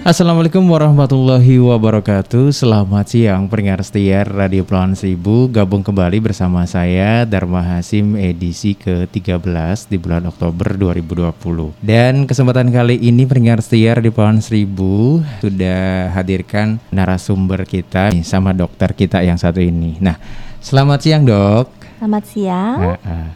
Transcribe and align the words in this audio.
Assalamualaikum 0.00 0.64
warahmatullahi 0.64 1.60
wabarakatuh. 1.60 2.56
Selamat 2.56 3.04
siang 3.12 3.52
pendengar 3.52 3.84
setia 3.84 4.24
Radio 4.24 4.64
Pelawan 4.64 4.96
Seribu. 4.96 5.44
Gabung 5.52 5.84
kembali 5.84 6.24
bersama 6.24 6.64
saya 6.64 7.28
Dharma 7.28 7.60
Hasim 7.60 8.16
edisi 8.16 8.72
ke-13 8.80 9.92
di 9.92 10.00
bulan 10.00 10.24
Oktober 10.24 10.72
2020 10.80 11.84
Dan 11.84 12.24
kesempatan 12.24 12.72
kali 12.72 12.96
ini 12.96 13.28
pendengar 13.28 13.60
setia 13.60 13.92
Radio 13.92 14.08
Pelawan 14.08 14.40
Seribu 14.40 15.20
Sudah 15.44 16.08
hadirkan 16.16 16.80
narasumber 16.88 17.68
kita 17.68 18.08
sama 18.24 18.56
dokter 18.56 18.96
kita 18.96 19.20
yang 19.20 19.36
satu 19.36 19.60
ini. 19.60 20.00
Nah 20.00 20.16
selamat 20.64 20.98
siang 21.04 21.28
dok. 21.28 21.68
Selamat 22.00 22.24
siang. 22.24 22.76
Nah, 22.80 22.98
ah. 23.04 23.28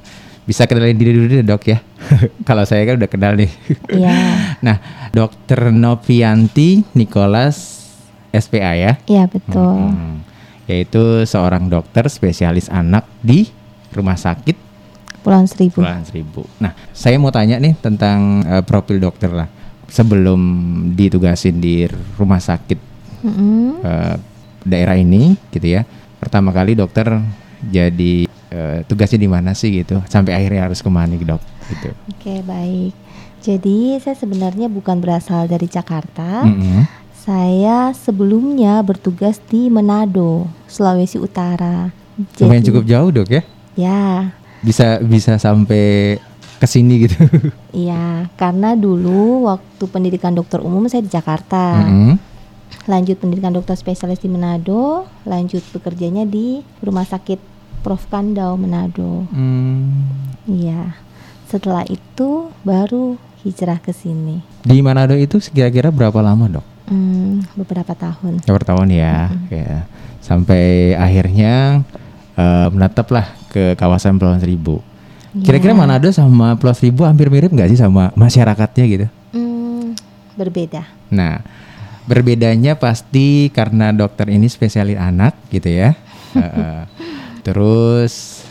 Bisa 0.45 0.69
kenalin 0.69 0.97
diri 0.97 1.17
dulu 1.17 1.27
deh, 1.29 1.41
dok 1.41 1.65
ya 1.65 1.81
Kalau 2.49 2.69
saya 2.69 2.85
kan 2.85 3.01
udah 3.01 3.11
kenal 3.11 3.33
nih 3.37 3.51
Iya. 3.89 4.17
Nah, 4.67 4.77
Dokter 5.13 5.73
Novianti 5.73 6.85
Nicholas 6.93 7.85
SPA 8.35 8.75
ya, 8.75 8.93
Iya 9.07 9.31
betul. 9.31 9.95
Hmm, 9.95 10.27
yaitu 10.67 11.23
seorang 11.23 11.71
dokter 11.71 12.09
spesialis 12.11 12.67
anak 12.67 13.07
di 13.23 13.47
Rumah 13.95 14.19
Sakit 14.19 14.65
Pulau 15.25 15.41
Seribu. 15.49 15.81
Kepulauan 15.81 16.05
Seribu. 16.05 16.45
Nah, 16.61 16.77
saya 16.93 17.17
mau 17.17 17.33
tanya 17.33 17.57
nih 17.57 17.73
tentang 17.81 18.45
eh, 18.45 18.61
profil 18.61 19.01
dokter 19.01 19.33
lah. 19.33 19.49
Sebelum 19.89 20.41
ditugasin 20.93 21.65
di 21.65 21.89
rumah 22.21 22.41
sakit 22.41 22.77
Mm-mm. 23.25 23.81
eh, 23.81 24.17
daerah 24.69 25.01
ini, 25.01 25.33
gitu 25.49 25.81
ya. 25.81 25.89
Pertama 26.21 26.53
kali 26.53 26.77
dokter 26.77 27.09
jadi 27.65 28.29
eh, 28.55 28.79
tugasnya 28.87 29.19
di 29.19 29.27
mana 29.27 29.51
sih 29.53 29.83
gitu? 29.83 29.99
Sampai 30.07 30.39
akhirnya 30.39 30.71
harus 30.71 30.79
ke 30.79 30.87
mana 30.87 31.19
dok? 31.19 31.43
Gitu. 31.67 31.91
Oke 32.15 32.35
baik. 32.47 32.95
Jadi 33.43 33.99
saya 34.01 34.17
sebenarnya 34.17 34.71
bukan 34.71 35.03
berasal 35.03 35.45
dari 35.45 35.67
Jakarta. 35.69 36.47
Mm-mm. 36.47 36.87
Saya 37.13 37.93
sebelumnya 37.93 38.81
bertugas 38.81 39.41
di 39.49 39.69
Manado, 39.69 40.49
Sulawesi 40.65 41.21
Utara. 41.21 41.89
Lumayan 42.41 42.63
Jadi- 42.63 42.69
cukup 42.71 42.85
jauh 42.87 43.11
dok 43.11 43.29
ya? 43.29 43.43
Ya, 43.75 44.31
Bisa 44.63 45.03
bisa 45.03 45.37
sampai 45.37 46.17
ke 46.57 46.65
sini 46.65 47.05
gitu. 47.05 47.21
iya. 47.85 48.31
Karena 48.41 48.73
dulu 48.73 49.45
waktu 49.45 49.85
pendidikan 49.91 50.33
dokter 50.33 50.65
umum 50.65 50.89
saya 50.89 51.05
di 51.05 51.13
Jakarta. 51.13 51.85
Mm-mm. 51.85 52.17
Lanjut 52.89 53.17
pendidikan 53.17 53.53
dokter 53.53 53.77
spesialis 53.77 54.21
di 54.21 54.29
Manado. 54.29 55.05
Lanjut 55.29 55.61
bekerjanya 55.73 56.25
di 56.25 56.65
Rumah 56.81 57.05
Sakit 57.05 57.54
Prof 57.85 58.09
Kandau 58.09 58.57
Manado. 58.57 59.29
Hmm. 59.29 60.09
Iya. 60.49 60.97
Setelah 61.53 61.85
itu 61.85 62.49
baru 62.65 63.21
hijrah 63.45 63.77
ke 63.77 63.93
sini. 63.93 64.41
Di 64.65 64.81
Manado 64.81 65.13
itu 65.13 65.37
kira-kira 65.53 65.93
berapa 65.93 66.17
lama 66.25 66.49
dok? 66.49 66.67
Hmm, 66.89 67.45
beberapa 67.53 67.93
tahun. 67.93 68.41
Berapa 68.49 68.65
tahun 68.73 68.89
ya? 68.89 69.29
Ya. 69.53 69.85
Sampai 70.25 70.97
akhirnya 70.97 71.85
eh, 72.41 72.67
menetaplah 72.73 73.29
ke 73.53 73.77
kawasan 73.77 74.17
Pulau 74.17 74.41
Seribu. 74.41 74.81
Kira-kira 75.45 75.77
Ya. 75.77 75.79
Manado 75.85 76.09
sama 76.09 76.57
Pulau 76.57 76.73
Seribu 76.73 77.05
hampir 77.05 77.29
mirip 77.29 77.53
nggak 77.53 77.69
sih 77.69 77.77
sama 77.77 78.17
masyarakatnya 78.17 78.85
gitu? 78.89 79.07
Hmm, 79.37 79.93
berbeda. 80.41 80.89
Nah, 81.13 81.45
berbedanya 82.09 82.81
pasti 82.81 83.53
karena 83.53 83.93
dokter 83.93 84.33
ini 84.33 84.49
spesialis 84.49 84.97
anak 84.97 85.37
gitu 85.53 85.69
ya. 85.69 85.93
Heeh. 86.33 87.13
Terus 87.45 88.43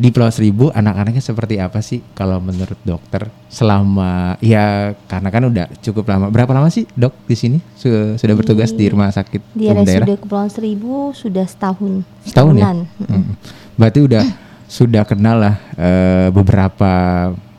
di 0.00 0.08
Pulau 0.08 0.32
Seribu 0.32 0.72
anak-anaknya 0.72 1.20
seperti 1.20 1.60
apa 1.60 1.84
sih 1.84 2.00
kalau 2.16 2.40
menurut 2.40 2.80
dokter 2.88 3.28
selama 3.52 4.40
ya 4.40 4.96
karena 5.04 5.28
kan 5.28 5.42
udah 5.44 5.66
cukup 5.84 6.08
lama. 6.08 6.32
Berapa 6.32 6.56
lama 6.56 6.72
sih 6.72 6.88
dok 6.96 7.12
di 7.28 7.36
sini 7.36 7.58
Su- 7.76 8.16
sudah 8.16 8.34
bertugas 8.34 8.72
di 8.72 8.88
rumah 8.88 9.12
sakit 9.12 9.52
Di 9.52 9.68
daerah? 9.68 10.08
RSUD 10.08 10.24
Kepulauan 10.24 10.48
Seribu 10.48 11.12
sudah 11.12 11.44
setahun. 11.44 12.00
Setahun 12.24 12.54
ya? 12.56 12.64
Setahunan. 12.64 12.78
Mm-mm. 12.96 13.12
Mm. 13.12 13.34
Berarti 13.76 14.00
udah 14.00 14.24
sudah 14.70 15.02
kenal 15.04 15.36
lah 15.36 15.56
eh, 15.76 16.28
beberapa 16.32 16.92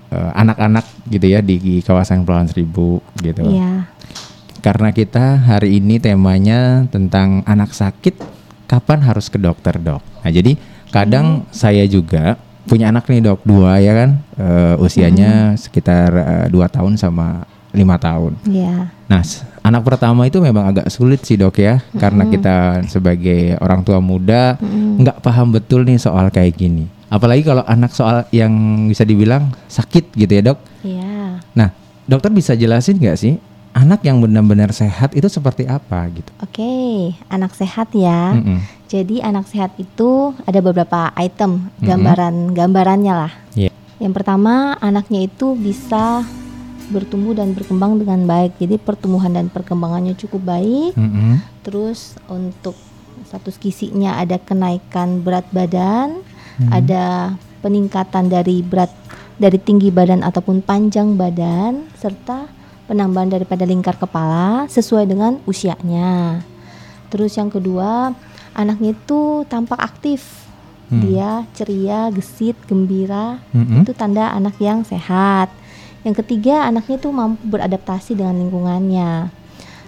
eh, 0.09 0.31
anak-anak 0.34 0.86
gitu 1.14 1.25
ya 1.30 1.46
di, 1.46 1.62
di 1.62 1.75
kawasan 1.86 2.25
Kepulauan 2.25 2.50
Seribu 2.50 3.06
gitu. 3.22 3.46
Iya. 3.46 3.86
Karena 4.66 4.90
kita 4.90 5.46
hari 5.46 5.78
ini 5.78 6.02
temanya 6.02 6.86
tentang 6.90 7.46
anak 7.46 7.74
sakit, 7.74 8.18
kapan 8.66 9.06
harus 9.06 9.30
ke 9.30 9.38
dokter 9.38 9.78
dok? 9.78 10.02
Nah 10.22 10.30
jadi 10.30 10.53
kadang 10.91 11.47
saya 11.50 11.88
juga 11.88 12.38
punya 12.68 12.94
anak 12.94 13.09
nih 13.09 13.25
dok 13.25 13.41
dua 13.41 13.81
ya 13.81 13.96
kan, 13.97 14.09
eh, 14.38 14.75
usianya 14.78 15.57
sekitar 15.57 16.09
eh, 16.13 16.47
dua 16.53 16.69
tahun 16.69 17.00
sama 17.00 17.47
lima 17.72 17.96
tahun. 17.97 18.35
Iya. 18.46 18.91
Nah 19.07 19.24
anak 19.63 19.81
pertama 19.88 20.28
itu 20.28 20.38
memang 20.44 20.69
agak 20.69 20.91
sulit 20.91 21.24
sih 21.24 21.40
dok 21.40 21.57
ya, 21.57 21.79
karena 21.97 22.28
kita 22.28 22.85
sebagai 22.91 23.56
orang 23.63 23.81
tua 23.81 23.97
muda 24.03 24.59
nggak 25.00 25.24
paham 25.24 25.56
betul 25.56 25.88
nih 25.88 25.97
soal 25.97 26.29
kayak 26.29 26.59
gini. 26.59 26.85
Apalagi 27.12 27.44
kalau 27.44 27.63
anak 27.68 27.91
soal 27.91 28.23
yang 28.31 28.52
bisa 28.88 29.03
dibilang 29.03 29.52
sakit 29.68 30.16
gitu 30.16 30.31
ya 30.31 30.44
dok. 30.53 30.59
Iya. 30.84 31.44
Nah, 31.52 31.69
dokter 32.08 32.31
bisa 32.31 32.56
jelasin 32.56 33.00
nggak 33.00 33.19
sih 33.19 33.35
anak 33.72 34.04
yang 34.04 34.20
benar-benar 34.20 34.76
sehat 34.76 35.16
itu 35.16 35.28
seperti 35.32 35.68
apa 35.68 36.08
gitu? 36.12 36.32
Oke, 36.44 37.16
anak 37.32 37.56
sehat 37.56 37.92
ya. 37.96 38.36
Mm-mm. 38.36 38.59
Jadi 38.92 39.24
anak 39.24 39.48
sehat 39.48 39.72
itu 39.80 40.36
ada 40.44 40.59
beberapa 40.59 41.16
item 41.16 41.72
gambaran 41.80 42.52
gambarannya 42.52 43.14
lah. 43.16 43.34
Iya. 43.56 43.72
Yang 44.04 44.14
pertama, 44.20 44.76
anaknya 44.84 45.24
itu 45.24 45.56
bisa 45.56 46.28
bertumbuh 46.92 47.32
dan 47.32 47.56
berkembang 47.56 47.96
dengan 48.04 48.28
baik. 48.28 48.59
Jadi 48.59 48.76
pertumbuhan 48.76 49.32
dan 49.32 49.48
perkembangannya 49.48 50.20
cukup 50.20 50.44
baik. 50.44 50.92
Mm-mm. 51.00 51.40
Terus 51.64 52.20
untuk 52.28 52.76
status 53.24 53.56
gizinya 53.56 54.20
ada 54.20 54.36
kenaikan 54.36 55.24
berat 55.24 55.48
badan, 55.56 56.20
ada 56.68 57.38
peningkatan 57.64 58.28
dari 58.28 58.59
berat 58.59 58.92
dari 59.40 59.58
tinggi 59.58 59.90
badan 59.90 60.22
ataupun 60.22 60.62
panjang 60.62 61.18
badan 61.18 61.90
serta 61.98 62.46
penambahan 62.91 63.31
daripada 63.31 63.63
lingkar 63.63 63.96
kepala 63.96 64.68
sesuai 64.68 65.07
dengan 65.07 65.40
usianya. 65.47 66.44
Terus 67.07 67.40
yang 67.40 67.47
kedua, 67.47 68.12
anaknya 68.52 68.91
itu 68.91 69.47
tampak 69.47 69.79
aktif. 69.79 70.44
Dia 70.91 71.47
ceria, 71.56 72.12
gesit, 72.12 72.59
gembira. 72.68 73.40
Mm-mm. 73.56 73.88
Itu 73.88 73.96
tanda 73.96 74.28
anak 74.35 74.59
yang 74.59 74.84
sehat. 74.84 75.47
Yang 76.03 76.19
ketiga, 76.19 76.68
anaknya 76.68 77.00
itu 77.00 77.07
mampu 77.16 77.47
beradaptasi 77.47 78.12
dengan 78.12 78.35
lingkungannya. 78.35 79.31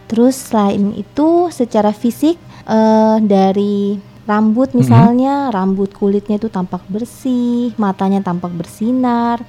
Terus 0.07 0.39
selain 0.39 0.95
itu 0.95 1.51
secara 1.51 1.91
fisik 1.91 2.39
eh, 2.71 3.17
dari 3.19 3.99
rambut 4.23 4.71
misalnya 4.71 5.51
rambut 5.51 5.91
kulitnya 5.91 6.39
itu 6.39 6.47
tampak 6.47 6.87
bersih, 6.87 7.75
matanya 7.75 8.23
tampak 8.23 8.55
bersinar, 8.55 9.43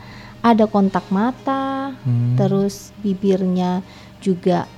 ada 0.44 0.68
kontak 0.68 1.08
mata, 1.08 1.96
Hmm. 2.04 2.36
terus 2.36 2.92
bibirnya 3.00 3.80
juga 4.20 4.68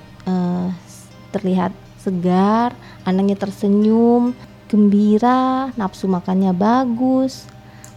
s- 0.79 1.05
terlihat 1.29 1.75
segar, 1.97 2.71
anaknya 3.03 3.35
tersenyum, 3.37 4.31
gembira, 4.65 5.71
nafsu 5.75 6.07
makannya 6.07 6.51
bagus, 6.51 7.43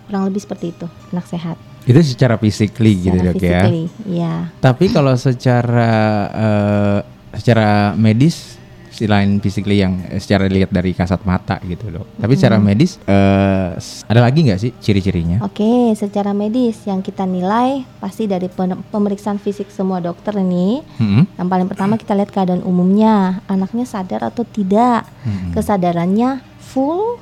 kurang 0.04 0.26
lebih 0.26 0.42
seperti 0.42 0.70
itu 0.70 0.86
anak 1.08 1.26
sehat. 1.26 1.56
Itu 1.82 1.96
secara 2.04 2.36
physically 2.36 2.92
gitu 3.00 3.16
dok 3.16 3.38
ya. 3.38 3.64
physically, 3.64 3.84
iya. 4.04 4.34
Tapi 4.58 4.90
kalau 4.90 5.14
secara 5.14 5.92
eh, 6.28 6.98
secara 7.32 7.94
medis 7.94 8.59
selain 9.00 9.38
physically 9.38 9.78
yang 9.78 9.96
eh, 10.04 10.16
secara 10.16 10.44
dilihat 10.44 10.68
dari 10.68 10.92
kasat 10.92 11.22
mata 11.22 11.56
gitu 11.62 11.88
dok. 11.90 12.06
Tapi 12.16 12.32
secara 12.34 12.56
medis 12.58 13.00
eh, 13.00 13.70
s- 13.74 14.04
ada 14.04 14.20
lagi 14.20 14.42
nggak 14.42 14.58
sih 14.58 14.72
ciri-cirinya? 14.74 15.40
Oke, 15.40 15.64
secara 15.94 16.30
medis 16.30 16.84
yang 16.84 17.00
kita 17.00 17.24
nilai 17.24 17.82
pasti 17.96 18.24
dari 18.24 18.46
pemeriksaan 18.84 19.36
fisik 19.36 19.68
semua 19.68 19.98
dokter 19.98 20.36
ini. 20.36 20.84
Mm-mm. 20.96 21.24
Yang 21.34 21.48
paling 21.48 21.66
pertama 21.66 21.94
kita 21.94 22.12
lihat 22.12 22.28
keadaan 22.28 22.60
umumnya, 22.60 23.40
anaknya 23.46 23.84
sadar 23.84 24.20
atau 24.22 24.42
tidak, 24.42 25.08
Mm-mm. 25.20 25.52
kesadarannya 25.52 26.40
full 26.60 27.16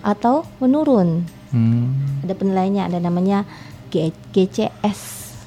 atau 0.00 0.44
menurun. 0.58 1.24
Hmm. 1.48 2.20
Ada 2.20 2.34
penilaiannya, 2.34 2.82
ada 2.84 2.98
namanya 2.98 3.46
G- 3.88 4.10
GCS. 4.30 5.00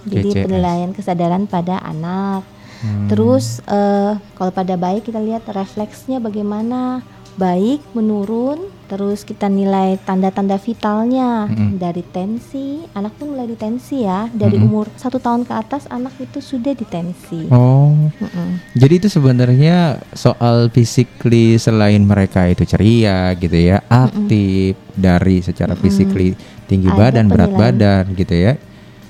Jadi 0.04 0.32
GCS. 0.32 0.44
penilaian 0.48 0.92
kesadaran 0.92 1.44
pada 1.46 1.78
anak. 1.80 2.48
Hmm. 2.84 3.08
Terus 3.10 3.64
eh, 3.66 4.14
kalau 4.38 4.52
pada 4.54 4.76
bayi 4.78 5.02
kita 5.02 5.18
lihat 5.22 5.48
refleksnya 5.50 6.22
bagaimana, 6.22 7.02
baik, 7.38 7.82
menurun, 7.98 8.78
Terus 8.88 9.28
kita 9.28 9.52
nilai 9.52 10.00
tanda-tanda 10.00 10.56
vitalnya 10.56 11.44
Mm-mm. 11.52 11.76
dari 11.76 12.00
tensi, 12.08 12.88
anak 12.96 13.20
pun 13.20 13.36
mulai 13.36 13.52
ditensi 13.52 14.08
ya. 14.08 14.32
Dari 14.32 14.56
Mm-mm. 14.56 14.68
umur 14.72 14.88
satu 14.96 15.20
tahun 15.20 15.44
ke 15.44 15.52
atas 15.52 15.92
anak 15.92 16.16
itu 16.24 16.40
sudah 16.40 16.72
ditensi. 16.72 17.52
Oh, 17.52 17.92
Mm-mm. 17.92 18.64
jadi 18.80 19.04
itu 19.04 19.12
sebenarnya 19.12 20.00
soal 20.16 20.72
physically 20.72 21.60
selain 21.60 22.00
mereka 22.08 22.48
itu 22.48 22.64
ceria 22.64 23.36
gitu 23.36 23.60
ya, 23.60 23.84
aktif 23.92 24.80
dari 24.96 25.44
secara 25.44 25.76
physically 25.76 26.32
tinggi 26.72 26.88
Ada 26.88 26.96
badan, 26.96 27.26
berat 27.28 27.52
badan 27.52 28.04
gitu 28.16 28.36
ya. 28.40 28.56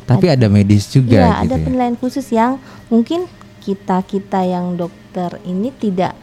Tapi 0.10 0.26
ada 0.34 0.50
medis 0.50 0.90
juga 0.90 1.22
Iya, 1.22 1.46
gitu 1.46 1.54
ada 1.54 1.56
ya. 1.62 1.66
penilaian 1.70 1.98
khusus 2.02 2.26
yang 2.34 2.58
mungkin 2.90 3.30
kita 3.68 4.00
kita 4.02 4.40
yang 4.42 4.74
dokter 4.74 5.44
ini 5.44 5.68
tidak, 5.70 6.16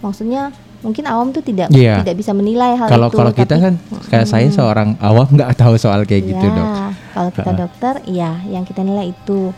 maksudnya 0.00 0.48
mungkin 0.80 1.04
awam 1.04 1.28
tuh 1.28 1.44
tidak 1.44 1.68
Iya. 1.68 2.00
tidak 2.00 2.16
bisa 2.16 2.32
menilai 2.32 2.72
hal 2.72 2.88
Kalau 2.88 3.06
itu. 3.06 3.16
kalau 3.20 3.32
kita 3.36 3.52
tapi- 3.52 3.62
kan 3.62 3.74
kayak 4.08 4.26
saya 4.26 4.48
seorang 4.48 4.96
awam 4.98 5.28
nggak 5.28 5.52
tahu 5.54 5.76
soal 5.76 6.02
kayak 6.02 6.24
gitu 6.26 6.40
Iya, 6.42 6.56
dok. 6.56 6.68
Kalau 7.10 7.30
kita 7.30 7.52
dokter, 7.52 7.94
iya, 8.06 8.40
yang 8.46 8.64
kita 8.64 8.80
nilai 8.80 9.12
itu 9.12 9.52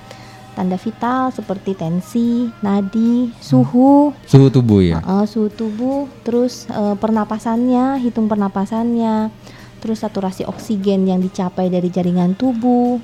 tanda 0.53 0.75
vital 0.75 1.31
seperti 1.31 1.73
tensi, 1.73 2.51
nadi, 2.59 3.31
suhu, 3.39 4.11
Suhu 4.27 4.51
tubuh 4.51 4.83
ya. 4.83 4.99
uh, 5.01 5.23
suhu 5.23 5.47
tubuh, 5.49 6.11
terus 6.21 6.67
uh, 6.69 6.93
pernapasannya, 6.93 7.97
hitung 7.99 8.27
pernapasannya, 8.27 9.31
terus 9.79 10.03
saturasi 10.03 10.45
oksigen 10.45 11.07
yang 11.07 11.19
dicapai 11.19 11.71
dari 11.71 11.87
jaringan 11.87 12.35
tubuh, 12.35 12.99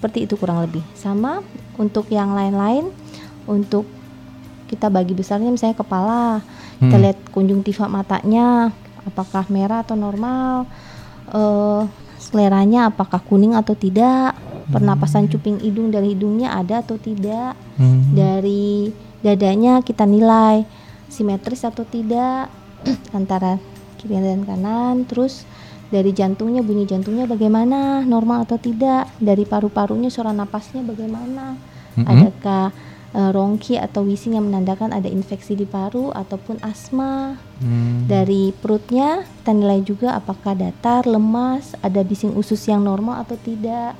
seperti 0.00 0.24
itu 0.24 0.40
kurang 0.40 0.64
lebih. 0.64 0.80
Sama 0.96 1.44
untuk 1.76 2.08
yang 2.08 2.32
lain-lain, 2.32 2.88
untuk 3.44 3.84
kita 4.72 4.88
bagi 4.88 5.12
besarnya 5.12 5.52
misalnya 5.52 5.76
kepala, 5.76 6.40
kita 6.80 6.96
Hmm. 6.96 7.04
lihat 7.04 7.18
konjungtiva 7.36 7.84
matanya, 7.84 8.72
apakah 9.04 9.44
merah 9.52 9.84
atau 9.84 9.92
normal, 10.00 10.64
eh 11.28 11.84
seleranya 12.16 12.88
apakah 12.88 13.20
kuning 13.20 13.52
atau 13.52 13.76
tidak, 13.76 14.32
pernapasan 14.72 15.28
cuping 15.28 15.60
hidung 15.60 15.92
dari 15.92 16.16
hidungnya 16.16 16.56
ada 16.56 16.80
atau 16.80 16.96
tidak, 16.96 17.52
Hmm. 17.76 18.16
dari 18.16 18.88
dadanya 19.20 19.84
kita 19.84 20.08
nilai 20.08 20.64
simetris 21.12 21.60
atau 21.68 21.84
tidak 21.84 22.48
antara 23.18 23.60
kiri 24.00 24.16
dan 24.16 24.48
kanan, 24.48 25.04
terus 25.04 25.44
dari 25.90 26.14
jantungnya 26.14 26.62
bunyi 26.62 26.86
jantungnya 26.86 27.26
bagaimana, 27.26 28.06
normal 28.06 28.46
atau 28.46 28.56
tidak, 28.56 29.10
dari 29.18 29.42
paru-parunya 29.42 30.08
suara 30.08 30.30
napasnya 30.30 30.86
bagaimana, 30.86 31.58
Mm-mm. 31.98 32.06
adakah 32.06 32.70
eh, 33.10 33.30
rongki 33.34 33.74
atau 33.74 34.06
wheezing 34.06 34.38
yang 34.38 34.46
menandakan 34.46 34.94
ada 34.94 35.10
infeksi 35.10 35.58
di 35.58 35.66
paru 35.66 36.14
ataupun 36.14 36.62
asma. 36.62 37.34
Hmm. 37.58 38.06
Dari 38.06 38.54
perutnya 38.54 39.26
kita 39.42 39.52
nilai 39.52 39.82
juga 39.82 40.14
apakah 40.14 40.54
datar, 40.54 41.10
lemas, 41.10 41.74
ada 41.82 42.06
bising 42.06 42.38
usus 42.38 42.62
yang 42.70 42.86
normal 42.86 43.26
atau 43.26 43.34
tidak. 43.42 43.98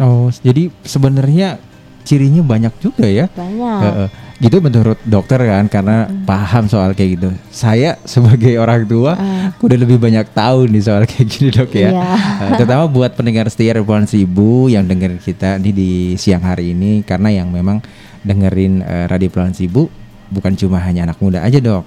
Oh, 0.00 0.26
jadi 0.32 0.72
sebenarnya 0.82 1.60
cirinya 2.02 2.42
banyak 2.42 2.74
juga 2.80 3.06
ya. 3.06 3.30
Banyak. 3.30 3.80
Heeh. 3.84 4.08
Gitu 4.36 4.58
menurut 4.58 4.98
dokter 5.02 5.38
kan 5.38 5.66
karena 5.66 5.96
paham 6.24 6.66
soal 6.66 6.90
kayak 6.90 7.10
gitu. 7.14 7.28
Saya 7.48 7.96
sebagai 8.02 8.58
orang 8.58 8.82
tua 8.82 9.14
Ah. 9.14 9.54
udah 9.56 9.78
lebih 9.78 9.96
banyak 9.96 10.26
tahu 10.30 10.66
nih 10.66 10.82
soal 10.82 11.06
kayak 11.10 11.26
gini 11.26 11.48
dok 11.48 11.70
ya. 11.70 11.88
Iya. 11.88 12.02
Eh, 12.40 12.50
terutama 12.58 12.84
buat 12.86 13.12
pendengar 13.12 13.46
setia 13.46 13.74
Revoluan 13.74 14.04
Sibu 14.04 14.66
yang 14.66 14.84
dengerin 14.84 15.18
kita 15.18 15.56
nih 15.56 15.70
di 15.70 15.90
siang 16.14 16.42
hari 16.42 16.72
ini 16.72 17.00
karena 17.00 17.30
yang 17.30 17.48
memang 17.48 17.78
dengerin 18.20 18.80
eh, 18.80 19.06
Radio 19.06 19.28
Pulauan 19.28 19.52
Sibu 19.52 19.86
bukan 20.28 20.52
cuma 20.54 20.80
hanya 20.80 21.04
anak 21.04 21.20
muda 21.20 21.38
aja 21.38 21.60
dok, 21.60 21.84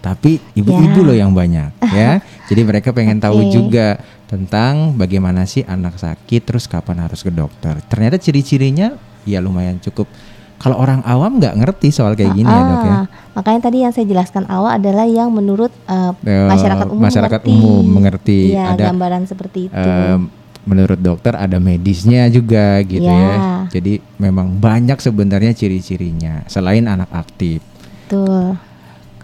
tapi 0.00 0.42
ibu-ibu 0.52 0.98
Ya. 0.98 1.06
loh 1.06 1.16
yang 1.16 1.30
banyak 1.30 1.70
ya. 1.88 2.18
Jadi 2.50 2.60
mereka 2.60 2.90
pengen 2.90 3.16
tahu 3.16 3.38
Oke. 3.46 3.52
juga 3.52 3.86
tentang 4.26 4.92
bagaimana 4.92 5.44
sih 5.44 5.62
anak 5.62 5.94
sakit 5.94 6.42
terus 6.42 6.66
kapan 6.66 7.00
harus 7.00 7.22
ke 7.22 7.30
dokter. 7.30 7.78
Ternyata 7.86 8.18
ciri-cirinya 8.18 8.98
ya 9.22 9.38
lumayan 9.38 9.78
cukup. 9.78 10.10
Kalau 10.54 10.76
orang 10.76 11.04
awam 11.04 11.36
nggak 11.36 11.54
ngerti 11.56 11.88
soal 11.88 12.14
kayak 12.14 12.32
gini 12.32 12.46
ya 12.46 12.62
dok 12.62 12.80
ya. 12.80 12.94
Ah, 12.94 13.04
Makanya 13.34 13.60
tadi 13.62 13.76
yang 13.80 13.92
saya 13.92 14.06
jelaskan 14.06 14.46
awal 14.46 14.74
adalah 14.74 15.04
yang 15.04 15.28
menurut 15.28 15.68
Eh, 15.84 16.12
masyarakat 16.24 16.86
umum 16.86 17.02
masyarakat 17.02 17.40
mengerti. 17.42 17.52
umum 17.52 17.84
mengerti. 17.84 18.38
Iya, 18.50 18.64
Ada 18.72 18.82
gambaran 18.88 19.22
seperti 19.24 19.58
itu. 19.68 19.76
Em, 19.76 20.20
menurut 20.64 20.96
dokter 20.96 21.34
ada 21.34 21.58
medisnya 21.58 22.24
juga 22.28 22.80
gitu 22.80 23.04
Ya. 23.04 23.12
ya. 23.12 23.36
Jadi 23.68 24.00
memang 24.16 24.56
banyak 24.56 24.96
sebenarnya 24.96 25.52
ciri-cirinya 25.52 26.46
selain 26.46 26.86
anak 26.86 27.12
aktif. 27.12 27.60
Betul. 28.06 28.56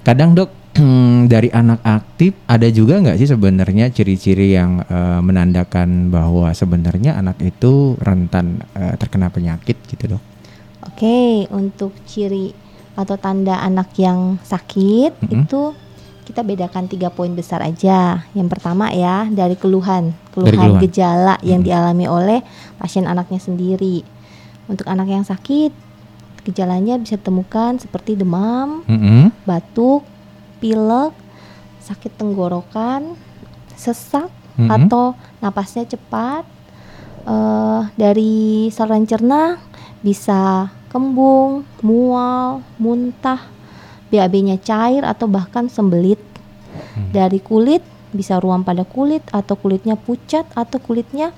Kadang 0.02 0.34
dok 0.34 0.50
dari 1.32 1.48
anak 1.50 1.80
aktif 1.80 2.36
ada 2.44 2.68
juga 2.68 3.00
nggak 3.00 3.16
sih 3.16 3.26
sebenarnya 3.26 3.88
ciri-ciri 3.88 4.52
yang 4.52 4.82
eh, 4.82 5.20
menandakan 5.20 6.10
bahwa 6.10 6.52
sebenarnya 6.52 7.16
anak 7.16 7.40
itu 7.40 7.96
rentan 7.96 8.60
eh, 8.72 8.94
terkena 8.94 9.28
penyakit 9.28 9.80
gitu 9.86 10.16
dok? 10.16 10.22
Oke, 11.00 11.48
untuk 11.48 11.96
ciri 12.04 12.52
atau 12.92 13.16
tanda 13.16 13.56
anak 13.64 13.96
yang 13.96 14.36
sakit 14.44 15.16
Mm-mm. 15.16 15.48
itu 15.48 15.72
kita 16.28 16.44
bedakan 16.44 16.92
tiga 16.92 17.08
poin 17.08 17.32
besar 17.32 17.64
aja. 17.64 18.28
Yang 18.36 18.52
pertama 18.52 18.92
ya 18.92 19.24
dari 19.32 19.56
keluhan, 19.56 20.12
keluhan, 20.36 20.76
keluhan. 20.76 20.80
gejala 20.84 21.40
yang 21.40 21.64
Mm. 21.64 21.68
dialami 21.72 22.04
oleh 22.04 22.44
pasien 22.76 23.08
anaknya 23.08 23.40
sendiri. 23.40 24.04
Untuk 24.68 24.84
anak 24.92 25.08
yang 25.08 25.24
sakit, 25.24 25.72
gejalanya 26.44 27.00
bisa 27.00 27.16
ditemukan 27.16 27.80
seperti 27.80 28.20
demam, 28.20 28.84
Mm-mm. 28.84 29.32
batuk, 29.48 30.04
pilek, 30.60 31.16
sakit 31.80 32.12
tenggorokan, 32.20 33.16
sesak 33.72 34.28
Mm-mm. 34.60 34.68
atau 34.68 35.16
napasnya 35.40 35.88
cepat. 35.88 36.44
Eh, 37.24 37.80
dari 37.96 38.68
saluran 38.68 39.08
cerna 39.08 39.56
bisa 40.04 40.68
kembung, 40.90 41.62
mual, 41.80 42.66
muntah, 42.76 43.46
BAB-nya 44.10 44.58
cair 44.58 45.06
atau 45.06 45.30
bahkan 45.30 45.70
sembelit. 45.70 46.18
Hmm. 46.98 47.14
Dari 47.14 47.38
kulit 47.38 47.86
bisa 48.10 48.42
ruam 48.42 48.66
pada 48.66 48.82
kulit 48.82 49.22
atau 49.30 49.54
kulitnya 49.54 49.94
pucat 49.94 50.42
atau 50.58 50.82
kulitnya 50.82 51.30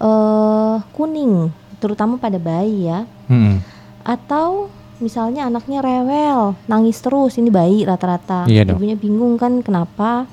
eh, 0.00 0.76
kuning, 0.96 1.52
terutama 1.78 2.16
pada 2.16 2.40
bayi 2.40 2.88
ya. 2.88 3.04
Mm-mm. 3.28 3.60
Atau 4.04 4.72
misalnya 5.00 5.48
anaknya 5.48 5.84
rewel, 5.84 6.56
nangis 6.64 7.00
terus, 7.04 7.36
ini 7.36 7.52
bayi 7.52 7.84
rata-rata. 7.84 8.48
Iya. 8.48 8.64
Ibunya 8.68 8.96
bingung 8.96 9.36
kan 9.36 9.60
kenapa? 9.60 10.24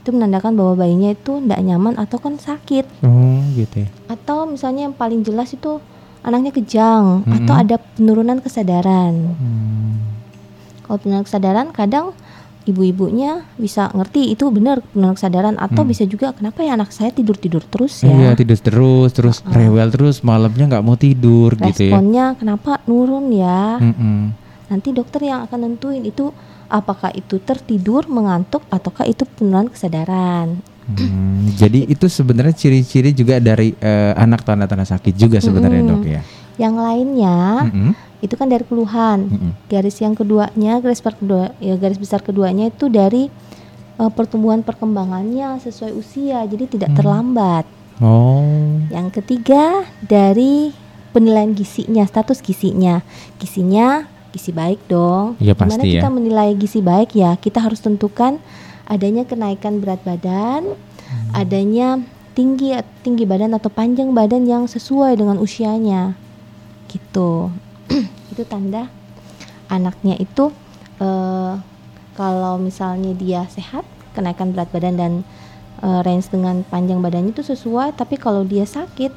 Itu 0.00 0.16
menandakan 0.16 0.56
bahwa 0.56 0.72
bayinya 0.80 1.12
itu 1.12 1.44
tidak 1.44 1.60
nyaman 1.60 2.00
atau 2.00 2.16
kan 2.16 2.40
sakit. 2.40 2.88
Oh 3.04 3.40
gitu 3.52 3.84
ya. 3.84 3.88
Atau 4.08 4.48
misalnya 4.48 4.88
yang 4.88 4.96
paling 4.96 5.20
jelas 5.20 5.52
itu 5.52 5.80
anaknya 6.28 6.52
kejang 6.52 7.24
Mm-mm. 7.24 7.34
atau 7.42 7.54
ada 7.54 7.76
penurunan 7.96 8.38
kesadaran. 8.38 9.14
Hmm. 9.32 9.92
Kalau 10.84 10.98
penurunan 10.98 11.24
kesadaran 11.24 11.68
kadang 11.70 12.12
ibu-ibunya 12.64 13.48
bisa 13.56 13.88
ngerti 13.90 14.28
itu 14.28 14.44
benar 14.48 14.84
penurunan 14.84 15.16
kesadaran 15.16 15.56
atau 15.56 15.82
Hmm. 15.82 15.90
bisa 15.90 16.04
juga 16.04 16.30
kenapa 16.30 16.60
ya 16.60 16.76
anak 16.76 16.92
saya 16.92 17.08
tidur-tidur 17.08 17.64
terus 17.64 18.04
Iya 18.04 18.32
ya. 18.32 18.36
tidur 18.36 18.58
terus 18.58 19.10
terus 19.10 19.36
rewel 19.42 19.88
terus 19.88 20.20
malamnya 20.20 20.68
nggak 20.68 20.84
mau 20.84 20.94
tidur 20.94 21.56
gitu 21.56 21.80
ya. 21.82 21.96
Responnya 21.96 22.36
kenapa 22.36 22.84
nurun 22.84 23.32
ya? 23.32 23.80
Mm-mm. 23.80 24.36
Nanti 24.68 24.92
dokter 24.92 25.24
yang 25.24 25.40
akan 25.42 25.58
nentuin 25.64 26.04
itu 26.04 26.28
apakah 26.68 27.08
itu 27.10 27.40
tertidur, 27.40 28.04
mengantuk 28.06 28.60
ataukah 28.68 29.08
itu 29.08 29.24
penurunan 29.24 29.72
kesadaran. 29.72 30.60
Hmm, 30.88 31.52
jadi 31.52 31.84
itu 31.84 32.08
sebenarnya 32.08 32.56
ciri-ciri 32.56 33.12
juga 33.12 33.36
dari 33.36 33.76
eh, 33.76 34.12
anak 34.16 34.40
tanda-tanda 34.40 34.88
sakit 34.88 35.12
juga 35.12 35.36
sebenarnya 35.36 35.84
Mm-mm. 35.84 35.92
dok 36.00 36.04
ya. 36.08 36.22
Yang 36.56 36.74
lainnya 36.80 37.38
Mm-mm. 37.68 37.90
itu 38.24 38.34
kan 38.34 38.48
dari 38.48 38.64
keluhan. 38.64 39.28
Mm-mm. 39.28 39.52
Garis 39.68 40.00
yang 40.00 40.16
keduanya, 40.16 40.80
garis 40.80 41.04
besar 41.04 41.14
kedua, 41.14 41.52
ya 41.60 41.76
garis 41.76 42.00
besar 42.00 42.24
keduanya 42.24 42.72
itu 42.72 42.88
dari 42.88 43.28
eh, 44.00 44.10
pertumbuhan 44.16 44.64
perkembangannya 44.64 45.60
sesuai 45.60 45.92
usia, 45.92 46.40
jadi 46.48 46.64
tidak 46.64 46.90
Hmm. 46.94 46.98
terlambat. 46.98 47.64
Oh. 47.98 48.80
Yang 48.88 49.20
ketiga 49.20 49.84
dari 50.00 50.70
penilaian 51.10 51.52
gisinya, 51.52 52.06
status 52.06 52.38
gisinya. 52.40 53.02
Gisinya 53.36 54.06
gizi 54.30 54.54
baik 54.54 54.86
dong. 54.86 55.34
Iya, 55.36 55.52
Gimana 55.52 55.76
pasti 55.76 55.88
ya. 55.90 56.00
kita 56.00 56.08
menilai 56.08 56.54
gizi 56.54 56.80
baik 56.80 57.12
ya? 57.12 57.34
Kita 57.34 57.58
harus 57.58 57.82
tentukan 57.82 58.38
adanya 58.88 59.28
kenaikan 59.28 59.78
berat 59.84 60.00
badan, 60.02 60.74
Hmm. 61.08 61.30
adanya 61.32 61.88
tinggi 62.36 62.76
tinggi 63.00 63.24
badan 63.24 63.56
atau 63.56 63.72
panjang 63.72 64.12
badan 64.12 64.44
yang 64.44 64.64
sesuai 64.68 65.16
dengan 65.16 65.40
usianya. 65.40 66.16
Gitu. 66.88 67.52
itu 68.32 68.42
tanda 68.44 68.88
anaknya 69.68 70.16
itu 70.16 70.52
eh, 71.00 71.52
kalau 72.16 72.58
misalnya 72.58 73.14
dia 73.14 73.46
sehat, 73.48 73.84
kenaikan 74.12 74.52
berat 74.52 74.68
badan 74.72 74.96
dan 74.96 75.12
eh, 75.80 76.00
range 76.04 76.28
dengan 76.28 76.64
panjang 76.66 77.00
badannya 77.00 77.32
itu 77.32 77.44
sesuai, 77.44 77.96
tapi 77.96 78.16
kalau 78.20 78.44
dia 78.44 78.64
sakit 78.64 79.12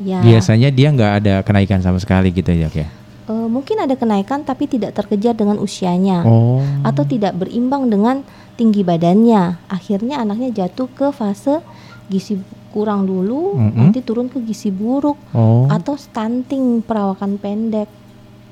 ya 0.00 0.20
Biasanya 0.24 0.72
dia 0.72 0.88
nggak 0.94 1.12
ada 1.22 1.34
kenaikan 1.44 1.82
sama 1.84 2.00
sekali 2.00 2.32
gitu 2.32 2.50
ya 2.50 2.70
ya. 2.72 2.88
Eh, 3.26 3.48
mungkin 3.48 3.76
ada 3.80 3.92
kenaikan 3.94 4.40
tapi 4.42 4.64
tidak 4.64 4.94
terkejar 4.94 5.34
dengan 5.34 5.58
usianya 5.58 6.24
Oh. 6.24 6.62
atau 6.82 7.04
tidak 7.04 7.36
berimbang 7.36 7.88
dengan 7.88 8.22
tinggi 8.54 8.80
badannya. 8.80 9.56
Akhirnya 9.66 10.20
anaknya 10.20 10.64
jatuh 10.64 10.88
ke 10.88 11.10
fase 11.10 11.60
gizi 12.06 12.38
kurang 12.70 13.02
dulu, 13.04 13.58
Mm-mm. 13.58 13.74
nanti 13.74 13.98
turun 13.98 14.30
ke 14.30 14.38
gizi 14.40 14.70
buruk 14.70 15.18
Oh. 15.32 15.66
atau 15.66 15.94
stunting 15.94 16.80
perawakan 16.80 17.36
pendek 17.36 17.90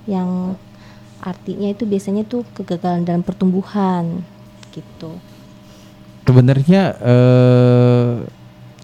yang 0.07 0.59
artinya 1.19 1.69
itu 1.69 1.83
biasanya 1.83 2.23
tuh 2.23 2.47
kegagalan 2.55 3.03
dalam 3.03 3.23
pertumbuhan 3.23 4.23
gitu. 4.71 5.19
Sebenarnya 6.25 6.95
eh, 7.01 8.11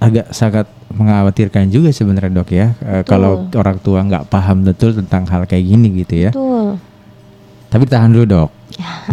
agak 0.03 0.31
sangat 0.35 0.67
mengkhawatirkan 0.95 1.71
juga 1.71 1.91
sebenarnya 1.91 2.31
dok 2.31 2.51
ya 2.55 2.75
eh, 2.83 3.03
kalau 3.07 3.51
orang 3.55 3.79
tua 3.83 4.03
nggak 4.07 4.31
paham 4.31 4.63
betul 4.63 4.95
tentang 4.95 5.27
hal 5.27 5.47
kayak 5.47 5.65
gini 5.65 5.89
gitu 6.05 6.29
ya. 6.29 6.31
Betul. 6.31 6.79
Tapi 7.75 7.85
tahan 7.91 8.15
dulu 8.15 8.27
dok. 8.27 8.51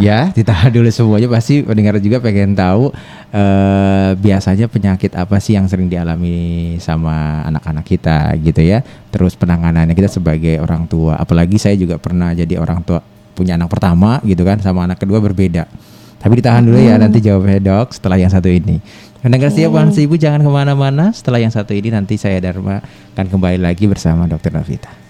ya, 0.01 0.33
ditahan 0.33 0.73
dulu 0.73 0.89
semuanya 0.89 1.29
pasti 1.29 1.61
pendengar 1.61 2.01
juga 2.01 2.17
pengen 2.17 2.57
tahu 2.57 2.89
eh, 3.33 4.11
biasanya 4.17 4.65
penyakit 4.69 5.13
apa 5.17 5.37
sih 5.37 5.53
yang 5.53 5.69
sering 5.69 5.85
dialami 5.85 6.77
sama 6.77 7.45
anak-anak 7.45 7.85
kita 7.85 8.37
gitu 8.41 8.61
ya. 8.61 8.81
Terus 9.09 9.37
penanganannya 9.37 9.93
kita 9.93 10.09
sebagai 10.09 10.57
orang 10.61 10.85
tua, 10.89 11.17
apalagi 11.17 11.57
saya 11.61 11.77
juga 11.77 11.97
pernah 11.97 12.33
jadi 12.33 12.57
orang 12.57 12.81
tua 12.85 13.01
punya 13.33 13.57
anak 13.57 13.69
pertama 13.69 14.21
gitu 14.25 14.45
kan 14.45 14.61
sama 14.61 14.85
anak 14.85 15.01
kedua 15.01 15.17
berbeda. 15.21 15.65
Tapi 16.21 16.37
ditahan 16.37 16.61
dulu 16.61 16.77
ya 16.77 17.01
nanti 17.01 17.17
jawabnya 17.17 17.57
dok 17.57 17.97
setelah 17.97 18.17
yang 18.21 18.29
satu 18.29 18.45
ini. 18.45 18.77
Pendengar 19.21 19.53
siap 19.53 19.69
Wansi 19.69 20.09
Ibu 20.09 20.17
jangan 20.17 20.41
ke 20.41 20.49
mana-mana. 20.49 21.13
Setelah 21.13 21.37
yang 21.37 21.53
satu 21.53 21.77
ini 21.77 21.93
nanti 21.93 22.17
saya 22.17 22.41
Dharma 22.41 22.81
akan 23.13 23.25
kembali 23.29 23.61
lagi 23.61 23.85
bersama 23.85 24.25
Dokter 24.25 24.49
Novita. 24.49 25.00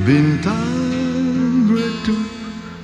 Bintang 0.00 1.68
redup 1.68 2.24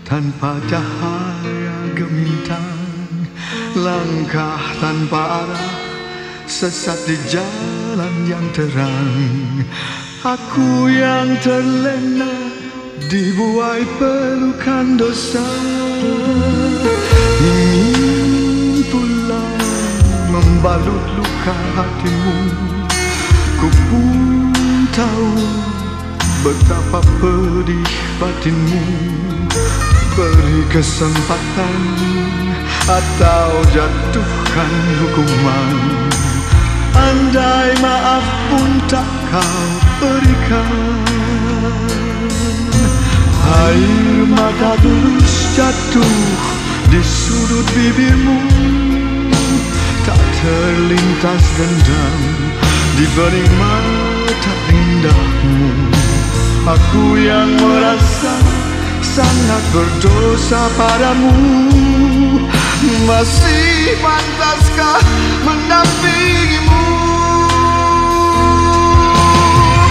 tanpa 0.05 0.61
cahaya 0.69 1.79
gemintang. 1.97 3.25
Langkah 3.73 4.61
tanpa 4.85 5.45
arah 5.49 5.77
sesat 6.45 7.01
di 7.09 7.17
jalan 7.33 8.15
yang 8.29 8.45
terang. 8.53 9.65
Aku 10.29 10.93
yang 10.93 11.41
terlena 11.41 12.53
dibuai 13.09 13.81
pelukan 13.97 15.01
dosa. 15.01 15.49
Ingin 17.41 18.85
pulang 18.93 19.65
membalut 20.29 21.05
luka 21.17 21.57
hatimu. 21.81 22.39
Ku 23.57 23.69
pun 23.89 24.85
tahu 24.93 25.33
betapa 26.47 27.03
pedih 27.19 27.91
batinmu. 28.23 28.83
Beri 30.15 30.62
kesempatan 30.71 31.75
atau 32.87 33.50
jatuhkan 33.75 34.73
hukuman. 35.03 35.76
Andai 36.95 37.75
maaf 37.83 38.26
pun 38.47 38.71
tak 38.87 39.11
kau 39.35 39.67
berikan. 39.99 40.71
Air 43.67 44.31
mata 44.31 44.79
tulus 44.81 45.35
jatuh 45.59 46.15
di 46.95 47.03
sudut 47.03 47.67
bibirmu. 47.75 48.38
Tak 50.07 50.23
terlintas 50.38 51.43
dendam 51.59 52.21
di 52.95 53.05
bening 53.19 53.53
mata 53.59 54.55
indahmu 54.71 55.96
Aku 56.67 57.15
yang 57.15 57.47
merasa 57.63 58.43
sangat 58.99 59.63
berdosa 59.71 60.67
padamu. 60.75 61.31
Masih 63.07 63.95
pantaskah 64.03 64.99
mendampingimu? 65.47 66.87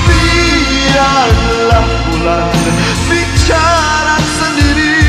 Biarlah 0.03 1.88
bulan 2.12 2.60
bicara 3.08 4.20
sendiri. 4.36 5.00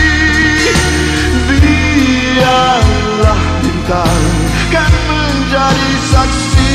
Biarlah 1.51 3.41
bintang 3.59 4.23
kan 4.71 4.93
menjadi 5.11 5.93
saksi. 6.15 6.75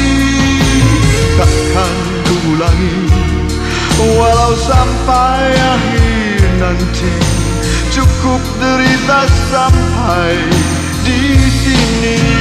Takkan 1.40 1.96
ku 2.28 2.36
ulangi 2.60 2.96
Walau 4.01 4.58
sampai 4.58 5.53
akhir 5.53 6.41
nanti 6.58 7.12
Cukup 7.93 8.41
derita 8.58 9.29
sampai 9.53 10.34
di 11.05 11.38
sini 11.38 12.41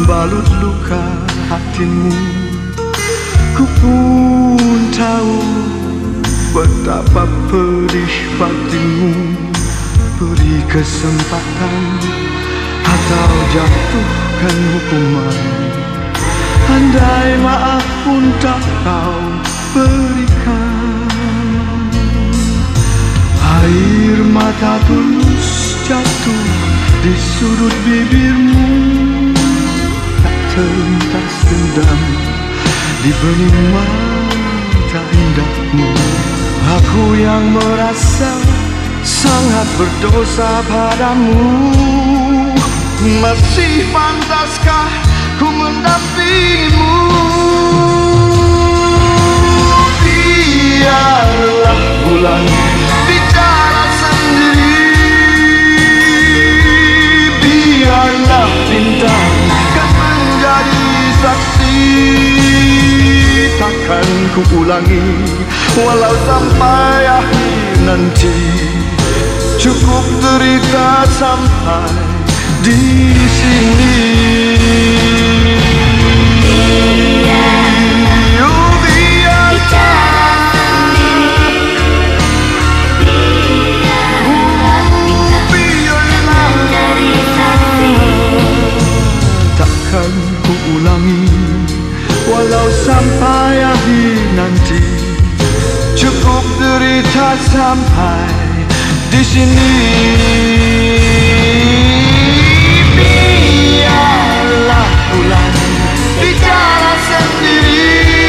membalut 0.00 0.48
luka 0.64 1.04
hatimu. 1.52 2.16
Ku 3.52 3.68
pun 3.84 4.80
tahu 4.96 5.40
betapa 6.56 7.28
pedih 7.52 8.14
batinmu. 8.40 9.12
Beri 10.16 10.56
kesempatan 10.72 11.84
atau 12.80 13.32
jatuhkan 13.52 14.56
hukuman. 14.72 15.38
Andai 16.64 17.30
maaf 17.44 17.84
pun 18.00 18.24
tak 18.40 18.64
kau 18.80 19.20
berikan. 19.76 21.04
Air 23.36 24.24
mata 24.32 24.80
tulus 24.88 25.76
jatuh 25.84 26.48
di 27.04 27.12
sudut 27.16 27.76
bibirmu 27.84 28.99
terlintas 30.50 31.34
dendam 31.46 32.00
di 33.06 33.10
bening 33.14 33.60
mata 33.70 35.02
indahmu. 35.14 35.90
Aku 36.70 37.04
yang 37.18 37.44
merasa 37.54 38.34
sangat 39.06 39.68
berdosa 39.78 40.50
padamu. 40.66 41.70
Masih 43.22 43.86
pantaskah 43.94 44.90
ku 45.40 45.48
mendampingimu? 45.48 46.94
Biarlah 50.04 51.80
bulan 52.04 52.44
bicara 53.08 53.84
sendiri. 54.02 54.76
Biarlah 57.40 58.50
bintang 58.68 59.29
kan 63.90 64.06
ku 64.38 64.42
ulangi 64.62 65.02
Walau 65.74 66.14
sampai 66.22 67.02
akhir 67.10 67.74
nanti 67.82 68.38
Cukup 69.58 70.06
derita 70.22 71.04
sampai 71.18 71.90
di 72.62 73.10
sampai 92.70 93.49
sini 99.24 99.72
biarlah 102.98 104.90
pulang 105.08 105.56
bicara 106.20 106.94
sendiri 107.08 108.26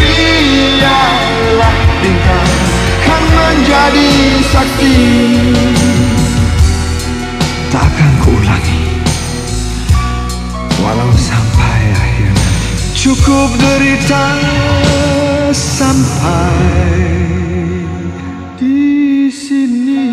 biarlah 0.00 1.76
bintang 2.02 2.50
kan 3.04 3.22
menjadi 3.36 4.10
saksi 4.50 4.96
takkan 7.70 8.12
kuulangi 8.26 8.82
walau 10.82 11.12
sampai 11.14 11.80
akhir 11.94 12.34
cukup 12.96 13.54
derita 13.60 14.24
sampai 15.50 16.54
di 18.54 18.78
sini. 19.28 20.06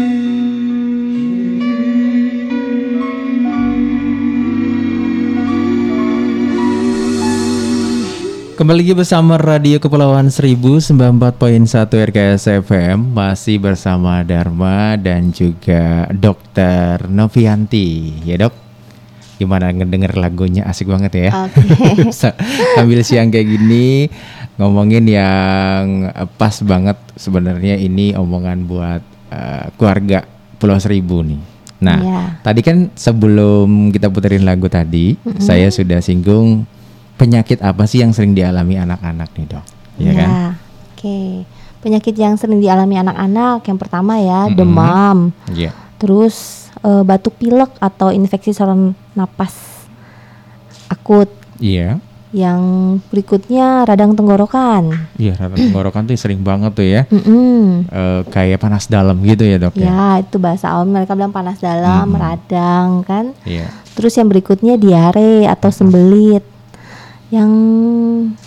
Kembali 8.57 8.81
lagi 8.81 8.97
bersama 8.97 9.37
Radio 9.37 9.77
Kepulauan 9.77 10.33
Seribu 10.33 10.81
94.1 10.81 11.29
RKS 12.09 12.65
FM 12.65 13.13
Masih 13.13 13.61
bersama 13.61 14.25
Dharma 14.25 14.97
dan 14.97 15.29
juga 15.29 16.09
Dokter 16.09 17.05
Novianti. 17.05 18.17
Ya 18.25 18.41
dok, 18.41 18.57
gimana 19.37 19.69
ngedenger 19.69 20.17
lagunya? 20.17 20.65
Asik 20.65 20.89
banget 20.89 21.29
ya. 21.29 21.45
Oke. 21.45 21.61
Sa- 22.17 22.33
Sambil 22.73 23.05
siang 23.05 23.29
kayak 23.29 23.45
gini 23.45 24.09
Ngomongin 24.57 25.05
yang 25.05 25.83
eh, 26.07 26.27
pas 26.35 26.53
banget 26.61 26.97
sebenarnya 27.13 27.77
ini 27.77 28.13
omongan 28.13 28.65
buat 28.65 29.01
eh, 29.29 29.65
keluarga 29.77 30.25
Pulau 30.57 30.77
Seribu 30.77 31.21
nih 31.21 31.41
Nah, 31.77 32.01
Iya. 32.01 32.21
tadi 32.41 32.65
kan 32.65 32.89
sebelum 32.97 33.93
kita 33.93 34.09
puterin 34.09 34.41
lagu 34.41 34.65
tadi 34.65 35.13
Saya 35.37 35.69
sudah 35.69 36.01
singgung 36.01 36.65
penyakit 37.13 37.61
apa 37.61 37.85
sih 37.85 38.01
yang 38.01 38.09
sering 38.09 38.33
dialami 38.33 38.77
anak-anak 38.77 39.29
nih 39.33 39.45
dok? 39.45 39.65
Iya 39.97 40.11
kan? 40.11 40.29
Ya, 40.29 40.45
Oke. 40.89 41.19
Penyakit 41.77 42.17
yang 42.17 42.33
sering 42.33 42.57
dialami 42.57 42.97
anak-anak 42.97 43.61
yang 43.63 43.77
pertama 43.77 44.17
ya 44.17 44.49
Mm-mm. 44.49 44.57
demam, 44.57 45.17
Iya. 45.49 45.69
terus 45.97 46.65
eh, 46.81 47.03
batuk 47.05 47.37
pilek 47.37 47.69
atau 47.77 48.09
infeksi 48.09 48.53
saluran 48.53 48.97
napas 49.13 49.53
akut. 50.87 51.29
Iya. 51.57 52.01
Yang 52.35 52.61
berikutnya 53.07 53.87
radang 53.87 54.11
tenggorokan. 54.11 54.91
Iya, 55.15 55.39
radang 55.39 55.71
tenggorokan 55.71 56.11
tuh 56.11 56.19
sering 56.19 56.43
banget 56.43 56.71
tuh 56.75 56.83
ya. 56.83 57.01
Mm-mm. 57.07 57.87
Eh, 57.87 58.21
kayak 58.27 58.59
panas 58.59 58.91
dalam 58.91 59.15
gitu 59.23 59.47
ya 59.47 59.55
dok 59.55 59.79
ya? 59.79 59.87
Ya, 59.87 60.07
itu 60.27 60.35
bahasa 60.35 60.75
awam 60.75 60.91
mereka 60.91 61.15
bilang 61.15 61.31
panas 61.31 61.63
dalam, 61.63 62.11
Mm-mm. 62.11 62.19
radang 62.19 62.89
kan. 63.07 63.31
Iya. 63.47 63.71
Terus 63.95 64.13
yang 64.19 64.27
berikutnya 64.27 64.75
diare 64.75 65.47
atau 65.47 65.71
sembelit. 65.71 66.43
Yang 67.31 67.51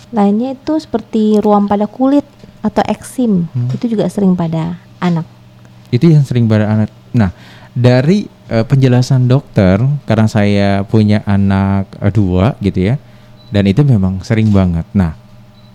lainnya 0.09 0.57
itu 0.57 0.73
seperti 0.77 1.37
ruam 1.41 1.65
pada 1.65 1.85
kulit 1.85 2.25
atau 2.61 2.81
eksim. 2.85 3.49
Hmm. 3.49 3.69
Itu 3.73 3.89
juga 3.89 4.05
sering 4.09 4.37
pada 4.37 4.77
anak. 5.01 5.25
Itu 5.89 6.09
yang 6.09 6.25
sering 6.25 6.45
pada 6.45 6.69
anak. 6.69 6.89
Nah, 7.13 7.33
dari 7.73 8.25
eh, 8.49 8.65
penjelasan 8.65 9.25
dokter, 9.27 9.81
karena 10.05 10.27
saya 10.29 10.69
punya 10.85 11.21
anak 11.25 11.89
eh, 11.99 12.13
dua 12.13 12.57
gitu 12.61 12.93
ya, 12.93 12.95
dan 13.51 13.63
itu 13.63 13.83
memang 13.83 14.19
sering 14.21 14.49
banget. 14.49 14.87
Nah, 14.91 15.13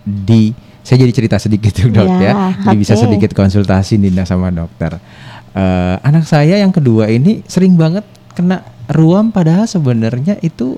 di 0.03 0.51
saya 0.81 1.03
jadi 1.03 1.13
cerita 1.13 1.37
sedikit 1.37 1.71
dok 1.87 2.07
Ya, 2.15 2.19
ya, 2.19 2.33
jadi 2.63 2.75
bisa 2.75 2.93
oke. 2.93 3.03
sedikit 3.03 3.31
konsultasi 3.31 3.95
Dinda 3.95 4.23
sama 4.23 4.49
dokter. 4.49 4.97
Eh, 5.51 5.95
anak 6.01 6.23
saya 6.23 6.57
yang 6.57 6.69
kedua 6.69 7.07
ini 7.07 7.41
sering 7.43 7.73
banget 7.73 8.03
kena 8.31 8.61
ruam, 8.89 9.29
padahal 9.29 9.63
sebenarnya 9.63 10.37
itu 10.39 10.75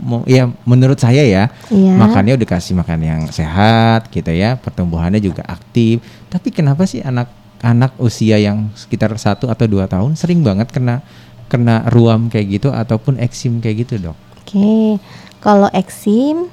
mo- 0.00 0.24
ya 0.24 0.48
menurut 0.64 0.96
saya 0.96 1.20
ya 1.20 1.52
Iya. 1.68 1.92
makannya 1.92 2.32
udah 2.34 2.48
kasih 2.48 2.72
makan 2.74 2.98
yang 2.98 3.20
sehat 3.28 4.08
gitu 4.08 4.32
ya 4.32 4.56
pertumbuhannya 4.56 5.20
juga 5.20 5.44
aktif 5.44 6.00
tapi 6.26 6.48
kenapa 6.48 6.88
sih 6.88 7.04
anak-anak 7.04 7.92
usia 8.00 8.40
yang 8.40 8.72
sekitar 8.72 9.12
satu 9.14 9.52
atau 9.52 9.68
dua 9.68 9.84
tahun 9.84 10.16
sering 10.16 10.40
banget 10.40 10.72
kena 10.72 11.04
kena 11.46 11.84
ruam 11.86 12.26
kayak 12.26 12.56
gitu 12.56 12.72
ataupun 12.72 13.20
eksim 13.20 13.60
kayak 13.60 13.84
gitu 13.84 14.00
dok 14.02 14.16
Oke, 14.40 14.96
kalau 15.44 15.68
eksim 15.70 16.48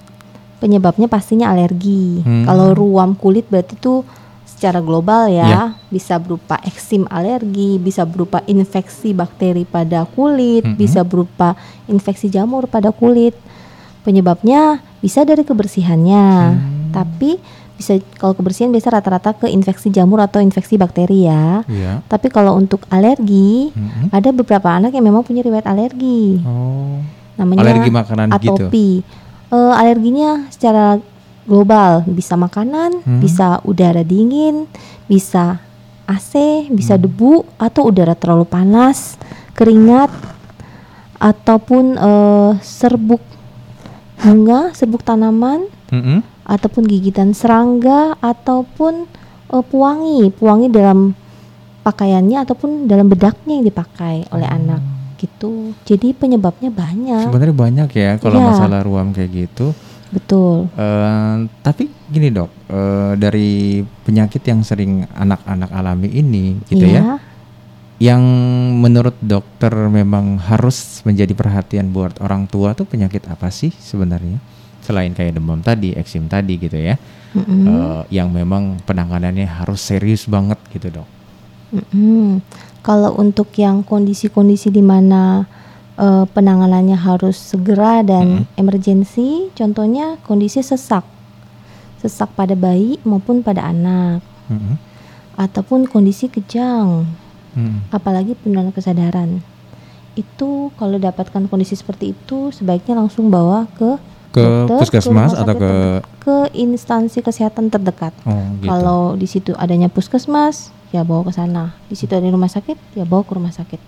penyebabnya 0.60 1.08
pastinya 1.08 1.50
alergi. 1.50 2.22
Hmm. 2.22 2.46
Kalau 2.46 2.76
ruam 2.76 3.16
kulit 3.16 3.48
berarti 3.50 3.74
itu 3.74 4.04
secara 4.46 4.78
global 4.78 5.26
ya, 5.26 5.48
Ya. 5.48 5.64
bisa 5.90 6.22
berupa 6.22 6.62
eksim 6.62 7.10
alergi, 7.10 7.82
bisa 7.82 8.06
berupa 8.06 8.46
infeksi 8.46 9.10
bakteri 9.10 9.66
pada 9.66 10.06
kulit, 10.06 10.62
Mhm. 10.62 10.78
bisa 10.78 11.02
berupa 11.02 11.58
infeksi 11.90 12.30
jamur 12.30 12.70
pada 12.70 12.94
kulit. 12.94 13.34
Penyebabnya 14.06 14.86
bisa 15.02 15.26
dari 15.26 15.42
kebersihannya, 15.42 16.28
Hmm. 16.54 16.94
tapi 16.94 17.42
bisa 17.74 17.98
kalau 18.22 18.38
kebersihan 18.38 18.70
biasa 18.70 18.94
rata-rata 18.94 19.34
ke 19.34 19.50
infeksi 19.50 19.90
jamur 19.90 20.22
atau 20.22 20.38
infeksi 20.38 20.78
bakteri 20.78 21.26
ya. 21.26 21.66
iya 21.66 22.06
Tapi 22.06 22.30
kalau 22.30 22.54
untuk 22.54 22.86
alergi, 22.94 23.74
Mhm. 23.74 24.14
ada 24.14 24.30
beberapa 24.30 24.70
anak 24.70 24.94
yang 24.94 25.02
memang 25.02 25.26
punya 25.26 25.42
riwayat 25.42 25.66
alergi 25.66 26.38
oh 26.46 27.02
namanya 27.42 27.66
Alergi 27.66 27.90
makanan 27.90 28.28
gitu? 28.38 28.54
atopi. 28.70 28.88
Eh, 29.50 29.74
alerginya 29.76 30.46
secara 30.48 31.02
global 31.44 32.06
bisa 32.06 32.38
makanan, 32.38 33.02
Hmm. 33.02 33.20
bisa 33.20 33.58
udara 33.66 34.06
dingin, 34.06 34.70
bisa 35.10 35.58
AC, 36.06 36.34
bisa 36.70 36.96
Hmm. 36.96 37.04
debu 37.04 37.34
atau 37.58 37.90
udara 37.90 38.14
terlalu 38.14 38.46
panas, 38.46 39.18
keringat 39.52 40.14
ataupun 41.18 41.98
eh, 41.98 42.52
serbuk 42.62 43.22
bunga, 44.22 44.70
serbuk 44.72 45.02
tanaman 45.02 45.66
Mhm. 45.90 46.22
ataupun 46.46 46.86
gigitan 46.86 47.34
serangga 47.34 48.16
ataupun 48.22 49.10
eh, 49.52 49.64
pewangi, 49.68 50.32
pewangi 50.32 50.72
dalam 50.72 51.12
pakaiannya 51.82 52.38
ataupun 52.40 52.86
dalam 52.86 53.10
bedaknya 53.10 53.60
yang 53.60 53.66
dipakai 53.66 54.30
oleh 54.32 54.48
anak 54.48 54.80
gitu. 55.22 55.78
Jadi 55.86 56.12
penyebabnya 56.12 56.68
banyak. 56.68 57.30
sebenarnya 57.30 57.54
banyak 57.56 57.90
ya 57.94 58.12
kalau 58.18 58.38
Iya. 58.38 58.48
masalah 58.50 58.80
ruam 58.82 59.14
kayak 59.14 59.30
gitu 59.46 59.78
Betul. 60.10 60.68
Eh, 60.74 61.36
tapi 61.62 61.88
gini 62.10 62.28
dok 62.28 62.50
eh, 62.68 63.14
dari 63.16 63.80
penyakit 64.04 64.44
yang 64.44 64.60
sering 64.60 65.08
anak-anak 65.08 65.72
alami 65.72 66.10
ini 66.10 66.60
gitu 66.68 66.84
ya 66.84 67.00
Iya. 67.00 67.16
yang 68.02 68.24
menurut 68.76 69.16
dokter 69.22 69.70
memang 69.88 70.36
harus 70.42 71.00
menjadi 71.02 71.32
perhatian 71.32 71.90
buat 71.90 72.18
orang 72.18 72.44
tua 72.44 72.74
tuh 72.74 72.84
penyakit 72.84 73.30
apa 73.30 73.48
sih 73.48 73.70
sebenarnya 73.72 74.42
selain 74.82 75.14
kayak 75.14 75.38
demam 75.38 75.62
tadi, 75.62 75.94
eksim 75.94 76.26
tadi 76.26 76.58
gitu 76.58 76.74
ya, 76.74 76.98
Mm-mm. 77.32 77.70
eh, 77.70 78.02
yang 78.10 78.34
memang 78.34 78.82
penanganannya 78.82 79.46
harus 79.46 79.78
serius 79.78 80.26
banget 80.26 80.58
gitu 80.74 80.90
dok. 80.90 81.08
Mm-mm. 81.72 82.42
Kalau 82.82 83.14
untuk 83.14 83.54
yang 83.56 83.86
kondisi-kondisi 83.86 84.70
di 84.70 84.82
mana 84.82 85.46
eh, 86.02 86.26
penanganannya 86.26 86.98
harus 86.98 87.38
segera 87.38 88.02
dan 88.02 88.50
emergensi, 88.56 89.54
contohnya 89.54 90.18
kondisi 90.26 90.66
sesak, 90.66 91.06
sesak 92.02 92.34
pada 92.34 92.58
bayi 92.58 92.98
maupun 93.06 93.46
pada 93.46 93.70
anak, 93.70 94.26
Mhm. 94.50 94.82
ataupun 95.38 95.86
kondisi 95.86 96.26
kejang, 96.26 97.06
Mhm. 97.54 97.94
apalagi 97.94 98.34
penurunan 98.34 98.74
kesadaran. 98.74 99.46
Itu 100.18 100.74
kalau 100.76 100.98
dapatkan 100.98 101.46
kondisi 101.46 101.78
seperti 101.78 102.18
itu, 102.18 102.50
sebaiknya 102.50 102.98
langsung 102.98 103.30
bawa 103.30 103.70
ke 103.78 104.02
Ke 104.32 104.42
dokter, 104.42 104.78
puskesmas 104.82 105.36
atau 105.36 105.54
ke 105.54 105.72
ke 106.18 106.36
instansi 106.56 107.20
kesehatan 107.20 107.70
terdekat. 107.70 108.16
oh 108.24 108.42
gitu. 108.58 108.68
Kalau 108.68 109.02
di 109.14 109.28
situ 109.28 109.52
adanya 109.54 109.86
puskesmas, 109.86 110.72
ya 110.92 111.02
bawa 111.02 111.28
ke 111.28 111.34
sana. 111.34 111.76
Di 111.88 111.96
situ 111.96 112.12
ada 112.12 112.28
rumah 112.28 112.48
sakit, 112.48 112.96
ya 112.96 113.04
bawa 113.04 113.24
ke 113.24 113.34
rumah 113.34 113.52
sakit. 113.52 113.80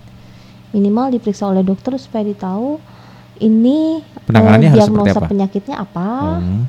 Minimal 0.72 1.14
diperiksa 1.14 1.46
oleh 1.46 1.62
dokter 1.62 1.94
supaya 1.96 2.26
ditahu 2.26 2.80
ini 3.38 4.00
eh, 4.00 4.22
Penanganannya 4.26 4.68
harus 4.72 4.86
seperti 4.86 4.98
diagnosa 5.04 5.20
apa? 5.20 5.28
penyakitnya 5.30 5.76
apa, 5.78 6.06
Hmm. 6.40 6.62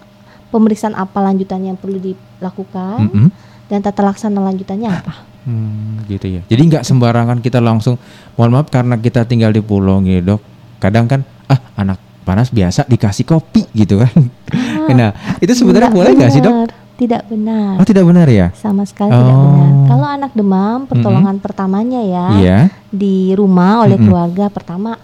pemeriksaan 0.49 0.93
apa 0.93 1.17
lanjutannya 1.21 1.73
yang 1.73 1.79
perlu 1.79 1.97
dilakukan, 1.97 2.97
Mhm. 3.09 3.27
dan 3.67 3.79
tata 3.81 4.01
laksana 4.03 4.39
lanjutannya 4.41 4.89
apa. 4.91 5.13
Hmm, 5.45 6.01
gitu 6.09 6.25
ya. 6.25 6.41
Jadi 6.49 6.61
nggak 6.73 6.83
sembarangan 6.83 7.37
kita 7.37 7.61
langsung, 7.61 8.01
mohon 8.33 8.51
maaf 8.57 8.69
karena 8.69 8.97
kita 8.97 9.29
tinggal 9.29 9.53
di 9.53 9.61
pulau 9.61 10.01
gitu 10.01 10.35
dok. 10.35 10.41
Kadang 10.81 11.05
kan, 11.05 11.21
ah 11.45 11.61
anak 11.77 12.01
panas 12.25 12.49
biasa 12.49 12.89
dikasih 12.89 13.29
kopi 13.29 13.61
gitu 13.71 14.01
kan. 14.01 14.09
nah 14.97 15.13
itu 15.37 15.53
sebenarnya 15.53 15.93
boleh 15.93 16.17
nggak 16.17 16.31
sih 16.33 16.41
dok? 16.41 16.84
Tidak 16.95 17.27
benar. 17.27 17.75
Oh 17.75 17.83
tidak 17.83 18.07
benar 18.07 18.23
ya? 18.25 18.55
Sama 18.55 18.87
sekali 18.87 19.11
tidak 19.11 19.35
Oh. 19.35 19.43
benar. 19.45 19.69
Kalau 19.85 20.07
anak 20.07 20.31
demam, 20.31 20.87
pertolongan 20.87 21.37
pertamanya 21.37 21.99
ya 21.99 22.27
Iya. 22.35 22.59
di 22.87 23.35
rumah 23.35 23.83
oleh 23.83 23.95
Mm-mm. 23.95 24.07
keluarga 24.07 24.45
pertama 24.47 24.95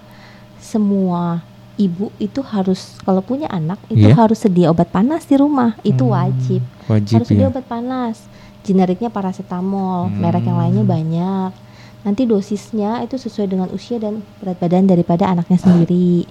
semua 0.57 1.43
ibu 1.75 2.13
itu 2.15 2.39
harus 2.41 2.95
kalau 3.01 3.19
punya 3.19 3.49
anak 3.49 3.81
itu 3.87 4.05
Iya. 4.05 4.15
harus 4.15 4.39
sedia 4.39 4.69
obat 4.69 4.87
panas 4.87 5.25
di 5.25 5.35
rumah 5.35 5.75
itu 5.81 6.01
Hmm, 6.01 6.13
wajib. 6.13 6.61
Wajib 6.85 7.13
harus 7.17 7.27
sedia 7.27 7.45
ya. 7.45 7.51
obat 7.51 7.65
panas. 7.65 8.17
generiknya 8.61 9.09
paracetamol, 9.09 10.13
merek 10.13 10.45
yang 10.45 10.53
lainnya 10.55 10.85
banyak. 10.85 11.49
Nanti 12.01 12.23
dosisnya 12.23 13.01
itu 13.01 13.17
sesuai 13.17 13.49
dengan 13.49 13.67
usia 13.69 13.97
dan 13.97 14.21
berat 14.37 14.53
badan 14.55 14.85
daripada 14.85 15.25
anaknya 15.25 15.57
sendiri. 15.57 16.29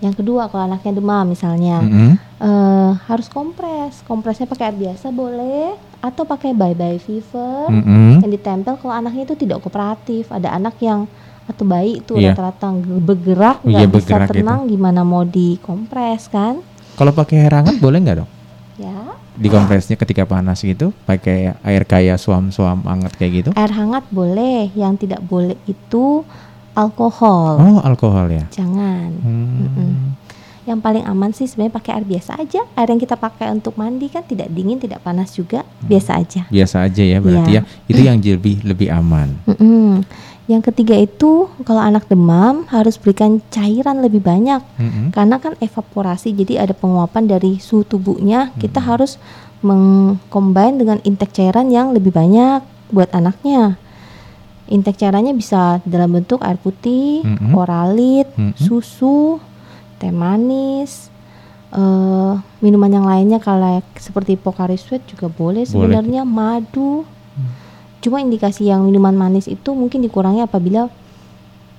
Yang 0.00 0.14
kedua, 0.16 0.48
kalau 0.48 0.64
anaknya 0.66 0.92
demam 0.94 1.28
misalnya, 1.28 1.80
Mm-mm. 1.80 2.10
eh, 2.40 2.90
harus 3.04 3.28
kompres. 3.28 4.00
Kompresnya 4.02 4.44
pakai 4.44 4.64
air 4.66 4.76
biasa 4.78 5.08
boleh, 5.08 5.76
atau 6.00 6.24
pakai 6.24 6.50
bye 6.50 6.72
bye 6.72 6.96
fever 6.96 7.68
Mm-mm. 7.68 8.24
yang 8.24 8.30
ditempel 8.30 8.80
kalau 8.80 8.96
anaknya 8.96 9.28
itu 9.28 9.36
tidak 9.36 9.60
kooperatif. 9.60 10.28
Ada 10.28 10.56
anak 10.56 10.80
yang 10.80 11.04
atau 11.44 11.64
bayi 11.64 11.98
itu 11.98 12.14
Iya. 12.14 12.32
rata-rata 12.32 12.72
bergerak 12.98 13.60
Iya, 13.60 13.84
nggak 13.84 13.88
bisa 13.90 14.06
bergerak 14.08 14.28
gitu. 14.28 14.36
tenang, 14.40 14.60
gimana 14.64 15.00
mau 15.02 15.22
dikompres 15.22 16.26
kan? 16.26 16.62
Kalau 16.94 17.10
pakai 17.10 17.42
air 17.42 17.52
hangat 17.52 17.76
boleh 17.76 17.98
nggak 17.98 18.16
dok? 18.18 18.30
Ya, 18.78 18.96
Dikompresnya 19.36 19.96
ketika 19.96 20.24
panas 20.24 20.60
gitu, 20.60 20.92
pakai 21.04 21.52
air 21.60 21.82
kayak 21.84 22.16
suam-suam 22.16 22.80
hangat 22.84 23.12
kayak 23.14 23.32
gitu? 23.34 23.50
air 23.52 23.72
hangat 23.72 24.04
boleh, 24.08 24.68
yang 24.72 24.94
tidak 24.94 25.20
boleh 25.20 25.56
itu 25.64 26.24
alkohol. 26.74 27.58
Oh, 27.58 27.78
alkohol 27.82 28.30
ya. 28.30 28.44
Jangan. 28.50 29.10
Hmm. 29.20 29.46
Mm-mm. 29.66 29.92
Yang 30.68 30.80
paling 30.80 31.04
aman 31.04 31.30
sih 31.32 31.48
sebenarnya 31.48 31.74
pakai 31.74 31.90
air 31.98 32.06
biasa 32.06 32.36
aja. 32.36 32.62
Air 32.76 32.88
yang 32.92 33.00
kita 33.00 33.16
pakai 33.16 33.50
untuk 33.50 33.74
mandi 33.74 34.06
kan 34.06 34.22
tidak 34.22 34.52
dingin, 34.52 34.78
tidak 34.78 35.00
panas 35.00 35.34
juga, 35.34 35.66
biasa 35.82 36.20
aja. 36.20 36.42
Biasa 36.46 36.86
aja 36.86 37.02
ya 37.02 37.18
berarti 37.18 37.58
Iya. 37.58 37.62
ya. 37.64 37.88
Itu 37.90 38.00
yang 38.00 38.16
lebih 38.20 38.62
lebih 38.62 38.88
aman. 38.92 39.34
Mm-mm. 39.48 40.04
Yang 40.46 40.74
ketiga 40.74 40.98
itu 40.98 41.46
kalau 41.62 41.78
anak 41.78 42.10
demam 42.10 42.66
harus 42.74 42.98
berikan 42.98 43.38
cairan 43.54 44.02
lebih 44.02 44.18
banyak 44.18 44.58
Mm-mm. 44.82 45.14
karena 45.14 45.38
kan 45.38 45.54
evaporasi 45.62 46.34
jadi 46.34 46.66
ada 46.66 46.74
penguapan 46.74 47.30
dari 47.30 47.62
suhu 47.62 47.86
tubuhnya 47.86 48.50
kita 48.58 48.82
harus 48.82 49.14
mengcombine 49.62 50.74
dengan 50.74 50.98
intake 51.06 51.38
cairan 51.38 51.70
yang 51.70 51.94
lebih 51.94 52.10
banyak 52.10 52.66
buat 52.90 53.14
anaknya 53.14 53.78
intake 54.70 55.02
cairannya 55.02 55.34
bisa 55.34 55.82
dalam 55.82 56.14
bentuk 56.14 56.40
air 56.40 56.56
putih, 56.56 57.26
Mm-mm. 57.26 57.52
oralit, 57.52 58.30
Mm-mm. 58.38 58.54
susu, 58.54 59.42
teh 59.98 60.14
manis, 60.14 61.10
eh, 61.74 62.32
minuman 62.62 62.90
yang 62.90 63.06
lainnya 63.06 63.38
kalau 63.38 63.82
seperti 63.98 64.38
Pocari 64.38 64.78
Sweat 64.78 65.02
juga 65.04 65.26
boleh 65.26 65.66
sebenarnya 65.66 66.22
madu. 66.22 67.02
Cuma 68.00 68.16
indikasi 68.16 68.64
yang 68.64 68.86
minuman 68.86 69.12
manis 69.12 69.44
itu 69.44 69.76
mungkin 69.76 70.00
dikurangi 70.00 70.40
apabila 70.40 70.88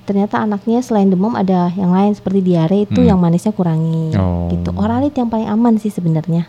ternyata 0.06 0.43
anaknya 0.43 0.84
selain 0.84 1.10
demam 1.10 1.34
ada 1.34 1.71
yang 1.73 1.89
lain 1.95 2.13
seperti 2.13 2.45
diare 2.45 2.86
itu 2.86 2.99
Hmm. 3.01 3.10
yang 3.10 3.17
manisnya 3.17 3.49
kurangi. 3.49 4.13
Oh. 4.19 4.51
Gitu. 4.51 4.69
Oralit 4.75 5.15
yang 5.17 5.32
paling 5.32 5.49
aman 5.49 5.80
sih 5.82 5.89
sebenarnya. 5.89 6.45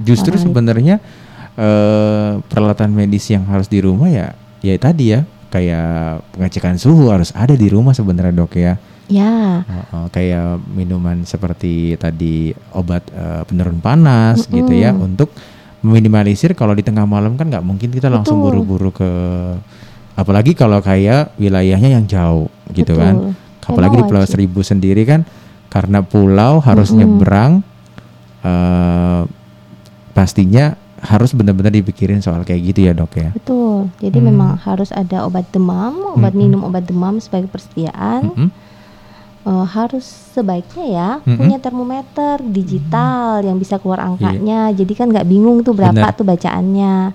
Justru 0.00 0.34
sebenarnya 0.34 0.98
eh, 1.54 2.30
peralatan 2.50 2.90
medis 2.90 3.30
yang 3.30 3.46
harus 3.46 3.70
di 3.70 3.78
rumah 3.78 4.10
ya, 4.10 4.34
ya 4.58 4.74
tadi 4.74 5.14
ya 5.14 5.22
kayak 5.54 6.26
pengecekan 6.34 6.74
suhu 6.74 7.14
harus 7.14 7.30
ada 7.30 7.54
di 7.54 7.70
rumah 7.70 7.94
sebenarnya 7.94 8.34
dok 8.34 8.58
ya. 8.58 8.74
Ya, 9.06 9.60
Heeh, 9.62 10.06
kayak 10.10 10.64
minuman 10.72 11.22
seperti 11.28 11.94
tadi 12.00 12.50
obat 12.74 13.04
eh, 13.14 13.44
penurun 13.46 13.78
panas 13.78 14.48
gitu 14.48 14.72
ya 14.74 14.90
untuk 14.96 15.30
meminimalisir 15.84 16.56
kalau 16.56 16.72
di 16.72 16.80
tengah 16.80 17.04
malam 17.04 17.36
kan 17.36 17.52
nggak 17.52 17.60
mungkin 17.60 17.92
kita 17.92 18.08
langsung 18.08 18.40
buru-buru 18.40 18.88
ke 18.88 19.10
apalagi 20.16 20.56
kalau 20.56 20.80
kayak 20.80 21.36
wilayahnya 21.36 22.00
yang 22.00 22.08
jauh 22.08 22.48
gitu 22.72 22.96
betul. 22.96 23.04
kan 23.04 23.14
apalagi 23.68 24.00
di 24.00 24.04
Pulau. 24.08 24.24
Seribu 24.24 24.64
sendiri 24.64 25.04
kan 25.04 25.28
karena 25.68 26.00
pulau 26.00 26.64
harus 26.64 26.88
Mm-mm. 26.88 27.04
nyebrang 27.04 27.52
eh, 28.40 29.22
pastinya 30.16 30.72
harus 31.04 31.30
benar-benar 31.30 31.68
dipikirin 31.70 32.18
soal 32.18 32.42
kayak 32.42 32.64
gitu 32.64 32.80
ya 32.82 32.92
dok 32.92 33.12
ya 33.12 33.28
Betul. 33.30 33.92
Jadi 33.98 34.18
Hmm. 34.18 34.26
memang 34.26 34.50
harus 34.58 34.88
ada 34.88 35.22
obat 35.22 35.44
demam, 35.50 35.92
obat 36.10 36.32
Mm-mm. 36.32 36.40
minum 36.40 36.60
obat 36.62 36.82
demam 36.82 37.20
sebagai 37.20 37.46
persediaan. 37.46 38.24
Mm-mm. 38.26 38.48
Eh, 39.44 39.66
harus 39.68 40.04
sebaiknya 40.32 40.86
ya 40.86 41.10
Mm-mm. 41.20 41.36
punya 41.36 41.58
termometer 41.58 42.40
digital 42.40 43.44
yang 43.44 43.56
bisa 43.56 43.76
keluar 43.76 44.00
angkanya. 44.02 44.72
Iya. 44.72 44.80
Jadi 44.80 44.92
kan 44.94 45.06
nggak 45.06 45.24
bingung 45.24 45.60
tuh 45.60 45.72
berapa 45.72 45.92
Benar. 45.94 46.16
tuh 46.16 46.24
bacaannya. 46.24 47.12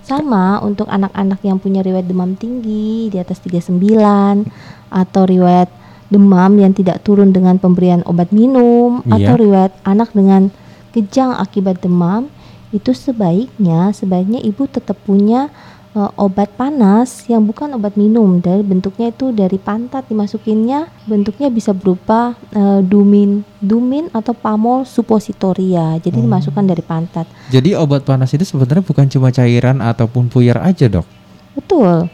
Sama 0.00 0.58
untuk 0.60 0.86
anak-anak 0.86 1.42
yang 1.42 1.58
punya 1.58 1.78
riwayat 1.78 2.06
demam 2.06 2.34
tinggi 2.34 3.06
di 3.08 3.18
atas 3.18 3.38
39 3.38 4.46
atau 4.88 5.22
riwayat 5.24 5.70
demam 6.06 6.52
yang 6.54 6.70
tidak 6.70 7.00
turun 7.00 7.30
dengan 7.30 7.56
pemberian 7.56 8.02
obat 8.04 8.30
minum 8.30 9.02
Iya. 9.02 9.14
atau 9.16 9.34
riwayat 9.36 9.72
anak 9.82 10.10
dengan 10.10 10.54
kejang 10.90 11.34
akibat 11.34 11.80
demam 11.80 12.30
itu 12.72 12.90
sebaiknya 12.90 13.92
sebaiknya 13.92 14.40
ibu 14.40 14.64
tetap 14.64 14.96
punya 14.98 15.52
eh, 15.92 16.10
obat 16.16 16.56
panas 16.56 17.28
yang 17.28 17.44
bukan 17.44 17.68
obat 17.72 17.94
minum. 17.94 18.40
Dari 18.40 18.60
bentuknya 18.60 19.12
itu 19.12 19.28
dari 19.28 19.56
pantat 19.56 20.08
dimasukinnya 20.08 20.88
bentuknya 21.04 21.46
bisa 21.46 21.70
berupa 21.70 22.32
eh, 22.50 22.80
dumin 22.80 23.44
dumin 23.60 24.08
atau 24.10 24.32
pamol 24.32 24.82
suppositoria 24.82 25.96
jadi 25.98 26.16
Oh. 26.16 26.24
dimasukkan 26.24 26.64
dari 26.64 26.80
pantat. 26.80 27.28
Jadi 27.48 27.76
obat 27.76 28.02
panas 28.02 28.32
itu 28.32 28.42
sebenarnya 28.42 28.80
bukan 28.80 29.06
cuma 29.06 29.28
cairan 29.28 29.78
ataupun 29.78 30.26
puyer 30.26 30.56
aja 30.56 30.88
dok? 30.88 31.04
Betul. 31.52 32.08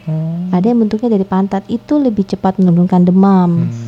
Ada 0.51 0.65
yang 0.67 0.83
bentuknya 0.83 1.07
dari 1.09 1.23
pantat. 1.23 1.63
Itu 1.65 1.95
lebih 1.95 2.27
cepat 2.27 2.59
menurunkan 2.59 3.07
demam. 3.07 3.51
Hmm. 3.65 3.87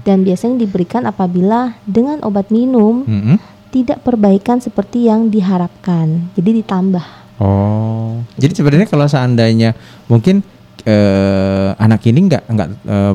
dan 0.00 0.24
biasanya 0.24 0.56
diberikan 0.56 1.04
apabila 1.04 1.76
dengan 1.84 2.24
obat 2.24 2.48
minum 2.48 3.04
Mm-mm. 3.04 3.36
Tidak 3.70 4.02
perbaikan 4.02 4.58
seperti 4.58 5.06
yang 5.06 5.26
diharapkan 5.26 6.30
jadi 6.34 6.50
ditambah 6.60 7.06
Oh, 7.40 8.20
jadi 8.36 8.52
sebenarnya 8.52 8.84
kalau 8.84 9.08
seandainya 9.08 9.72
mungkin 10.06 10.44
eh, 10.84 11.70
anak 11.74 12.04
ini 12.04 12.28
nggak 12.28 12.42
nggak 12.46 12.68
eh, 12.84 13.14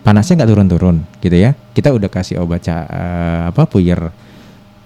panasnya 0.00 0.38
nggak 0.38 0.50
turun-turun 0.50 0.96
gitu 1.18 1.34
ya, 1.34 1.58
kita 1.74 1.90
udah 1.90 2.06
kasih 2.06 2.38
obat 2.38 2.62
ca- 2.62 2.86
eh, 2.86 3.42
apa 3.50 3.66
puyer, 3.66 3.98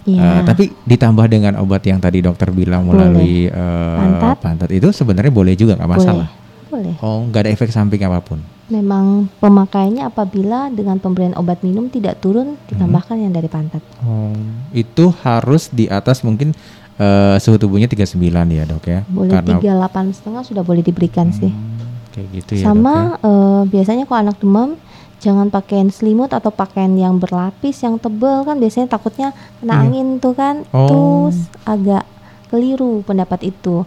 Eh, 0.05 0.17
Iya. 0.17 0.41
tapi 0.41 0.69
ditambah 0.81 1.25
dengan 1.25 1.57
obat 1.57 1.81
yang 1.81 1.97
tadi 1.97 2.21
dokter 2.21 2.49
bilang 2.49 2.85
Boleh. 2.85 3.05
melalui 3.05 3.37
eh, 3.45 4.35
Pantat. 4.37 4.69
itu 4.69 4.89
sebenarnya 4.89 5.29
boleh 5.29 5.53
juga 5.53 5.77
nggak 5.77 5.91
masalah. 5.91 6.25
boleh 6.65 6.93
Oh, 7.01 7.21
nggak 7.23 7.41
ada 7.41 7.51
efek 7.51 7.69
samping 7.69 8.01
apa 8.01 8.17
pun. 8.19 8.41
Memang 8.65 9.29
pemakaiannya 9.37 10.01
apabila 10.03 10.73
dengan 10.73 10.97
pemberian 10.97 11.37
obat 11.37 11.61
minum 11.61 11.85
tidak 11.85 12.17
turun 12.17 12.57
ditambahkan 12.65 13.13
yang 13.15 13.29
dari 13.29 13.45
pantat. 13.45 13.85
Oh, 14.01 14.33
itu 14.73 15.13
harus 15.21 15.69
di 15.69 15.85
atas 15.85 16.25
mungkin 16.25 16.49
eh, 16.97 17.37
suhu 17.37 17.61
tubuhnya 17.61 17.85
39 17.85 18.17
ya 18.49 18.63
dok 18.65 18.83
ya, 18.83 18.99
Boleh 19.05 19.31
karena 19.37 19.49
tiga 19.53 19.71
delapan 19.77 20.09
setengah 20.09 20.41
sudah 20.41 20.63
boleh 20.65 20.81
diberikan 20.81 21.29
sih. 21.29 21.53
Hmm, 21.53 22.09
kayak 22.09 22.27
gitu 22.33 22.51
ya. 22.57 22.57
dok 22.57 22.61
ya. 22.61 22.65
Sama 22.65 22.95
eh, 23.21 23.61
biasanya 23.69 24.03
kalau 24.09 24.19
anak 24.25 24.37
demam 24.41 24.69
jangan 25.15 25.47
pakaian 25.49 25.89
selimut 25.89 26.33
atau 26.33 26.49
pakaian 26.49 26.91
yang 26.91 27.17
berlapis 27.17 27.81
yang 27.81 27.97
tebal 27.97 28.43
kan 28.43 28.57
biasanya 28.57 28.89
takutnya 28.89 29.29
kena 29.61 29.73
Iya. 29.73 29.81
angin 29.85 30.07
tuh 30.17 30.33
kan. 30.33 30.65
Oh. 30.73 30.89
Terus 30.89 31.37
agak 31.65 32.01
keliru 32.49 33.05
pendapat 33.05 33.45
itu. 33.45 33.85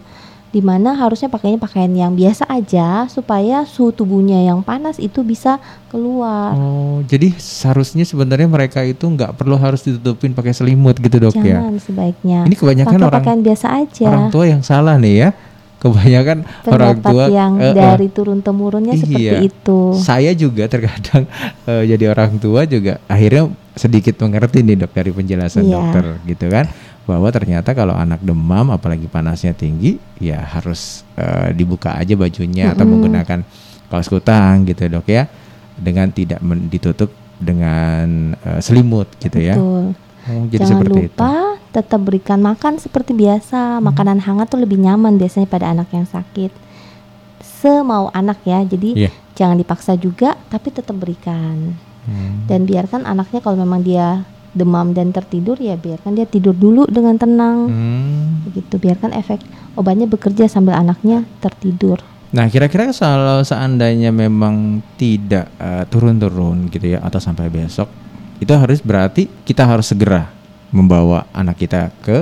Di 0.49 0.65
mana 0.65 0.97
harusnya 0.97 1.29
pakainya 1.29 1.61
pakaian 1.61 1.93
yang 1.93 2.17
biasa 2.17 2.49
aja 2.49 3.05
supaya 3.05 3.69
suhu 3.69 3.93
tubuhnya 3.93 4.41
yang 4.41 4.65
panas 4.65 4.97
itu 4.97 5.21
bisa 5.21 5.61
keluar. 5.87 6.57
Oh, 6.57 7.05
jadi 7.05 7.37
seharusnya 7.37 8.01
sebenarnya 8.01 8.49
mereka 8.49 8.81
itu 8.81 9.05
nggak 9.05 9.37
perlu 9.37 9.53
harus 9.55 9.85
ditutupin 9.85 10.33
pakai 10.33 10.57
selimut 10.57 10.97
gitu 10.97 11.21
dok 11.21 11.37
ya. 11.37 11.61
Jangan 11.61 11.77
sebaiknya. 11.77 12.39
Ini 12.49 12.55
kebanyakan 12.57 12.97
Pakai 12.97 13.05
orang 13.05 13.21
pakaian 13.21 13.41
biasa 13.45 13.67
aja. 13.77 14.05
orang 14.09 14.27
tua 14.29 14.45
yang 14.49 14.61
salah 14.65 14.97
nih 14.97 15.15
ya. 15.15 15.29
Kebanyakan 15.79 16.37
orang 16.67 16.89
pendapat 16.99 17.13
tua 17.13 17.25
yang 17.31 17.51
eh, 17.55 17.71
dari 17.71 18.07
turun 18.11 18.43
temurunnya 18.43 18.97
iya. 18.97 19.01
seperti 19.05 19.35
itu. 19.47 19.79
Saya 19.95 20.31
juga 20.35 20.67
terkadang 20.67 21.23
eh, 21.71 21.83
jadi 21.87 22.11
orang 22.11 22.35
tua 22.35 22.65
juga 22.65 22.99
akhirnya 23.07 23.47
sedikit 23.77 24.19
mengerti 24.19 24.59
nih 24.59 24.75
dok 24.75 24.91
dari 24.91 25.11
penjelasan 25.15 25.63
Iya. 25.63 25.79
dokter 25.79 26.05
gitu 26.27 26.45
kan 26.51 26.67
bahwa 27.09 27.25
ternyata 27.33 27.73
kalau 27.73 27.97
anak 27.97 28.21
demam 28.21 28.69
apalagi 28.69 29.09
panasnya 29.09 29.57
tinggi 29.57 29.97
ya 30.21 30.37
harus 30.45 31.01
eh, 31.17 31.49
dibuka 31.57 31.97
aja 31.97 32.13
bajunya 32.13 32.69
atau 32.69 32.85
Mm-mm. 32.85 32.93
menggunakan 33.01 33.41
kaos 33.89 34.05
kutang 34.05 34.69
gitu 34.69 34.85
dok 34.85 35.09
ya 35.09 35.25
dengan 35.73 36.13
tidak 36.13 36.37
ditutup 36.69 37.09
dengan 37.41 38.37
eh, 38.37 38.61
selimut 38.61 39.09
gitu 39.17 39.41
ya. 39.41 39.57
Betul. 39.57 39.97
Oh, 40.29 40.45
jadi 40.45 40.61
Jangan 40.61 40.71
seperti 40.77 40.99
itu. 41.01 41.17
lupa 41.17 41.33
tetap 41.69 41.99
berikan 42.05 42.39
makan 42.43 42.73
seperti 42.77 43.11
biasa. 43.17 43.81
Makanan 43.81 44.21
hangat 44.21 44.53
tuh 44.53 44.61
lebih 44.61 44.77
nyaman 44.77 45.17
biasanya 45.17 45.49
pada 45.49 45.73
anak 45.73 45.89
yang 45.89 46.05
sakit. 46.05 46.53
Semau 47.41 48.11
anak 48.13 48.43
ya. 48.45 48.61
Jadi 48.61 49.07
Iya. 49.07 49.11
jangan 49.33 49.57
dipaksa 49.57 49.95
juga 49.95 50.37
tapi 50.51 50.69
tetap 50.69 50.93
berikan. 50.93 51.73
Hmm. 52.05 52.45
Dan 52.45 52.69
biarkan 52.69 53.07
anaknya 53.07 53.39
kalau 53.41 53.57
memang 53.57 53.81
dia 53.81 54.21
demam 54.53 54.91
dan 54.97 55.13
tertidur 55.13 55.55
ya 55.61 55.77
biarkan 55.77 56.17
dia 56.17 56.25
tidur 56.25 56.57
dulu 56.57 56.89
dengan 56.89 57.15
tenang. 57.17 57.57
Hmm. 57.69 58.45
Begitu 58.49 58.81
biarkan 58.81 59.13
efek 59.13 59.41
obatnya 59.77 60.09
bekerja 60.09 60.49
sambil 60.49 60.75
anaknya 60.75 61.23
tertidur. 61.39 62.01
Nah, 62.29 62.45
kira-kira 62.45 62.93
kalau 62.93 63.41
seandainya 63.41 64.13
memang 64.13 64.85
tidak 65.01 65.49
eh, 65.57 65.83
turun-turun 65.89 66.69
gitu 66.69 66.93
ya 66.93 67.01
atau 67.01 67.17
sampai 67.17 67.49
besok, 67.49 67.89
itu 68.37 68.53
harus 68.53 68.85
berarti 68.85 69.25
kita 69.41 69.65
harus 69.65 69.89
segera 69.89 70.29
membawa 70.69 71.25
anak 71.33 71.57
kita 71.65 71.89
ke 72.05 72.21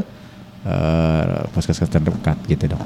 eh, 0.64 1.44
puskesmas 1.52 1.92
terdekat 1.92 2.40
gitu, 2.48 2.72
Dok. 2.72 2.84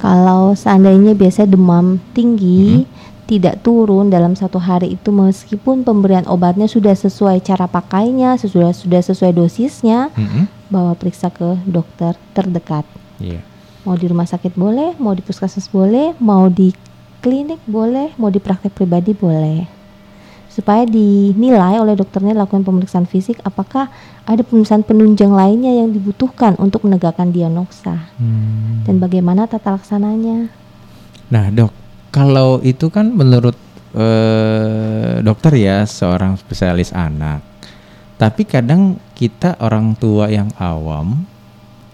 Kalau 0.00 0.56
seandainya 0.56 1.12
biasa 1.12 1.44
demam 1.44 2.00
tinggi 2.16 2.88
tidak 3.22 3.62
turun 3.62 4.10
dalam 4.10 4.34
satu 4.34 4.58
hari 4.58 4.98
itu 4.98 5.14
meskipun 5.14 5.86
pemberian 5.86 6.26
obatnya 6.26 6.66
sudah 6.66 6.92
sesuai 6.92 7.40
cara 7.40 7.70
pakainya, 7.70 8.34
sudah 8.36 8.74
sudah 8.74 9.00
sesuai 9.00 9.32
dosisnya, 9.32 10.10
Mm-mm. 10.12 10.50
bawa 10.68 10.92
periksa 10.98 11.30
ke 11.30 11.56
dokter 11.64 12.18
terdekat. 12.34 12.84
Iya. 13.22 13.40
Mau 13.86 13.94
di 13.94 14.06
rumah 14.10 14.26
sakit 14.26 14.54
boleh, 14.54 14.94
mau 14.98 15.14
di 15.14 15.22
puskesmas 15.22 15.66
boleh, 15.70 16.14
mau 16.18 16.46
di 16.50 16.70
klinik 17.22 17.62
boleh, 17.66 18.14
mau 18.18 18.30
di 18.30 18.38
praktek 18.42 18.74
pribadi 18.74 19.14
boleh. 19.14 19.66
Supaya 20.52 20.84
dinilai 20.84 21.80
oleh 21.80 21.96
dokternya 21.96 22.36
lakukan 22.36 22.60
pemeriksaan 22.60 23.08
fisik 23.08 23.40
apakah 23.40 23.88
ada 24.28 24.42
pemeriksaan 24.44 24.84
penunjang 24.84 25.32
lainnya 25.32 25.72
yang 25.72 25.90
dibutuhkan 25.90 26.54
untuk 26.60 26.84
menegakkan 26.84 27.32
diagnosa 27.32 28.12
Hmm. 28.20 28.84
dan 28.84 29.00
bagaimana 29.00 29.48
tata 29.48 29.72
laksananya. 29.74 30.52
Nah, 31.32 31.48
Dok, 31.48 31.72
kalau 32.12 32.60
itu 32.60 32.92
kan 32.92 33.08
menurut 33.10 33.56
eh, 33.96 35.18
dokter 35.24 35.52
ya 35.56 35.88
seorang 35.88 36.36
spesialis 36.36 36.92
anak. 36.92 37.40
Tapi 38.20 38.46
kadang 38.46 39.00
kita 39.18 39.58
orang 39.58 39.98
tua 39.98 40.30
yang 40.30 40.52
awam 40.60 41.26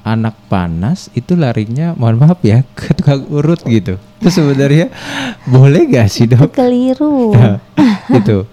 anak 0.04 0.36
panas 0.48 1.12
itu 1.12 1.36
larinya 1.36 1.92
mohon 1.96 2.16
maaf 2.16 2.40
ya 2.44 2.60
ke 2.76 2.92
tukang 2.98 3.24
urut 3.30 3.62
gitu. 3.64 3.96
Itu 4.18 4.28
sebenarnya 4.28 4.90
boleh 5.54 5.88
gak 5.88 6.08
sih, 6.10 6.26
Itu 6.26 6.36
Dok? 6.36 6.50
keliru. 6.52 7.32
gitu. 8.12 8.44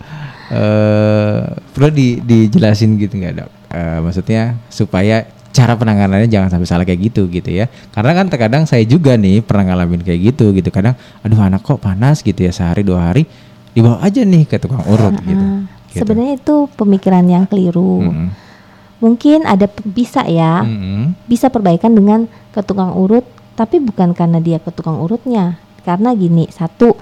Eh 0.54 1.42
perlu 1.74 1.90
di, 1.90 2.22
dijelasin 2.22 3.02
gitu 3.02 3.18
nggak 3.18 3.34
dok? 3.42 3.50
Eh, 3.74 3.98
maksudnya 4.00 4.56
supaya 4.70 5.26
cara 5.56 5.80
penanganannya 5.80 6.28
jangan 6.28 6.52
sampai 6.52 6.68
salah 6.68 6.84
kayak 6.84 7.00
gitu 7.08 7.32
gitu 7.32 7.48
ya. 7.48 7.72
Karena 7.96 8.12
kan 8.12 8.28
terkadang 8.28 8.68
saya 8.68 8.84
juga 8.84 9.16
nih 9.16 9.40
pernah 9.40 9.72
ngalamin 9.72 10.04
kayak 10.04 10.36
gitu 10.36 10.52
gitu. 10.52 10.68
Kadang, 10.68 11.00
aduh 11.24 11.40
anak 11.40 11.64
kok 11.64 11.80
panas 11.80 12.20
gitu 12.20 12.44
ya 12.44 12.52
sehari 12.52 12.84
dua 12.84 13.10
hari 13.10 13.24
dibawa 13.72 14.04
aja 14.04 14.20
nih 14.28 14.44
ke 14.44 14.60
tukang 14.60 14.84
urut 14.84 15.16
gitu. 15.24 15.46
Gitu. 15.96 16.04
Sebenarnya 16.04 16.36
itu 16.36 16.56
pemikiran 16.76 17.24
yang 17.24 17.48
keliru. 17.48 18.04
Mm-mm. 18.04 18.28
Mungkin 19.00 19.48
ada 19.48 19.72
bisa 19.88 20.28
ya, 20.28 20.68
Mm-mm. 20.68 21.16
bisa 21.28 21.48
perbaikan 21.48 21.96
dengan 21.96 22.28
ke 22.52 22.60
tukang 22.64 22.92
urut, 22.96 23.24
tapi 23.56 23.80
bukan 23.80 24.12
karena 24.12 24.44
dia 24.44 24.60
ke 24.60 24.72
tukang 24.76 25.00
urutnya. 25.00 25.56
Karena 25.88 26.12
gini, 26.12 26.52
satu 26.52 26.96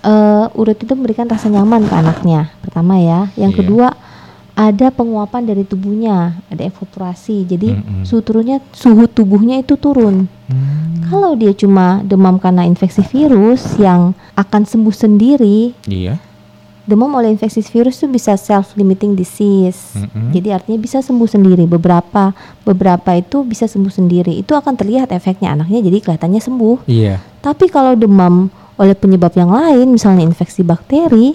eh, 0.00 0.46
urut 0.56 0.76
itu 0.80 0.92
memberikan 0.96 1.28
rasa 1.28 1.48
nyaman 1.52 1.84
ke 1.88 1.94
anaknya. 1.96 2.52
Pertama 2.64 2.96
ya, 3.00 3.28
yang 3.36 3.52
Iya. 3.52 3.58
kedua 3.60 3.88
ada 4.60 4.92
penguapan 4.92 5.48
dari 5.48 5.64
tubuhnya, 5.64 6.36
ada 6.52 6.60
evaporasi. 6.60 7.48
Jadi 7.48 7.72
Mm-mm. 7.72 8.04
suhu 8.04 8.20
turunnya, 8.20 8.60
suhu 8.76 9.08
tubuhnya 9.08 9.56
itu 9.56 9.80
turun. 9.80 10.28
Hmm, 10.52 11.00
Kalau 11.08 11.32
dia 11.32 11.56
cuma 11.56 12.04
demam 12.04 12.36
karena 12.36 12.68
infeksi 12.68 13.00
virus 13.00 13.64
yang 13.80 14.12
akan 14.36 14.68
sembuh 14.68 14.92
sendiri, 14.92 15.72
Iya. 15.88 16.20
demam 16.84 17.08
oleh 17.16 17.32
infeksi 17.32 17.64
virus 17.64 18.02
itu 18.02 18.12
bisa 18.12 18.36
self 18.36 18.76
limiting 18.76 19.16
disease. 19.16 19.96
Mm-mm. 19.96 20.36
Jadi 20.36 20.48
artinya 20.52 20.76
bisa 20.76 21.00
sembuh 21.00 21.26
sendiri. 21.26 21.64
Beberapa 21.64 22.36
beberapa 22.62 23.16
itu 23.16 23.40
bisa 23.42 23.64
sembuh 23.64 23.90
sendiri. 23.90 24.36
Itu 24.36 24.52
akan 24.52 24.76
terlihat 24.76 25.08
efeknya 25.10 25.56
anaknya 25.56 25.80
jadi 25.80 25.98
kelihatannya 26.04 26.40
sembuh. 26.42 26.84
Iya. 26.84 27.16
Tapi 27.40 27.72
kalau 27.72 27.96
demam 27.96 28.52
oleh 28.76 28.92
penyebab 28.92 29.32
yang 29.32 29.48
lain, 29.48 29.88
misalnya 29.88 30.24
infeksi 30.24 30.60
bakteri, 30.60 31.32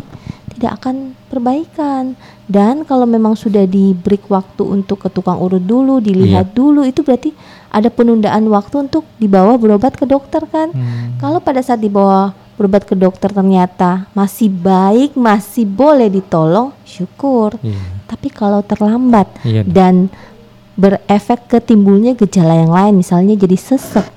tidak 0.55 0.79
akan 0.81 1.13
perbaikan. 1.27 2.15
Dan 2.47 2.87
kalau 2.87 3.03
memang 3.03 3.35
sudah 3.35 3.67
diberi 3.67 4.17
waktu 4.31 4.63
untuk 4.63 5.03
ke 5.03 5.09
tukang 5.11 5.37
urut 5.37 5.61
dulu, 5.61 5.99
dilihat 5.99 6.55
dulu, 6.55 6.87
itu 6.87 7.03
berarti 7.03 7.35
ada 7.69 7.91
penundaan 7.91 8.47
waktu 8.47 8.87
untuk 8.87 9.03
dibawa 9.19 9.59
berobat 9.59 9.99
ke 9.99 10.07
dokter 10.07 10.47
kan. 10.47 10.71
Hmm. 10.71 11.19
Kalau 11.19 11.43
pada 11.43 11.59
saat 11.59 11.83
dibawa 11.83 12.31
berobat 12.55 12.87
ke 12.87 12.95
dokter 12.95 13.27
ternyata 13.27 14.07
masih 14.15 14.47
baik, 14.47 15.19
masih 15.19 15.67
boleh 15.67 16.07
ditolong, 16.07 16.71
syukur. 16.87 17.59
Iya. 17.59 18.07
Tapi 18.07 18.31
kalau 18.31 18.63
terlambat 18.63 19.27
Iya, 19.43 19.67
dan 19.67 20.07
berefek 20.79 21.51
ke 21.51 21.57
timbulnya 21.59 22.15
gejala 22.15 22.55
yang 22.63 22.71
lain, 22.71 22.93
misalnya 22.99 23.35
jadi 23.35 23.59
sesek, 23.59 24.07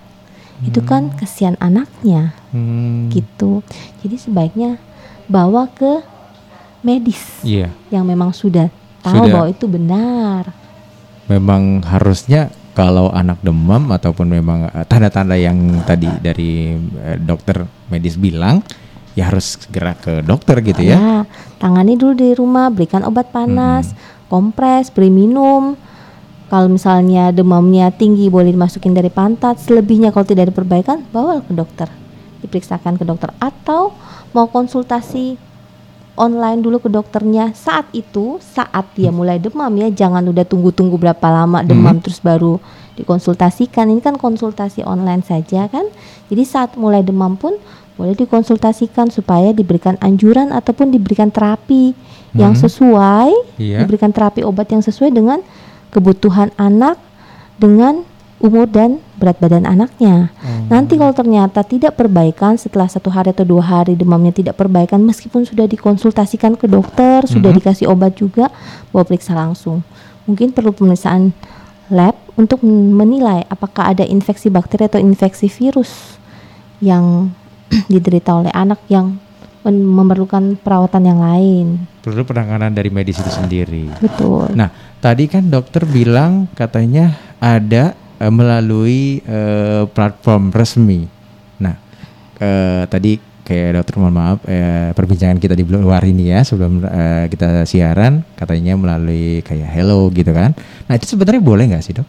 itu 0.62 0.78
kan 0.86 1.10
kesian 1.18 1.58
anaknya, 1.58 2.34
Hmm. 2.54 3.10
gitu. 3.10 3.62
Jadi 4.02 4.16
sebaiknya 4.18 4.78
bawa 5.26 5.70
ke 5.70 6.02
medis 6.80 7.20
Iya. 7.42 7.70
yang 7.90 8.04
memang 8.04 8.30
sudah 8.30 8.70
tahu 9.00 9.24
Sudah. 9.24 9.32
bahwa 9.34 9.48
itu 9.50 9.66
benar. 9.66 10.42
memang 11.28 11.84
harusnya 11.84 12.48
kalau 12.72 13.12
anak 13.12 13.36
demam 13.42 13.90
ataupun 13.92 14.30
memang 14.30 14.70
eh, 14.70 14.86
tanda-tanda 14.86 15.36
yang 15.36 15.56
tadi 15.84 16.08
dari 16.22 16.72
eh, 17.04 17.18
dokter 17.18 17.66
medis 17.90 18.16
bilang 18.16 18.64
ya 19.12 19.28
harus 19.28 19.58
segera 19.58 19.92
ke 19.92 20.22
dokter 20.22 20.62
gitu 20.62 20.78
ya. 20.80 20.94
Ya, 20.94 21.16
tangani 21.58 21.98
dulu 21.98 22.14
di 22.14 22.30
rumah, 22.32 22.70
berikan 22.70 23.02
obat 23.02 23.34
panas, 23.34 23.90
kompres, 24.30 24.94
beri 24.94 25.10
minum. 25.10 25.74
Kalau 26.46 26.70
misalnya 26.70 27.28
demamnya 27.28 27.90
tinggi 27.90 28.30
boleh 28.30 28.54
dimasukin 28.54 28.94
dari 28.94 29.10
pantat, 29.10 29.58
selebihnya 29.58 30.14
kalau 30.14 30.22
tidak 30.22 30.48
ada 30.48 30.54
perbaikan 30.54 31.02
bawa 31.10 31.42
ke 31.42 31.50
dokter. 31.52 31.90
Diperiksakan 32.40 32.94
ke 32.94 33.02
dokter 33.02 33.34
atau 33.36 33.90
mau 34.30 34.46
konsultasi 34.46 35.34
online 36.18 36.60
dulu 36.60 36.82
ke 36.82 36.90
dokternya 36.90 37.54
saat 37.54 37.86
itu 37.94 38.42
saat 38.42 38.84
dia 38.92 39.08
mulai 39.08 39.38
demam 39.38 39.70
ya 39.78 39.88
jangan 39.88 40.26
udah 40.26 40.42
tunggu-tunggu 40.42 40.98
berapa 40.98 41.26
lama 41.30 41.62
demam 41.62 42.02
terus 42.02 42.18
baru 42.18 42.58
dikonsultasikan 42.98 43.88
ini 43.88 44.02
kan 44.02 44.18
konsultasi 44.18 44.82
online 44.82 45.22
saja 45.22 45.70
kan 45.70 45.86
jadi 46.26 46.42
saat 46.42 46.74
mulai 46.74 47.00
demam 47.00 47.38
pun 47.38 47.54
boleh 47.94 48.14
dikonsultasikan 48.14 49.10
supaya 49.10 49.50
diberikan 49.50 49.94
anjuran 49.98 50.50
ataupun 50.50 50.90
diberikan 50.90 51.30
terapi 51.30 51.94
yang 52.34 52.54
Mhm. 52.54 52.60
sesuai 52.62 53.30
Iya. 53.58 53.82
diberikan 53.82 54.10
terapi 54.10 54.42
obat 54.42 54.70
yang 54.70 54.82
sesuai 54.82 55.14
dengan 55.14 55.42
kebutuhan 55.90 56.50
anak 56.58 56.98
dengan 57.56 58.02
umur 58.38 58.70
dan 58.70 59.02
berat 59.18 59.36
badan 59.42 59.66
anaknya. 59.66 60.30
Nanti 60.70 60.94
kalau 60.94 61.10
ternyata 61.12 61.66
tidak 61.66 61.98
perbaikan 61.98 62.54
setelah 62.54 62.86
satu 62.86 63.10
hari 63.10 63.34
atau 63.34 63.42
dua 63.42 63.66
hari 63.66 63.98
demamnya 63.98 64.30
tidak 64.30 64.54
perbaikan 64.54 65.02
meskipun 65.02 65.42
sudah 65.42 65.66
dikonsultasikan 65.66 66.54
ke 66.54 66.70
dokter, 66.70 67.26
sudah 67.26 67.50
dikasih 67.50 67.90
obat 67.90 68.14
juga, 68.16 68.48
bawa 68.94 69.02
periksa 69.04 69.34
langsung. 69.34 69.82
Mungkin 70.24 70.54
perlu 70.54 70.70
pemeriksaan 70.70 71.34
lab 71.90 72.14
untuk 72.38 72.62
men- 72.62 73.08
menilai 73.08 73.48
apakah 73.48 73.96
ada 73.96 74.04
infeksi 74.04 74.52
bakteri 74.52 74.86
atau 74.86 75.00
infeksi 75.00 75.48
virus 75.48 76.20
yang 76.78 77.32
diderita 77.92 78.36
oleh 78.36 78.52
anak 78.54 78.78
yang 78.86 79.18
memerlukan 79.68 80.56
perawatan 80.60 81.02
yang 81.04 81.20
lain. 81.20 81.66
Perlu 82.00 82.24
penanganan 82.24 82.72
dari 82.72 82.88
medis 82.88 83.20
itu 83.20 83.28
sendiri. 83.28 83.90
Betul. 84.00 84.54
Nah, 84.56 84.72
tadi 85.02 85.28
kan 85.28 85.44
dokter 85.50 85.84
bilang 85.84 86.48
katanya 86.56 87.18
ada 87.36 87.92
eh, 88.18 88.32
melalui 88.32 89.22
eh, 89.22 89.84
platform 89.88 90.50
resmi. 90.50 91.06
Nah, 91.58 91.74
eh, 92.38 92.84
tadi 92.86 93.18
kayak 93.42 93.80
dokter 93.80 93.96
mohon 93.96 94.12
maaf 94.12 94.38
eh, 94.44 94.92
perbincangan 94.92 95.40
kita 95.40 95.56
di 95.56 95.64
luar 95.64 96.04
ini 96.04 96.28
ya 96.28 96.44
sebelum 96.44 96.84
eh, 96.84 97.24
kita 97.32 97.64
siaran 97.64 98.20
katanya 98.36 98.76
melalui 98.76 99.40
kayak 99.40 99.72
hello 99.72 100.12
gitu 100.12 100.30
kan. 100.30 100.52
Nah, 100.84 100.94
itu 100.94 101.08
sebenarnya 101.08 101.40
boleh 101.40 101.64
nggak 101.72 101.80
sih 101.80 101.96
dok? 101.96 102.06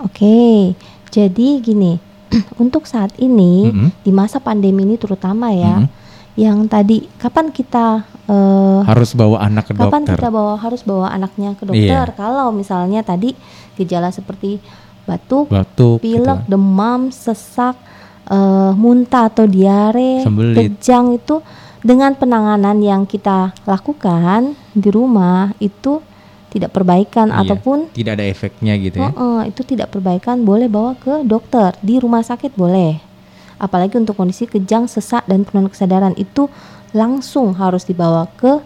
Oke, 0.00 0.72
jadi 1.08 1.48
gini, 1.60 1.96
untuk 2.62 2.84
saat 2.84 3.16
ini 3.16 3.68
Mm-mm. 3.68 3.90
di 4.00 4.12
masa 4.12 4.40
pandemi 4.40 4.84
ini 4.84 4.96
terutama 4.96 5.48
ya, 5.52 5.84
Mm-mm. 5.84 5.92
yang 6.36 6.68
tadi 6.68 7.08
kapan 7.16 7.48
kita 7.48 8.04
eh, 8.28 8.80
Harus 8.84 9.16
bawa 9.16 9.40
anak 9.44 9.68
ke 9.68 9.72
kapan 9.72 10.04
dokter. 10.04 10.20
kita 10.20 10.28
bawa 10.28 10.54
harus 10.60 10.84
bawa 10.84 11.12
anaknya 11.12 11.56
ke 11.56 11.64
dokter? 11.64 12.06
Iya. 12.12 12.16
Kalau 12.16 12.52
misalnya 12.52 13.00
tadi 13.00 13.32
gejala 13.76 14.12
seperti 14.12 14.60
batuk, 15.06 15.46
Batuk, 15.48 16.02
gitu 16.02 16.18
pilek, 16.20 16.44
kan. 16.44 16.50
demam, 16.50 17.00
sesak, 17.08 17.78
eh, 18.26 18.72
muntah 18.74 19.30
atau 19.30 19.46
diare, 19.46 20.26
Sembelit. 20.26 20.76
kejang 20.76 21.14
itu 21.14 21.40
dengan 21.80 22.18
penanganan 22.18 22.82
yang 22.82 23.06
kita 23.06 23.54
lakukan 23.62 24.58
di 24.74 24.90
rumah 24.90 25.54
itu 25.62 26.02
tidak 26.50 26.72
perbaikan 26.74 27.30
Iya, 27.30 27.46
ataupun 27.46 27.92
tidak 27.94 28.18
ada 28.18 28.26
efeknya 28.26 28.74
gitu 28.80 28.98
ya. 28.98 29.12
Heeh, 29.12 29.40
itu 29.54 29.60
tidak 29.62 29.94
perbaikan 29.94 30.42
boleh 30.42 30.66
bawa 30.66 30.98
ke 30.98 31.22
dokter 31.22 31.76
di 31.84 32.00
rumah 32.00 32.24
sakit 32.24 32.56
boleh. 32.58 32.98
Apalagi 33.56 33.96
untuk 33.96 34.16
kondisi 34.16 34.44
kejang, 34.44 34.84
sesak 34.84 35.24
dan 35.24 35.44
penurunan 35.44 35.70
kesadaran 35.70 36.12
itu 36.16 36.48
langsung 36.92 37.56
harus 37.56 37.84
dibawa 37.84 38.28
ke 38.36 38.60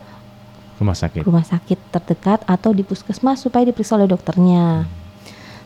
Rumah 0.81 0.96
sakit. 0.96 1.22
rumah 1.29 1.44
sakit 1.44 1.79
terdekat 1.92 2.40
atau 2.48 2.72
di 2.72 2.81
puskesmas 2.81 3.44
supaya 3.44 3.68
diperiksa 3.68 4.00
oleh 4.00 4.09
dokternya. 4.09 4.88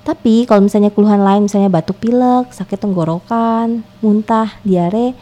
Tapi 0.04 0.44
kalau 0.44 0.68
misalnya 0.68 0.92
keluhan 0.92 1.24
lain 1.24 1.48
misalnya 1.48 1.72
batuk 1.72 1.96
pilek, 1.96 2.52
sakit 2.52 2.76
tenggorokan, 2.76 3.80
muntah, 4.04 4.52
diare, 4.60 5.16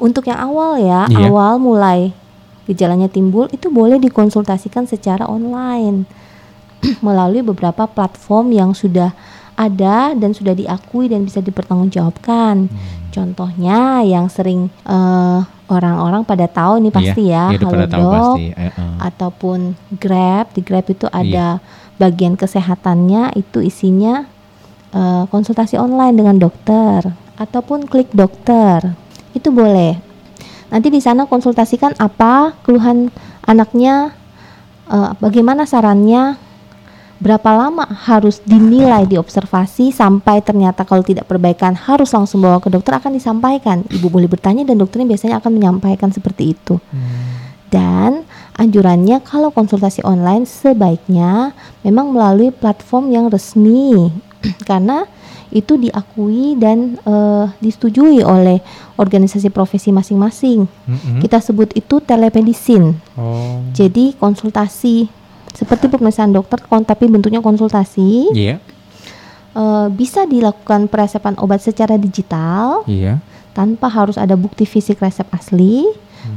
untuk 0.00 0.24
yang 0.26 0.40
awal 0.40 0.80
ya, 0.80 1.04
Iya. 1.06 1.28
awal 1.28 1.60
mulai 1.60 2.16
gejalanya 2.64 3.12
timbul 3.12 3.46
itu 3.52 3.68
boleh 3.68 4.00
dikonsultasikan 4.00 4.88
secara 4.88 5.28
online 5.28 6.08
melalui 7.06 7.44
beberapa 7.44 7.84
platform 7.84 8.56
yang 8.56 8.70
sudah 8.72 9.12
ada 9.52 10.16
dan 10.16 10.32
sudah 10.32 10.56
diakui 10.56 11.12
dan 11.12 11.28
bisa 11.28 11.44
dipertanggungjawabkan. 11.44 12.72
Contohnya 13.12 14.00
yang 14.00 14.32
sering 14.32 14.72
eh, 14.88 15.38
orang-orang 15.68 16.24
pada 16.24 16.48
tahu 16.48 16.80
nih 16.80 16.92
pasti 16.92 17.22
Iya, 17.28 17.52
ya, 17.52 17.60
iya, 17.60 17.68
Halodoc 17.68 18.08
pasti. 18.16 18.46
Eh, 18.48 18.72
eh. 18.72 18.92
ataupun 18.98 19.58
Grab. 20.00 20.56
Di 20.56 20.60
Grab 20.64 20.88
itu 20.88 21.04
Iya. 21.06 21.20
ada 21.20 21.46
bagian 22.02 22.34
kesehatannya 22.34 23.38
itu 23.38 23.62
isinya 23.62 24.26
eh, 24.90 25.24
konsultasi 25.30 25.78
online 25.78 26.18
dengan 26.18 26.36
dokter 26.42 27.06
ataupun 27.38 27.86
klik 27.86 28.10
dokter. 28.10 28.98
Itu 29.30 29.54
boleh. 29.54 29.94
Nanti 30.74 30.90
di 30.90 30.98
sana 30.98 31.30
konsultasikan 31.30 31.94
apa 32.02 32.58
keluhan 32.66 33.14
anaknya, 33.46 34.10
eh, 34.90 35.12
bagaimana 35.22 35.62
sarannya, 35.62 36.34
berapa 37.22 37.54
lama 37.54 37.86
harus 37.86 38.42
dinilai 38.42 39.06
diobservasi 39.06 39.94
sampai 39.94 40.42
ternyata 40.42 40.82
kalau 40.82 41.06
tidak 41.06 41.30
perbaikan 41.30 41.78
harus 41.78 42.10
langsung 42.10 42.42
bawa 42.42 42.58
ke 42.58 42.66
dokter 42.66 42.98
akan 42.98 43.14
disampaikan. 43.14 43.86
Ibu 43.86 44.10
boleh 44.10 44.26
bertanya 44.26 44.66
dan 44.66 44.82
dokternya 44.82 45.14
biasanya 45.14 45.38
akan 45.38 45.54
menyampaikan 45.54 46.10
seperti 46.10 46.58
itu. 46.58 46.82
Dan 47.70 48.26
anjurannya 48.56 49.20
kalau 49.24 49.48
konsultasi 49.48 50.04
online 50.04 50.44
sebaiknya 50.44 51.56
memang 51.80 52.12
melalui 52.12 52.52
platform 52.52 53.08
yang 53.10 53.26
resmi 53.32 54.12
karena 54.68 55.08
itu 55.52 55.76
diakui 55.76 56.56
dan 56.56 56.96
eh, 57.04 57.44
disetujui 57.60 58.24
oleh 58.24 58.64
organisasi 58.96 59.52
profesi 59.52 59.92
masing-masing. 59.92 60.64
Mm-mm. 60.64 61.20
Kita 61.20 61.44
sebut 61.44 61.76
itu 61.76 62.00
telemedicine. 62.00 62.96
Oh. 63.20 63.60
Jadi 63.76 64.16
konsultasi 64.16 65.12
seperti 65.52 65.92
pemeriksaan 65.92 66.32
dokter 66.32 66.56
tapi 66.64 67.04
bentuknya 67.12 67.44
konsultasi 67.44 68.32
Iya. 68.32 68.56
eh, 69.52 69.86
bisa 69.92 70.24
dilakukan 70.24 70.88
peresepan 70.88 71.36
obat 71.36 71.60
secara 71.60 72.00
digital 72.00 72.88
Iya. 72.88 73.20
tanpa 73.52 73.92
harus 73.92 74.16
ada 74.16 74.32
bukti 74.32 74.64
fisik 74.64 75.04
resep 75.04 75.28
asli 75.28 75.84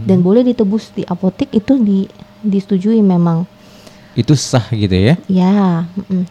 dan 0.04 0.22
boleh 0.22 0.42
ditebus 0.44 0.92
di 0.92 1.04
apotek 1.04 1.50
itu 1.52 1.78
di 1.78 2.06
disetujui 2.42 3.02
memang 3.02 3.46
Itu 4.14 4.34
sah 4.34 4.64
gitu 4.72 4.94
ya. 4.94 5.16
ya 5.28 5.84
mm-mm. 5.92 6.24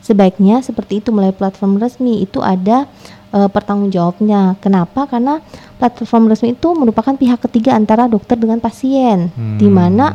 sebaiknya 0.00 0.60
seperti 0.60 1.00
itu 1.00 1.08
melalui 1.10 1.32
platform 1.32 1.78
resmi 1.78 2.20
itu 2.20 2.38
ada 2.38 2.84
eh, 3.30 3.48
pertanggungjawabnya 3.48 4.58
kenapa 4.58 5.06
karena 5.06 5.38
platform 5.78 6.28
resmi 6.28 6.52
itu 6.52 6.68
merupakan 6.74 7.14
pihak 7.14 7.40
ketiga 7.48 7.72
antara 7.74 8.06
dokter 8.06 8.36
dengan 8.36 8.58
pasien 8.58 9.30
di 9.56 9.66
Hmm. 9.68 9.74
mana 9.74 10.06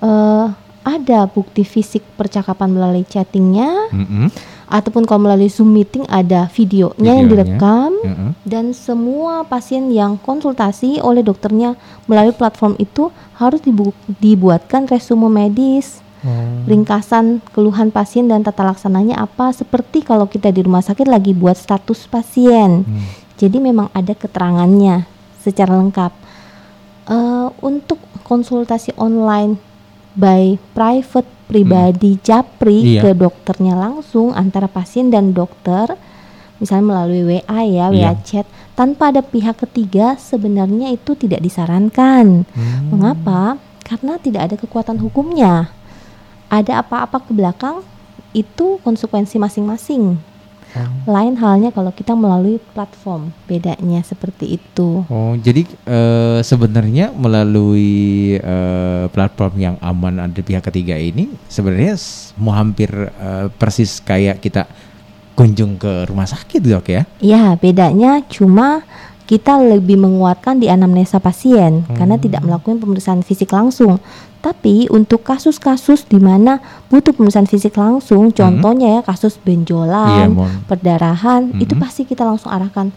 eh, 0.00 0.46
ada 0.86 1.26
bukti 1.26 1.66
fisik 1.66 2.06
percakapan 2.14 2.70
melalui 2.70 3.02
chattingnya 3.02 3.90
Mm-mm. 3.90 4.30
Ataupun 4.66 5.06
kalau 5.06 5.24
melalui 5.24 5.46
zoom 5.46 5.70
meeting 5.70 6.02
ada 6.10 6.50
videonya 6.50 6.98
yang 7.14 7.26
Videonya. 7.26 7.30
direkam 7.30 7.90
Mm-mm. 8.02 8.30
dan 8.42 8.74
semua 8.74 9.46
pasien 9.46 9.88
yang 9.90 10.18
konsultasi 10.18 10.98
oleh 10.98 11.22
dokternya 11.22 11.78
melalui 12.04 12.34
platform 12.34 12.74
itu 12.76 13.08
harus 13.34 13.62
dibu- 13.62 13.94
dibuatkan 14.18 14.90
resume 14.90 15.30
medis, 15.30 16.02
ringkasan 16.66 17.38
keluhan 17.54 17.94
pasien 17.94 18.26
dan 18.26 18.42
tata 18.42 18.66
laksananya 18.66 19.22
apa 19.22 19.54
seperti 19.54 20.02
kalau 20.02 20.26
kita 20.26 20.50
di 20.50 20.66
rumah 20.66 20.82
sakit 20.82 21.06
lagi 21.06 21.30
buat 21.30 21.54
status 21.54 22.10
pasien. 22.10 22.82
Hmm. 22.82 23.06
Jadi 23.38 23.62
memang 23.62 23.92
ada 23.94 24.10
keterangannya 24.10 25.06
secara 25.38 25.78
lengkap. 25.78 26.10
Eh, 27.06 27.48
untuk 27.62 28.02
konsultasi 28.26 28.90
online 28.98 29.62
by 30.16 30.56
private 30.72 31.28
pribadi 31.46 32.18
japri 32.24 32.98
Iya. 32.98 33.06
ke 33.06 33.10
dokternya 33.14 33.78
langsung 33.78 34.34
antara 34.34 34.66
pasien 34.66 35.12
dan 35.12 35.30
dokter 35.30 35.94
misalnya 36.58 36.96
melalui 36.96 37.22
WA 37.22 37.60
ya, 37.62 37.92
Iya. 37.92 38.10
WA 38.10 38.12
chat 38.24 38.46
tanpa 38.74 39.12
ada 39.12 39.20
pihak 39.20 39.60
ketiga 39.68 40.16
sebenarnya 40.16 40.88
itu 40.92 41.12
tidak 41.16 41.44
disarankan. 41.44 42.48
Hmm. 42.48 42.88
Mengapa? 42.90 43.60
Karena 43.84 44.18
tidak 44.18 44.50
ada 44.50 44.56
kekuatan 44.58 44.98
hukumnya. 44.98 45.70
Ada 46.50 46.82
apa-apa 46.82 47.22
ke 47.22 47.32
belakang 47.36 47.84
itu 48.32 48.80
konsekuensi 48.82 49.38
masing-masing. 49.38 50.18
Lain 51.08 51.34
halnya 51.40 51.70
kalau 51.72 51.94
kita 51.94 52.12
melalui 52.12 52.60
platform, 52.74 53.32
bedanya 53.48 54.02
seperti 54.04 54.60
itu. 54.60 55.06
Oh, 55.08 55.32
jadi 55.38 55.64
eh, 55.86 56.40
sebenarnya 56.44 57.14
melalui 57.16 58.36
eh, 58.36 59.04
platform 59.08 59.54
yang 59.56 59.76
aman 59.80 60.20
ada 60.20 60.40
pihak 60.42 60.64
ketiga 60.66 60.98
ini 60.98 61.32
sebenarnya 61.48 61.96
mau 62.36 62.52
hampir 62.52 62.90
eh, 62.92 63.46
persis 63.56 64.02
kayak 64.02 64.42
kita 64.42 64.68
kunjung 65.36 65.76
ke 65.76 66.08
rumah 66.08 66.28
sakit 66.28 66.60
dok 66.64 66.86
ya? 66.88 67.02
Ya, 67.20 67.44
bedanya 67.60 68.24
cuma 68.28 68.82
kita 69.26 69.58
lebih 69.58 69.98
menguatkan 69.98 70.62
di 70.62 70.70
anamnesa 70.70 71.18
pasien 71.18 71.82
karena 71.98 72.14
tidak 72.16 72.46
melakukan 72.46 72.78
pemeriksaan 72.78 73.26
fisik 73.26 73.50
langsung. 73.50 73.98
Tapi 74.46 74.86
untuk 74.94 75.26
kasus-kasus 75.26 76.06
di 76.06 76.22
mana 76.22 76.62
butuh 76.86 77.10
pemeriksaan 77.10 77.50
fisik 77.50 77.74
langsung, 77.74 78.30
contohnya 78.30 78.94
ya 78.94 79.00
kasus 79.02 79.42
benjolan, 79.42 80.38
mohon. 80.38 80.62
perdarahan, 80.70 81.50
itu 81.58 81.74
Mhm. 81.74 81.82
pasti 81.82 82.06
kita 82.06 82.22
langsung 82.22 82.54
arahkan 82.54 82.94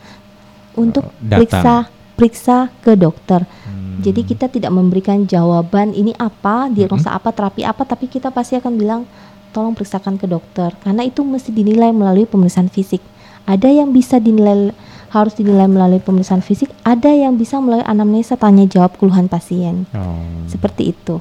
untuk 0.78 1.10
datang. 1.18 1.42
periksa 1.42 1.76
periksa 2.14 2.58
ke 2.86 2.94
dokter. 2.94 3.50
Hmm. 3.66 4.04
Jadi 4.06 4.22
kita 4.28 4.46
tidak 4.46 4.70
memberikan 4.70 5.26
jawaban 5.26 5.96
ini 5.98 6.14
apa, 6.22 6.70
diagnosa 6.70 7.16
apa, 7.16 7.34
terapi 7.34 7.66
apa, 7.66 7.82
tapi 7.82 8.06
kita 8.12 8.30
pasti 8.30 8.60
akan 8.60 8.78
bilang 8.78 9.02
tolong 9.50 9.74
periksakan 9.74 10.22
ke 10.22 10.30
dokter 10.30 10.70
karena 10.86 11.02
itu 11.02 11.26
mesti 11.26 11.50
dinilai 11.50 11.90
melalui 11.90 12.30
pemeriksaan 12.30 12.70
fisik. 12.70 13.02
Ada 13.50 13.74
yang 13.74 13.90
bisa 13.90 14.22
dinilai 14.22 14.70
harus 15.10 15.34
dinilai 15.34 15.66
melalui 15.66 15.98
pemeriksaan 15.98 16.46
fisik, 16.46 16.70
ada 16.86 17.10
yang 17.10 17.34
bisa 17.34 17.58
melalui 17.58 17.82
anamnesa 17.88 18.38
tanya 18.38 18.70
jawab 18.70 18.94
keluhan 19.02 19.26
pasien. 19.26 19.90
Oh. 19.98 20.22
Seperti 20.46 20.94
itu. 20.94 21.18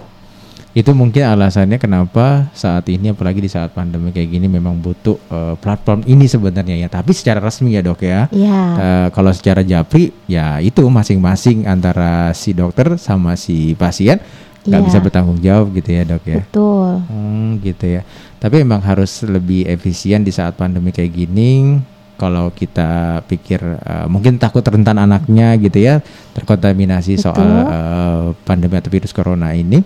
Itu 0.79 0.95
mungkin 0.95 1.27
alasannya 1.27 1.75
kenapa 1.75 2.47
saat 2.55 2.87
ini 2.87 3.11
apalagi 3.11 3.43
di 3.43 3.51
saat 3.51 3.75
pandemi 3.75 4.15
kayak 4.15 4.31
gini 4.31 4.47
memang 4.47 4.79
butuh 4.79 5.19
eh, 5.27 5.55
platform 5.59 6.07
ini 6.07 6.31
sebenarnya 6.31 6.79
ya. 6.79 6.87
Tapi 6.87 7.11
secara 7.11 7.43
resmi 7.43 7.75
ya 7.75 7.83
dok 7.83 7.99
ya. 7.99 8.31
Ya, 8.31 8.61
Eh, 8.79 9.09
kalau 9.11 9.35
secara 9.35 9.67
japri 9.67 10.15
ya 10.31 10.63
itu 10.63 10.87
masing-masing 10.87 11.67
antara 11.67 12.31
si 12.31 12.55
dokter 12.55 12.95
sama 12.95 13.35
si 13.35 13.75
pasien 13.75 14.23
nggak 14.63 14.79
Iya. 14.79 14.87
bisa 14.87 14.99
bertanggung 15.01 15.41
jawab 15.41 15.73
gitu 15.73 15.91
ya 15.91 16.03
dok 16.05 16.23
ya. 16.23 16.37
betul. 16.39 16.91
Hmm, 17.11 17.59
gitu 17.59 17.87
ya. 17.89 18.03
Tapi 18.39 18.63
emang 18.63 18.79
harus 18.79 19.27
lebih 19.27 19.67
efisien 19.67 20.23
di 20.23 20.31
saat 20.31 20.55
pandemi 20.55 20.95
kayak 20.95 21.11
gini. 21.11 21.81
Kalau 22.15 22.51
kita 22.51 23.23
pikir 23.27 23.59
eh, 23.63 24.07
mungkin 24.07 24.39
takut 24.39 24.63
rentan 24.63 24.99
anaknya 24.99 25.55
gitu 25.57 25.79
ya 25.79 26.03
terkontaminasi 26.35 27.15
soal 27.15 27.35
Betul. 27.35 27.67
eh, 27.67 28.27
pandemi 28.43 28.75
atau 28.75 28.91
virus 28.91 29.11
corona 29.11 29.55
ini, 29.55 29.79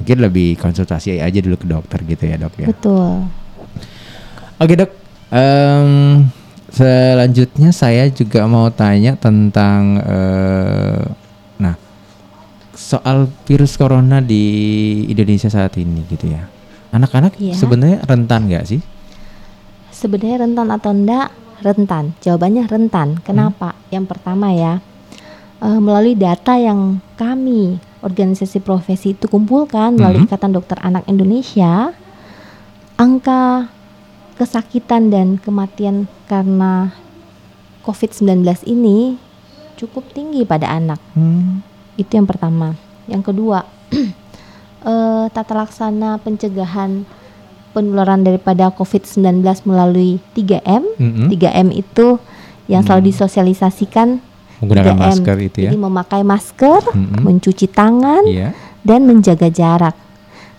mungkin 0.00 0.18
lebih 0.24 0.56
konsultasi 0.56 1.20
aja 1.20 1.38
dulu 1.44 1.60
ke 1.60 1.66
dokter 1.68 2.00
gitu 2.08 2.24
ya 2.24 2.36
dok 2.40 2.54
ya. 2.56 2.66
Betul. 2.72 3.28
Oke 4.60 4.74
dok, 4.76 4.90
Em, 5.30 6.26
selanjutnya 6.74 7.70
saya 7.70 8.10
juga 8.10 8.50
mau 8.50 8.66
tanya 8.74 9.14
tentang, 9.14 10.02
eh, 10.02 11.06
nah 11.54 11.78
soal 12.74 13.30
virus 13.46 13.78
corona 13.78 14.18
di 14.18 14.42
Indonesia 15.06 15.46
saat 15.46 15.78
ini 15.78 16.02
gitu 16.10 16.34
ya. 16.34 16.50
Anak-anak 16.90 17.38
Iya. 17.38 17.54
sebenarnya 17.54 18.02
rentan 18.02 18.50
nggak 18.50 18.64
sih? 18.66 18.82
Sebenarnya 19.94 20.42
rentan 20.42 20.68
atau 20.74 20.90
enggak? 20.90 21.30
Rentan. 21.62 22.16
Jawabannya 22.24 22.66
rentan. 22.66 23.22
Kenapa? 23.22 23.78
Yang 23.94 24.10
pertama 24.10 24.50
ya, 24.50 24.82
eh, 25.62 25.78
melalui 25.78 26.18
data 26.18 26.58
yang 26.58 26.98
kami 27.14 27.78
organisasi 28.00 28.64
profesi 28.64 29.12
itu 29.12 29.28
kumpulkan 29.28 29.96
melalui 29.96 30.24
Mhm. 30.24 30.28
Ikatan 30.28 30.52
Dokter 30.56 30.78
Anak 30.80 31.04
Indonesia, 31.06 31.92
angka 32.96 33.68
kesakitan 34.36 35.12
dan 35.12 35.36
kematian 35.36 36.08
karena 36.24 36.96
COVID-19 37.84 38.64
ini 38.64 39.20
cukup 39.76 40.08
tinggi 40.12 40.44
pada 40.44 40.68
anak. 40.68 41.00
Hmm. 41.16 41.64
Itu 41.96 42.16
yang 42.16 42.28
pertama. 42.28 42.76
Yang 43.08 43.32
kedua, 43.32 43.64
eh, 44.84 45.24
tata 45.28 45.52
laksana 45.56 46.20
pencegahan 46.20 47.04
penularan 47.70 48.24
daripada 48.24 48.72
COVID-19 48.72 49.44
melalui 49.64 50.18
3M. 50.34 50.82
Mm-mm. 50.98 51.28
3M 51.30 51.68
itu 51.70 52.18
yang 52.66 52.82
selalu 52.82 53.08
Hmm. 53.08 53.10
disosialisasikan 53.12 54.08
Menggunakan 54.60 54.94
3M. 54.94 55.00
masker 55.00 55.36
itu 55.40 55.58
ya? 55.64 55.70
Jadi 55.72 55.80
memakai 55.80 56.22
masker, 56.22 56.80
Mm-mm. 56.92 57.20
mencuci 57.24 57.66
tangan, 57.66 58.22
Iya. 58.28 58.52
dan 58.84 59.08
menjaga 59.08 59.48
jarak. 59.48 59.96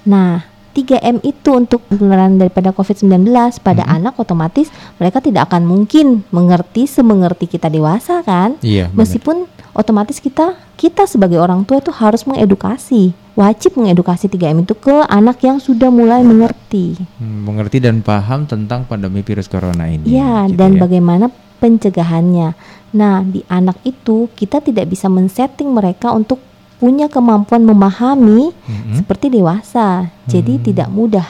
Nah, 0.03 0.41
3M 0.71 1.19
itu 1.21 1.51
untuk 1.51 1.83
penularan 1.85 2.39
daripada 2.39 2.71
COVID-19 2.71 3.27
pada 3.59 3.83
Mm-mm. 3.83 3.97
anak 4.01 4.13
otomatis 4.17 4.71
mereka 4.97 5.19
tidak 5.19 5.51
akan 5.51 5.67
mungkin 5.67 6.23
mengerti 6.31 6.87
semengerti 6.87 7.45
kita 7.45 7.67
dewasa 7.67 8.23
kan? 8.23 8.55
Iya. 8.63 8.87
Meskipun 8.95 9.45
otomatis 9.71 10.17
kita 10.17 10.55
kita 10.75 11.05
sebagai 11.05 11.37
orang 11.37 11.61
tua 11.61 11.77
itu 11.77 11.93
harus 11.93 12.25
mengedukasi, 12.25 13.13
wajib 13.37 13.77
mengedukasi 13.77 14.25
3M 14.25 14.65
itu 14.65 14.73
ke 14.73 15.05
anak 15.05 15.37
yang 15.45 15.61
sudah 15.61 15.93
mulai 15.93 16.25
mengerti. 16.25 16.97
Hmm, 17.21 17.45
mengerti 17.45 17.77
dan 17.77 18.01
paham 18.01 18.49
tentang 18.49 18.89
pandemi 18.89 19.21
virus 19.21 19.45
corona 19.45 19.85
ini. 19.85 20.09
Ya, 20.09 20.49
gitu 20.49 20.57
dan 20.57 20.75
ya. 20.75 20.79
bagaimana 20.81 21.29
pencegahannya. 21.61 22.57
Nah, 22.91 23.21
di 23.23 23.45
anak 23.47 23.79
itu 23.85 24.27
kita 24.33 24.59
tidak 24.59 24.89
bisa 24.89 25.07
men-setting 25.07 25.71
mereka 25.71 26.11
untuk 26.11 26.41
punya 26.75 27.05
kemampuan 27.07 27.61
memahami 27.61 28.49
Mm-mm. 28.51 28.97
seperti 28.97 29.29
dewasa. 29.29 30.09
Jadi 30.25 30.57
Hmm. 30.57 30.63
tidak 30.65 30.89
mudah. 30.89 31.29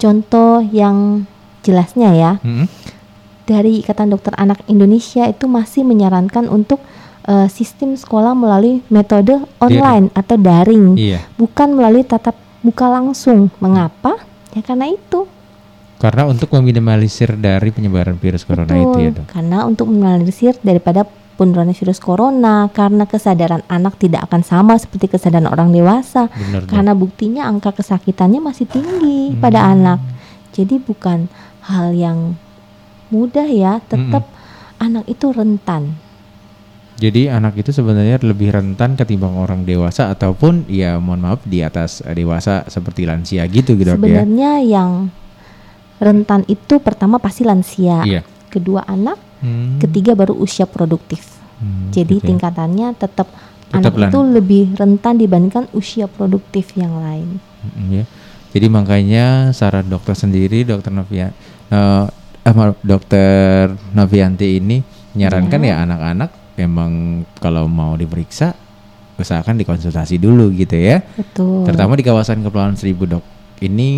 Contoh 0.00 0.64
yang 0.64 1.28
jelasnya 1.60 2.10
ya, 2.16 2.32
Mm-mm. 2.40 2.66
dari 3.44 3.84
Ikatan 3.84 4.10
Dokter 4.10 4.32
Anak 4.34 4.64
Indonesia 4.66 5.28
itu 5.28 5.44
masih 5.46 5.84
menyarankan 5.84 6.48
untuk 6.48 6.80
eh, 7.24 7.48
sistem 7.48 7.96
sekolah 7.96 8.36
melalui 8.36 8.84
metode 8.92 9.40
online 9.56 10.12
atau 10.12 10.36
daring, 10.36 10.92
Iya. 10.92 11.24
bukan 11.40 11.72
melalui 11.72 12.04
tatap 12.04 12.36
muka 12.60 12.84
langsung. 12.84 13.48
Mengapa? 13.64 14.20
Ya 14.52 14.60
karena 14.60 14.92
itu. 14.92 15.24
Karena 16.04 16.28
untuk 16.28 16.52
meminimalisir 16.52 17.32
dari 17.40 17.72
penyebaran 17.72 18.20
virus 18.20 18.44
corona 18.44 18.76
itu 18.76 18.98
ya, 19.00 19.10
Dok. 19.16 19.24
Karena 19.24 19.64
untuk 19.64 19.88
meminimalisir 19.88 20.60
daripada 20.60 21.08
penurunan 21.40 21.72
virus 21.72 21.96
corona, 21.96 22.68
karena 22.76 23.08
kesadaran 23.08 23.64
anak 23.72 23.96
tidak 23.96 24.28
akan 24.28 24.44
sama 24.44 24.76
seperti 24.76 25.08
kesadaran 25.16 25.48
orang 25.48 25.72
dewasa. 25.72 26.28
Benar, 26.28 26.68
Dok. 26.68 26.76
Karena 26.76 26.92
buktinya 26.92 27.42
angka 27.48 27.72
kesakitannya 27.72 28.44
masih 28.44 28.68
tinggi 28.68 29.32
Hmm. 29.32 29.40
pada 29.40 29.64
anak. 29.64 30.04
Jadi 30.52 30.76
bukan 30.76 31.32
hal 31.64 31.96
yang 31.96 32.36
mudah 33.08 33.48
ya, 33.48 33.80
tetap 33.88 34.28
anak 34.76 35.08
itu 35.08 35.32
rentan. 35.32 35.96
Jadi 36.94 37.26
anak 37.26 37.58
itu 37.58 37.74
sebenarnya 37.74 38.22
lebih 38.22 38.54
rentan 38.54 38.94
ketimbang 38.94 39.34
orang 39.34 39.66
dewasa 39.66 40.14
ataupun 40.14 40.70
ya 40.70 41.00
mohon 41.02 41.26
maaf 41.26 41.42
di 41.42 41.58
atas 41.64 42.04
dewasa 42.12 42.62
seperti 42.70 43.02
lansia 43.08 43.42
gitu 43.50 43.74
gitu 43.74 43.96
Dok, 43.96 44.04
ya. 44.04 44.22
Sebenarnya 44.22 44.52
yang 44.62 44.90
rentan 45.98 46.42
itu 46.46 46.78
pertama 46.78 47.18
pasti 47.18 47.42
lansia, 47.42 48.02
Iya. 48.04 48.22
kedua 48.50 48.82
anak, 48.84 49.18
Hmm, 49.44 49.76
ketiga 49.76 50.16
baru 50.16 50.32
usia 50.40 50.64
produktif. 50.64 51.20
hmm, 51.60 51.92
Jadi 51.92 52.16
gitu 52.16 52.24
ya. 52.24 52.28
tingkatannya 52.32 52.88
tetap 52.96 53.28
Tetap 53.68 53.92
anak 53.92 54.08
itu 54.14 54.18
lebih 54.22 54.64
rentan 54.78 55.18
dibandingkan 55.18 55.66
usia 55.74 56.06
produktif 56.06 56.72
yang 56.78 56.94
lain. 56.96 57.42
Mm, 57.64 57.88
ya. 57.90 58.04
Jadi 58.54 58.66
makanya 58.70 59.50
saran 59.50 59.90
dokter 59.90 60.14
sendiri, 60.14 60.62
dokter 60.62 60.94
Novia, 60.94 61.34
eh, 61.68 62.04
eh, 62.40 62.54
maaf, 62.54 62.78
dokter 62.86 63.74
Novianti 63.90 64.62
ini 64.62 64.78
menyarankan 65.12 65.60
Ya. 65.60 65.74
ya 65.74 65.76
anak-anak 65.82 66.30
memang 66.54 66.90
kalau 67.42 67.66
mau 67.66 67.98
diperiksa 67.98 68.54
usahakan 69.18 69.58
dikonsultasi 69.58 70.22
dulu 70.22 70.54
gitu 70.54 70.78
ya. 70.78 71.02
Betul. 71.18 71.66
Terutama 71.66 71.98
di 71.98 72.04
kawasan 72.06 72.46
Kepulauan 72.46 72.78
Seribu 72.78 73.10
dok. 73.10 73.24
Ini 73.64 73.88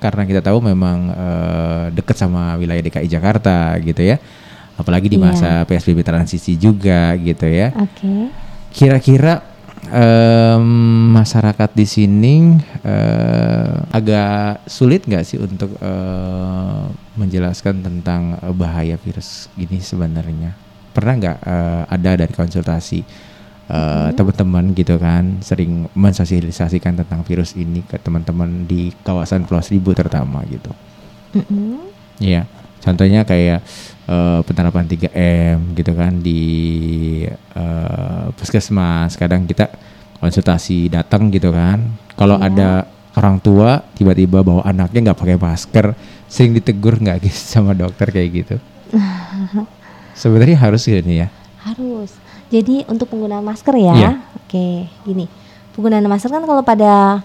karena 0.00 0.24
kita 0.24 0.40
tahu 0.40 0.64
memang 0.64 0.98
eh, 1.10 1.84
dekat 1.92 2.16
sama 2.16 2.56
wilayah 2.56 2.80
DKI 2.80 3.08
Jakarta 3.08 3.76
gitu 3.78 4.00
ya. 4.00 4.16
Apalagi 4.74 5.06
di 5.06 5.14
Iya. 5.14 5.24
masa 5.28 5.50
PSBB 5.64 6.02
transisi 6.02 6.56
juga 6.56 7.14
gitu 7.14 7.44
ya. 7.46 7.70
Oke. 7.76 8.32
Kira-kira 8.74 9.44
em, 9.86 10.66
masyarakat 11.14 11.70
di 11.72 11.86
sini 11.86 12.34
eh, 12.82 13.74
agak 13.92 14.66
sulit 14.66 15.06
nggak 15.06 15.22
sih 15.22 15.38
untuk 15.38 15.76
eh, 15.78 16.82
menjelaskan 17.14 17.84
tentang 17.84 18.34
bahaya 18.56 18.98
virus 18.98 19.46
gini 19.54 19.78
sebenarnya? 19.78 20.56
Pernah 20.90 21.14
nggak 21.20 21.38
eh, 21.44 21.82
ada 21.90 22.10
dari 22.18 22.34
konsultasi 22.34 23.00
eh, 23.66 24.10
teman-teman 24.12 24.72
gitu 24.72 24.96
kan 24.96 25.40
sering 25.40 25.88
mensosialisasikan 25.92 27.00
tentang 27.00 27.24
virus 27.24 27.56
ini 27.56 27.80
ke 27.82 27.96
teman-teman 27.96 28.64
di 28.64 28.92
kawasan 29.02 29.44
Pulau 29.44 29.64
Seribu 29.64 29.92
terutama 29.92 30.44
gitu? 30.46 30.70
Mm-mm. 31.34 31.90
Iya, 32.20 32.46
contohnya 32.78 33.24
kayak 33.24 33.60
eh, 34.04 34.40
penerapan 34.44 34.84
3M 34.86 35.74
gitu 35.74 35.92
kan 35.92 36.12
di 36.20 36.42
eh, 37.30 38.26
puskesmas. 38.36 39.16
Kadang 39.16 39.48
kita 39.48 39.66
konsultasi 40.20 40.88
datang 40.88 41.28
gitu 41.28 41.50
kan. 41.50 41.80
Kalau 42.14 42.38
Iya. 42.38 42.46
ada 42.48 42.68
orang 43.14 43.38
tua 43.38 43.82
tiba-tiba 43.94 44.42
bawa 44.42 44.62
anaknya 44.64 45.10
nggak 45.10 45.18
pakai 45.18 45.38
masker, 45.38 45.86
sering 46.26 46.54
ditegur 46.54 46.98
nggak 46.98 47.22
guys 47.22 47.38
sama 47.52 47.74
dokter 47.74 48.10
kayak 48.10 48.30
gitu. 48.30 48.56
Sebenarnya 50.14 50.58
harus 50.58 50.86
gini 50.86 51.26
ya. 51.26 51.28
Harus. 51.58 52.14
Jadi 52.54 52.86
untuk 52.86 53.10
penggunaan 53.10 53.42
masker 53.42 53.74
ya. 53.74 53.92
Iya. 53.92 54.10
Oke, 54.38 54.66
gini. 55.02 55.26
Penggunaan 55.74 56.06
masker 56.06 56.30
kan 56.30 56.44
kalau 56.44 56.62
pada 56.62 57.18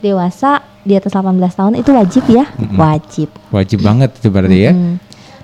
dewasa 0.00 0.50
di 0.80 0.96
atas 0.96 1.12
18 1.12 1.36
tahun 1.52 1.74
itu 1.76 1.92
wajib 1.92 2.24
ya, 2.26 2.48
Mm-mm. 2.50 2.74
wajib. 2.74 3.28
Wajib 3.50 3.84
banget 3.84 4.16
itu 4.16 4.28
berarti 4.28 4.58
ya. 4.58 4.72
Mm-mm. 4.72 4.96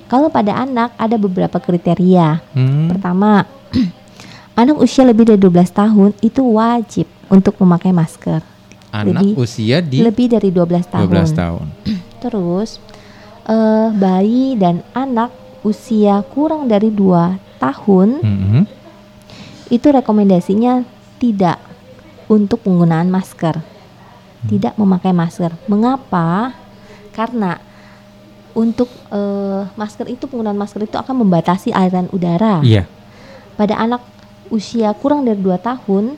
Kalau 0.06 0.30
pada 0.30 0.56
anak 0.56 0.96
ada 0.96 1.16
beberapa 1.16 1.58
kriteria. 1.58 2.40
Hmm, 2.50 2.88
Pertama, 2.88 3.44
anak 4.56 4.78
usia 4.78 5.04
lebih 5.04 5.26
dari 5.26 5.36
12 5.36 5.52
tahun 5.70 6.10
itu 6.18 6.40
wajib 6.46 7.04
untuk 7.28 7.58
memakai 7.58 7.92
masker. 7.92 8.40
anak 8.88 9.20
lebih- 9.20 9.36
usia 9.36 9.84
di 9.84 10.00
Lebih 10.00 10.26
dari 10.30 10.48
12 10.48 10.88
tahun. 10.88 11.04
12 11.04 11.32
tahun. 11.34 11.64
Terus 12.24 12.80
eh, 13.44 13.88
bayi 13.92 14.56
dan 14.56 14.80
anak 14.90 15.28
usia 15.60 16.24
kurang 16.24 16.64
dari 16.64 16.88
2 16.88 17.04
tahun 17.58 18.08
Mhm. 18.18 18.60
Itu 19.70 19.86
rekomendasinya 19.90 20.86
tidak 21.18 21.58
untuk 22.30 22.62
penggunaan 22.62 23.10
masker. 23.10 23.58
Tidak 24.46 24.78
memakai 24.78 25.10
masker. 25.10 25.50
Mengapa? 25.66 26.54
Karena 27.10 27.58
untuk 28.54 28.86
eh, 29.10 29.62
masker 29.74 30.06
itu 30.06 30.30
penggunaan 30.30 30.56
masker 30.56 30.86
itu 30.86 30.94
akan 30.94 31.26
membatasi 31.26 31.74
aliran 31.74 32.06
udara. 32.14 32.62
Iya. 32.62 32.86
Pada 33.58 33.74
anak 33.74 34.02
usia 34.48 34.94
kurang 34.94 35.26
dari 35.26 35.40
2 35.42 35.58
tahun 35.58 36.14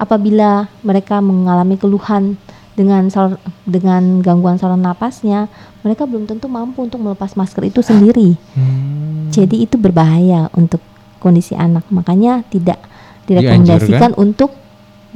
apabila 0.00 0.68
mereka 0.80 1.20
mengalami 1.20 1.76
keluhan 1.76 2.40
dengan 2.76 3.08
sal- 3.08 3.40
dengan 3.64 4.20
gangguan 4.20 4.60
saluran 4.60 4.84
napasnya, 4.84 5.48
mereka 5.80 6.04
belum 6.04 6.28
tentu 6.28 6.48
mampu 6.48 6.84
untuk 6.84 7.00
melepas 7.00 7.32
masker 7.32 7.68
itu 7.68 7.80
sendiri. 7.80 8.36
Hmm. 8.52 9.32
Jadi 9.32 9.64
itu 9.64 9.80
berbahaya 9.80 10.52
untuk 10.52 10.80
kondisi 11.26 11.58
anak. 11.58 11.90
Makanya 11.90 12.46
tidak 12.46 12.78
direkomendasikan 13.26 14.14
untuk 14.14 14.54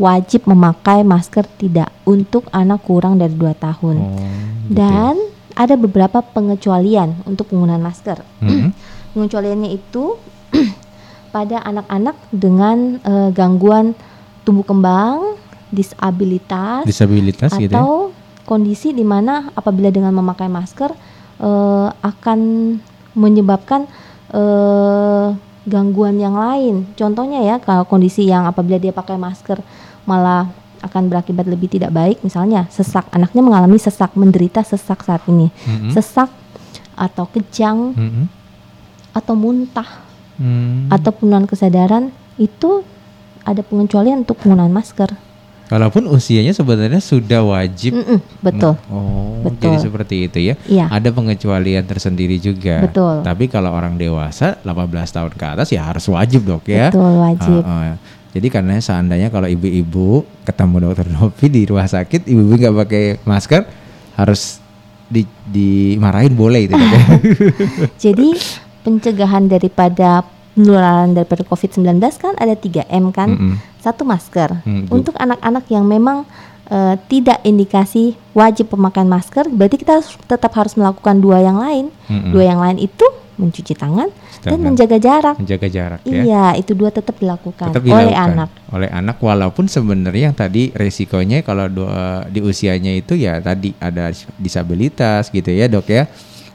wajib 0.01 0.49
memakai 0.51 1.07
masker 1.07 1.47
tidak 1.61 1.93
untuk 2.03 2.51
anak 2.51 2.83
kurang 2.83 3.21
dari 3.21 3.37
2 3.37 3.55
tahun. 3.55 3.97
Oh, 4.03 4.11
gitu 4.67 4.75
ya. 4.75 4.75
Dan 4.75 5.15
ada 5.55 5.75
beberapa 5.77 6.19
pengecualian 6.25 7.23
untuk 7.29 7.53
penggunaan 7.55 7.85
masker. 7.85 8.19
Mhm. 8.43 8.75
Pengecualiannya 9.15 9.71
itu 9.71 10.19
pada 11.35 11.63
anak-anak 11.63 12.17
dengan 12.35 12.99
eh, 13.03 13.31
gangguan 13.31 13.95
tumbuh 14.43 14.67
kembang, 14.67 15.39
disabilitas 15.71 16.83
disabilitas 16.83 17.55
gitu 17.55 17.71
ya. 17.71 17.79
atau 17.79 18.11
kondisi 18.43 18.91
di 18.91 19.07
mana 19.07 19.55
apabila 19.55 19.95
dengan 19.95 20.11
memakai 20.11 20.51
masker 20.51 20.91
eh, 21.39 21.89
akan 21.91 22.41
menyebabkan 23.15 23.87
eh, 24.35 25.27
gangguan 25.69 26.17
yang 26.17 26.37
lain. 26.37 26.89
Contohnya 26.97 27.45
ya 27.45 27.57
kalau 27.61 27.85
kondisi 27.85 28.25
yang 28.29 28.49
apabila 28.49 28.81
dia 28.81 28.93
pakai 28.93 29.21
masker 29.21 29.61
malah 30.09 30.49
akan 30.81 31.13
berakibat 31.13 31.45
lebih 31.45 31.69
tidak 31.69 31.93
baik, 31.93 32.25
misalnya 32.25 32.65
sesak, 32.73 33.05
anaknya 33.13 33.45
mengalami 33.45 33.77
sesak, 33.77 34.17
menderita 34.17 34.65
sesak 34.65 35.05
saat 35.05 35.21
ini, 35.29 35.53
Mhm. 35.53 35.93
sesak 35.93 36.33
atau 36.97 37.29
kejang 37.29 37.93
Mhm. 37.93 38.25
atau 39.13 39.35
muntah 39.37 39.89
Hmm. 40.41 40.89
atau 40.89 41.13
penurunan 41.13 41.45
kesadaran 41.45 42.09
itu 42.41 42.81
ada 43.45 43.61
pengecualian 43.61 44.25
untuk 44.25 44.41
penggunaan 44.41 44.73
masker. 44.73 45.13
Walaupun 45.71 46.11
usianya 46.11 46.51
sebenarnya 46.51 46.99
sudah 46.99 47.47
wajib. 47.47 47.95
Mm-mm, 47.95 48.19
betul. 48.43 48.75
Oh, 48.91 49.39
Betul. 49.47 49.71
jadi 49.71 49.77
seperti 49.79 50.17
itu 50.27 50.39
ya. 50.43 50.55
Iya. 50.67 50.91
Ada 50.91 51.15
pengecualian 51.15 51.87
tersendiri 51.87 52.43
juga. 52.43 52.91
Betul. 52.91 53.23
Tapi 53.23 53.47
kalau 53.47 53.71
orang 53.71 53.95
dewasa 53.95 54.59
18 54.67 54.91
tahun 55.15 55.33
ke 55.39 55.47
atas 55.47 55.71
ya 55.71 55.87
harus 55.87 56.03
wajib 56.11 56.43
dok 56.43 56.67
ya. 56.67 56.91
Betul 56.91 57.13
wajib. 57.23 57.63
Ah, 57.63 57.95
ah. 57.95 57.97
Jadi 58.35 58.47
karena 58.51 58.83
seandainya 58.83 59.31
kalau 59.31 59.47
ibu-ibu 59.47 60.27
ketemu 60.43 60.91
dokter 60.91 61.07
Novi 61.07 61.47
di 61.47 61.63
rumah 61.67 61.87
sakit, 61.87 62.27
ibu-ibu 62.27 62.55
nggak 62.59 62.77
pakai 62.87 63.05
masker 63.23 63.63
harus 64.19 64.59
di 65.07 65.23
dimarahin 65.47 66.35
boleh 66.35 66.67
itu 66.67 66.75
ya. 66.75 67.03
Jadi 68.11 68.35
pencegahan 68.83 69.47
daripada 69.47 70.27
penularan 70.55 71.15
daripada 71.15 71.43
COVID-19 71.47 71.99
kan 72.19 72.35
ada 72.39 72.55
3M 72.59 73.05
kan. 73.15 73.29
Mm-mm. 73.35 73.55
Satu 73.81 74.05
masker. 74.05 74.61
Mm, 74.63 74.87
Bu. 74.87 74.91
Untuk 74.95 75.15
anak-anak 75.15 75.65
yang 75.67 75.85
memang 75.85 76.29
eh, 76.67 76.95
tidak 77.09 77.43
indikasi 77.43 78.15
wajib 78.31 78.71
pemakaian 78.71 79.05
masker, 79.05 79.49
berarti 79.49 79.75
kita 79.77 79.99
harus- 79.99 80.15
tetap 80.23 80.55
harus 80.55 80.73
melakukan 80.73 81.19
dua 81.19 81.41
yang 81.41 81.59
lain. 81.59 81.91
Mm-mm. 82.07 82.31
Dua 82.31 82.45
yang 82.45 82.61
lain 82.61 82.79
itu 82.79 83.03
mencuci 83.35 83.73
tangan 83.73 84.07
dan 84.39 84.53
Tangan. 84.53 84.61
menjaga 84.63 84.97
jarak. 84.97 85.35
Menjaga 85.35 85.67
jarak 85.67 86.01
ya. 86.05 86.23
Iya, 86.23 86.47
itu 86.55 86.71
dua 86.73 86.89
tetap 86.89 87.17
dilakukan 87.17 87.73
tetap 87.73 87.83
oleh 87.83 88.07
dilakukan 88.07 88.29
anak. 88.37 88.49
oleh 88.69 88.87
anak 88.87 89.17
walaupun 89.19 89.65
sebenarnya 89.65 90.29
yang 90.29 90.37
tadi 90.37 90.71
resikonya 90.71 91.41
kalau 91.41 91.65
dua, 91.67 91.91
di 92.27 92.39
usianya 92.39 92.93
itu 92.93 93.17
ya 93.17 93.41
tadi 93.41 93.73
ada 93.75 94.13
disabilitas 94.37 95.29
gitu 95.29 95.49
ya 95.49 95.67
dok 95.67 95.87
ya 95.87 96.05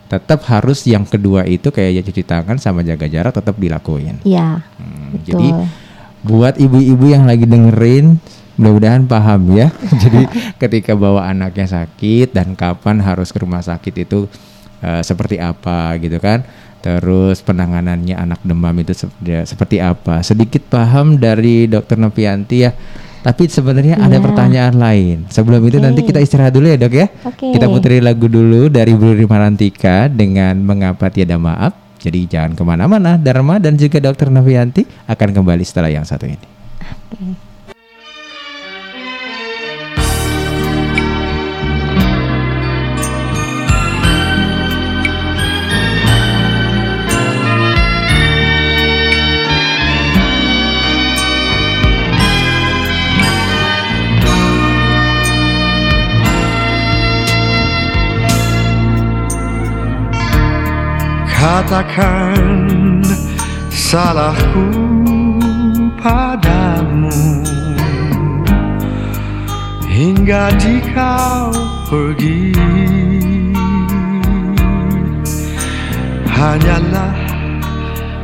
tetap 0.06 0.46
harus 0.46 0.86
yang 0.86 1.04
kedua 1.04 1.42
itu 1.44 1.68
kayak 1.68 1.92
ya 1.92 2.02
cuci 2.04 2.22
tangan 2.22 2.56
sama 2.56 2.80
jaga 2.82 3.04
jarak 3.06 3.34
tetap 3.34 3.58
dilakuin. 3.58 4.22
Ya, 4.22 4.62
Hmm, 4.78 5.18
betul. 5.18 5.26
jadi 5.28 5.48
buat 6.26 6.58
ibu-ibu 6.58 7.06
yang 7.06 7.30
lagi 7.30 7.46
dengerin 7.46 8.18
mudah-mudahan 8.58 9.06
paham 9.06 9.42
ya. 9.54 9.70
jadi 10.04 10.26
ketika 10.58 10.98
bawa 10.98 11.30
anaknya 11.30 11.70
sakit 11.70 12.34
dan 12.34 12.58
kapan 12.58 13.00
harus 13.04 13.30
ke 13.30 13.38
rumah 13.40 13.62
sakit 13.62 14.08
itu 14.08 14.26
eh, 14.82 15.02
seperti 15.06 15.38
apa 15.38 15.94
gitu 16.02 16.18
kan. 16.18 16.42
Terus 16.86 17.42
penanganannya 17.42 18.14
anak 18.14 18.46
demam 18.46 18.74
itu 18.78 18.94
seperti, 18.94 19.42
seperti 19.50 19.78
apa? 19.82 20.22
Sedikit 20.22 20.70
paham 20.70 21.18
dari 21.18 21.66
Dokter 21.66 21.98
Novianti 21.98 22.62
ya. 22.62 22.70
Tapi 23.26 23.50
sebenarnya 23.50 23.98
ada 23.98 24.22
Iya. 24.22 24.22
pertanyaan 24.22 24.76
lain. 24.78 25.18
Sebelum 25.34 25.58
itu 25.66 25.82
nanti 25.82 26.06
kita 26.06 26.22
istirahat 26.22 26.54
dulu 26.54 26.70
ya 26.70 26.78
dok 26.78 26.94
ya. 26.94 27.10
Oke. 27.26 27.58
Kita 27.58 27.66
putri 27.66 27.98
lagu 27.98 28.30
dulu 28.30 28.70
dari 28.70 28.94
Bu 28.94 29.18
Rima 29.18 29.42
Rantika 29.42 30.06
dengan 30.06 30.62
Mengapa 30.62 31.10
Tiada 31.10 31.42
Maaf. 31.42 31.85
Jadi 32.00 32.30
jangan 32.30 32.54
ke 32.54 32.64
mana-mana. 32.66 33.18
Dharma 33.18 33.58
dan 33.58 33.80
juga 33.80 34.02
Dokter 34.02 34.30
Novianti 34.30 34.86
akan 35.08 35.30
kembali 35.32 35.64
setelah 35.66 35.90
yang 35.94 36.06
satu 36.06 36.26
ini. 36.28 36.48
Katakan 61.46 63.06
salahku 63.70 64.66
padamu. 65.94 67.14
Hingga 69.86 70.58
di 70.58 70.82
kau 70.90 71.54
pergi. 71.86 72.50
Hanyalah 76.34 77.14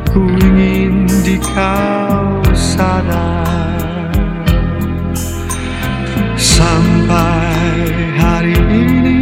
ku 0.09 0.26
ingin 0.41 1.05
di 1.22 1.38
kau 1.45 2.41
sadar. 2.57 4.17
Sampai 6.41 7.86
hari 8.17 8.57
ini 8.65 9.22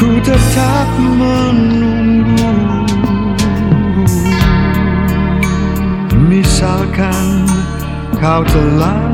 ku 0.00 0.16
tetap 0.24 0.88
menunggu 0.96 1.95
kau 8.26 8.42
telah 8.42 9.06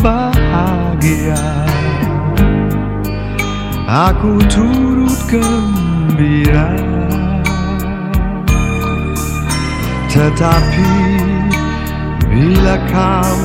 bahagia. 0.00 1.44
Aku 3.84 4.40
turut 4.48 5.12
gembira. 5.28 6.72
Tetapi 10.08 10.92
bila 12.32 12.80
kau 12.88 13.36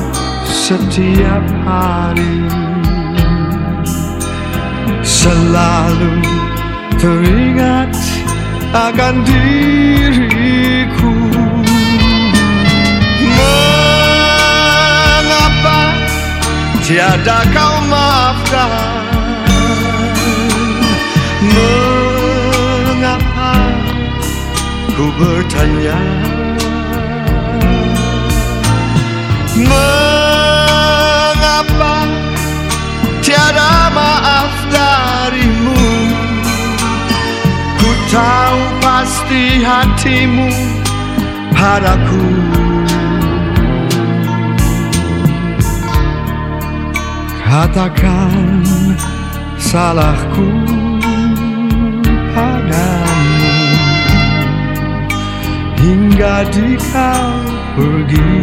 setiap 0.48 1.44
hari 1.68 2.48
Selalu 5.04 6.24
teringat 6.96 7.92
akan 8.72 9.14
diriku 9.28 11.12
tiada 16.84 17.40
kau 17.48 17.80
maafkan. 17.88 18.68
Mengapa 21.48 23.56
ku 24.92 25.08
bertanya? 25.16 25.96
Mengapa 29.64 30.84
tiada 33.24 33.88
maaf 33.96 34.52
darimu? 34.68 35.80
Ku 37.80 37.90
tahu 38.12 38.60
pasti 38.84 39.64
hatimu 39.64 40.52
padaku 41.56 42.28
Katakan 47.54 48.66
salahku 49.62 50.50
padamu. 52.34 53.54
Hingga 55.78 56.50
di 56.50 56.74
kau 56.90 57.30
pergi. 57.78 58.34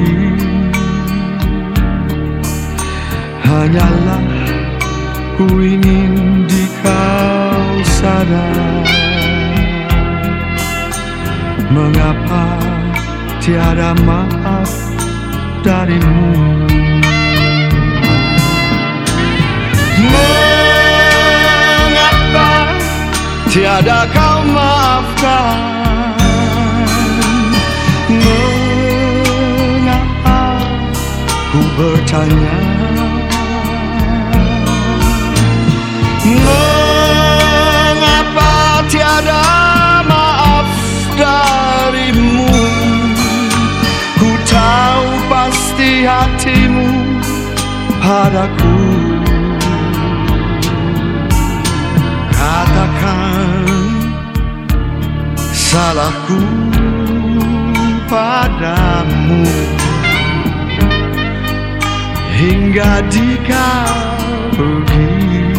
Hanyalah 3.43 4.31
ku 5.35 5.59
ingin 5.59 6.47
di 6.47 6.71
kau 6.79 7.67
sadar. 7.83 8.87
Mengapa 11.67 12.47
tiada 13.43 13.91
maaf 14.07 14.71
darimu 15.67 16.70
tiada 23.51 24.07
kau 24.15 24.39
maafkan. 24.47 25.59
Mengapa 29.27 30.39
ku 31.51 31.59
bertanya? 31.75 32.55
Mengapa 37.51 38.51
tiada 38.87 39.43
maaf 40.07 40.67
darimu? 41.19 42.47
Ku 44.15 44.29
tahu 44.47 45.07
pasti 45.27 46.07
hatimu 46.07 46.87
padaku 47.99 48.50
Katakan 53.01 53.65
salahku 55.49 56.37
padamu. 58.05 59.41
Hingga 62.37 63.05
di 63.09 63.37
kau 63.45 64.01
pergi 64.53 65.49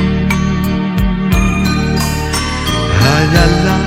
Hanyalah 3.02 3.86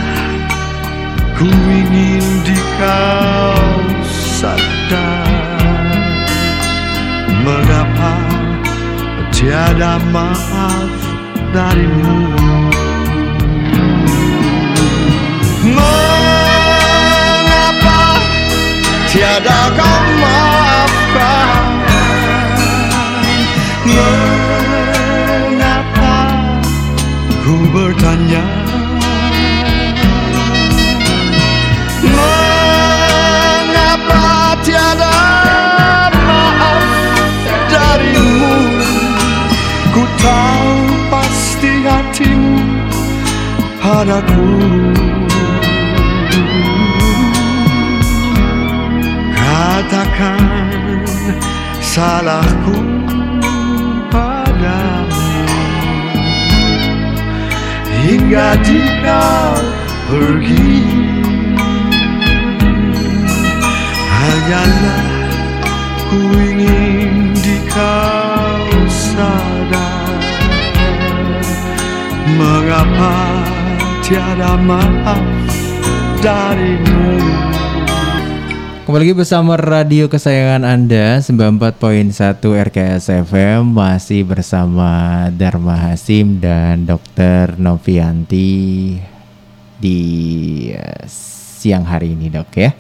ku 1.40 1.48
ingin 1.48 2.28
di 2.44 2.60
kau 2.76 3.72
sadar. 4.12 5.32
Mengapa 7.44 8.16
tiada 9.32 10.00
maaf 10.12 10.92
darimu 11.56 12.85
tiada 19.16 19.72
kau 19.80 20.04
maafkan. 20.20 21.64
Mengapa 25.16 26.20
ku 27.48 27.56
bertanya? 27.72 28.44
Mengapa 33.16 34.60
tiada 34.68 35.16
maaf 36.28 36.84
darimu? 37.72 38.84
Ku 39.96 40.04
tahu 40.20 40.76
pasti 41.08 41.88
hatimu 41.88 42.60
padaku 43.80 44.52
Katakan 49.86 51.06
salahku 51.78 52.74
padamu. 54.10 55.30
Hingga 58.02 58.58
di 58.66 58.82
kau 59.06 59.62
pergi 60.10 60.90
Hanyalah 64.10 65.06
ku 66.10 66.34
ingin 66.34 67.38
di 67.38 67.62
kau 67.70 68.66
sadar. 68.90 70.18
Mengapa 72.34 73.14
tiada 74.02 74.58
maaf 74.58 75.22
darimu 76.26 77.22
Kembali 78.96 79.12
lagi 79.12 79.20
bersama 79.28 79.60
radio 79.60 80.08
kesayangan 80.08 80.64
Anda 80.64 81.20
94.1 81.20 82.16
RKS 82.40 83.28
FM 83.28 83.76
masih 83.76 84.24
bersama 84.24 85.28
Dharma 85.36 85.76
Hasim 85.76 86.40
dan 86.40 86.88
Dr. 86.88 87.60
Novianti 87.60 88.96
di 89.76 90.00
eh, 90.72 91.04
siang 91.12 91.84
hari 91.84 92.16
ini 92.16 92.32
dok 92.32 92.48
ya. 92.56 92.72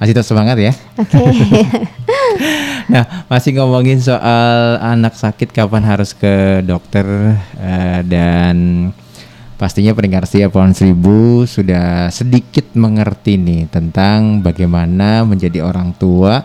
Masih 0.00 0.16
tetap 0.16 0.32
semangat 0.32 0.56
ya. 0.56 0.72
Oke. 0.96 1.20
Nah 2.88 3.28
masih 3.28 3.60
ngomongin 3.60 4.00
soal 4.00 4.80
anak 4.80 5.12
sakit 5.12 5.52
kapan 5.52 5.84
harus 5.84 6.16
ke 6.16 6.64
dokter 6.64 7.04
eh, 7.60 8.00
dan 8.08 8.88
pastinya 9.60 9.92
pendengar 9.92 10.24
setia 10.24 10.48
pohon 10.48 10.72
seribu 10.72 11.44
sudah 11.44 12.08
sedikit 12.08 12.64
mengerti 12.72 13.36
nih 13.36 13.68
tentang 13.68 14.40
bagaimana 14.40 15.28
menjadi 15.28 15.60
orang 15.60 15.92
tua 16.00 16.40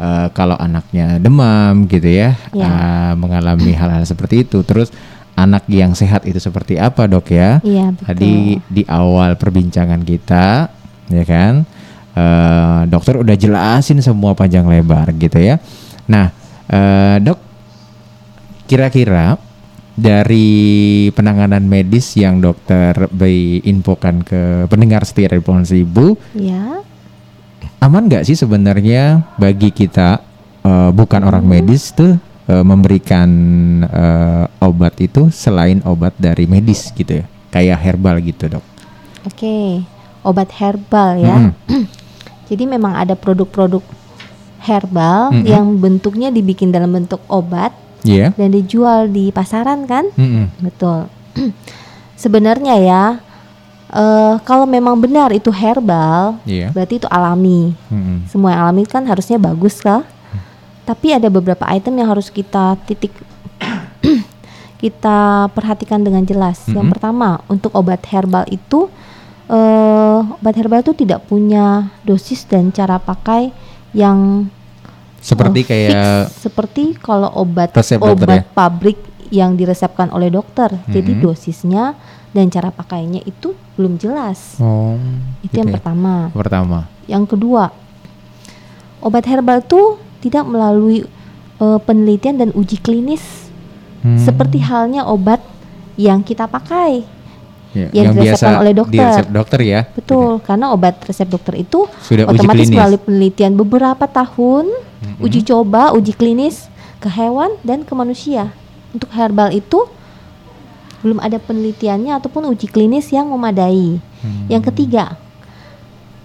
eh, 0.00 0.28
kalau 0.32 0.56
anaknya 0.56 1.20
demam 1.20 1.84
gitu 1.84 2.08
ya, 2.08 2.32
Ya. 2.56 2.64
eh, 2.64 3.12
mengalami 3.12 3.76
hal-hal 3.76 4.08
seperti 4.08 4.48
itu. 4.48 4.64
Terus 4.64 4.88
anak 5.36 5.68
yang 5.68 5.92
sehat 5.92 6.24
itu 6.24 6.40
seperti 6.40 6.80
apa 6.80 7.04
dok 7.04 7.28
ya? 7.28 7.60
Iya, 7.60 7.92
betul. 7.92 8.04
Tadi 8.08 8.34
di 8.72 8.82
awal 8.88 9.36
perbincangan 9.36 10.00
kita, 10.00 10.72
ya 11.12 11.24
kan, 11.28 11.68
eh, 12.16 12.80
dokter 12.88 13.20
udah 13.20 13.36
jelasin 13.36 14.00
semua 14.00 14.32
panjang 14.32 14.64
lebar 14.64 15.12
gitu 15.12 15.36
ya. 15.36 15.60
Nah, 16.08 16.32
eh, 16.72 17.20
dok, 17.20 17.36
kira-kira 18.64 19.36
dari 19.96 21.08
penanganan 21.16 21.64
medis 21.64 22.12
yang 22.20 22.44
dokter 22.44 23.08
Bay 23.08 23.64
infokan 23.64 24.20
ke 24.20 24.68
pendengar 24.68 25.08
setia 25.08 25.32
dari 25.32 25.40
Pohon 25.40 25.64
Seribu, 25.64 26.20
Ya. 26.36 26.84
aman 27.80 28.04
nggak 28.04 28.28
sih 28.28 28.36
sebenarnya 28.36 29.24
bagi 29.40 29.72
kita 29.72 30.20
eh, 30.62 30.90
bukan 30.92 31.24
orang 31.24 31.48
medis 31.48 31.96
tuh 31.96 32.20
eh, 32.44 32.64
memberikan 32.64 33.28
eh, 33.88 34.44
obat 34.60 35.00
itu 35.00 35.32
selain 35.32 35.80
obat 35.88 36.12
dari 36.20 36.44
medis 36.44 36.92
gitu 36.92 37.20
ya, 37.20 37.24
kayak 37.48 37.80
herbal 37.80 38.20
gitu 38.20 38.52
dok? 38.52 38.64
Oke. 39.24 39.82
Obat 40.26 40.50
herbal 40.58 41.22
ya. 41.22 41.36
Mm-mm. 41.38 41.86
Jadi 42.50 42.66
memang 42.66 42.98
ada 42.98 43.14
produk-produk 43.14 43.82
herbal 44.60 45.30
Mm-mm. 45.30 45.46
yang 45.46 45.66
bentuknya 45.78 46.34
dibikin 46.34 46.74
dalam 46.74 46.90
bentuk 46.90 47.22
obat 47.30 47.70
Iya. 48.06 48.28
dan 48.34 48.48
dijual 48.50 49.10
di 49.10 49.28
pasaran 49.30 49.84
kan? 49.84 50.06
Mm-mm. 50.14 50.46
Betul. 50.62 51.10
Sebenarnya 52.16 52.74
ya, 52.78 53.04
eh, 53.90 54.34
kalau 54.42 54.64
memang 54.64 54.96
benar 54.96 55.30
itu 55.30 55.50
herbal, 55.50 56.38
Iya. 56.46 56.70
berarti 56.70 57.02
itu 57.02 57.08
alami. 57.10 57.74
Mm-mm. 57.90 58.30
Semua 58.30 58.54
yang 58.54 58.62
alami 58.68 58.86
kan 58.86 59.02
harusnya 59.04 59.36
bagus 59.36 59.82
lah. 59.82 60.06
Tapi 60.86 61.10
ada 61.10 61.26
beberapa 61.26 61.66
item 61.66 61.98
yang 61.98 62.08
harus 62.08 62.30
kita 62.30 62.78
titik 62.86 63.10
kita 64.82 65.50
perhatikan 65.50 66.00
dengan 66.00 66.22
jelas. 66.22 66.62
Yang 66.68 66.86
Mm-mm. 66.86 66.92
pertama, 66.94 67.28
untuk 67.48 67.74
obat 67.74 68.06
herbal 68.06 68.46
itu 68.46 68.86
eh, 69.48 70.18
obat 70.40 70.54
herbal 70.54 70.80
itu 70.82 70.94
tidak 70.94 71.26
punya 71.26 71.90
dosis 72.02 72.46
dan 72.46 72.70
cara 72.70 72.98
pakai 72.98 73.50
yang 73.94 74.46
Seperti 75.26 75.60
eh, 75.60 75.66
kayak 75.66 75.90
fix, 75.90 75.98
seperti 76.40 76.84
kalau 76.94 77.26
obat 77.34 77.74
Resep 77.74 77.98
obat 77.98 78.30
ya? 78.30 78.42
pabrik 78.46 78.94
yang 79.28 79.58
diresepkan 79.58 80.06
oleh 80.08 80.30
dokter. 80.30 80.70
Jadi 80.86 81.12
Mhm. 81.12 81.20
dosisnya 81.20 81.98
dan 82.30 82.46
cara 82.46 82.70
pakainya 82.70 83.18
itu 83.20 83.58
belum 83.74 83.98
jelas. 83.98 84.54
oh, 84.56 84.94
Itu 85.42 85.50
gitu 85.50 85.58
yang 85.58 85.68
ya. 85.68 85.74
pertama. 85.74 86.14
Pertama. 86.30 86.78
Yang 87.04 87.24
kedua, 87.28 87.74
obat 89.00 89.26
herbal 89.26 89.60
itu 89.60 89.82
tidak 90.20 90.44
melalui 90.44 91.02
eh, 91.56 91.80
penelitian 91.80 92.36
dan 92.36 92.50
uji 92.52 92.76
klinis 92.76 93.48
Hmm. 93.96 94.20
seperti 94.20 94.60
halnya 94.60 95.02
obat 95.02 95.40
yang 95.96 96.20
kita 96.20 96.44
pakai. 96.44 97.02
Ya, 97.74 97.90
yang 97.92 98.14
diresepkan 98.14 98.62
oleh 98.62 98.72
dokter. 98.72 98.94
diresep 98.96 99.26
dokter 99.28 99.60
ya. 99.60 99.80
Betul, 99.90 100.40
karena 100.40 100.72
obat 100.72 100.96
resep 101.02 101.26
dokter 101.26 101.54
itu 101.56 101.84
Sudah 102.00 102.24
otomatis 102.24 102.68
melalui 102.68 102.96
penelitian 102.96 103.52
beberapa 103.52 104.04
tahun, 104.04 104.70
uji 105.18 105.44
coba, 105.44 105.92
uji 105.92 106.12
klinis 106.12 106.70
ke 106.98 107.08
hewan 107.08 107.52
dan 107.60 107.84
ke 107.84 107.92
manusia. 107.92 108.48
Untuk 108.90 109.12
herbal 109.12 109.52
itu 109.52 109.84
belum 111.04 111.20
ada 111.20 111.36
penelitiannya 111.36 112.16
ataupun 112.16 112.48
uji 112.48 112.66
klinis 112.66 113.12
yang 113.12 113.28
memadai. 113.28 114.00
Hmm. 114.24 114.48
Yang 114.48 114.72
ketiga, 114.72 115.20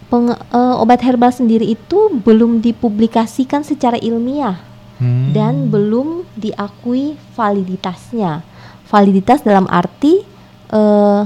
penge- 0.07 0.39
eh, 0.39 0.75
obat 0.79 1.03
herbal 1.03 1.29
sendiri 1.29 1.67
itu 1.67 2.15
belum 2.17 2.59
dipublikasikan 2.59 3.61
secara 3.61 3.99
ilmiah 3.99 4.63
Hmm. 4.97 5.33
dan 5.33 5.67
belum 5.67 6.23
diakui 6.33 7.19
validitasnya. 7.33 8.45
Validitas 8.87 9.41
dalam 9.41 9.65
arti 9.67 10.30
eh, 10.71 11.21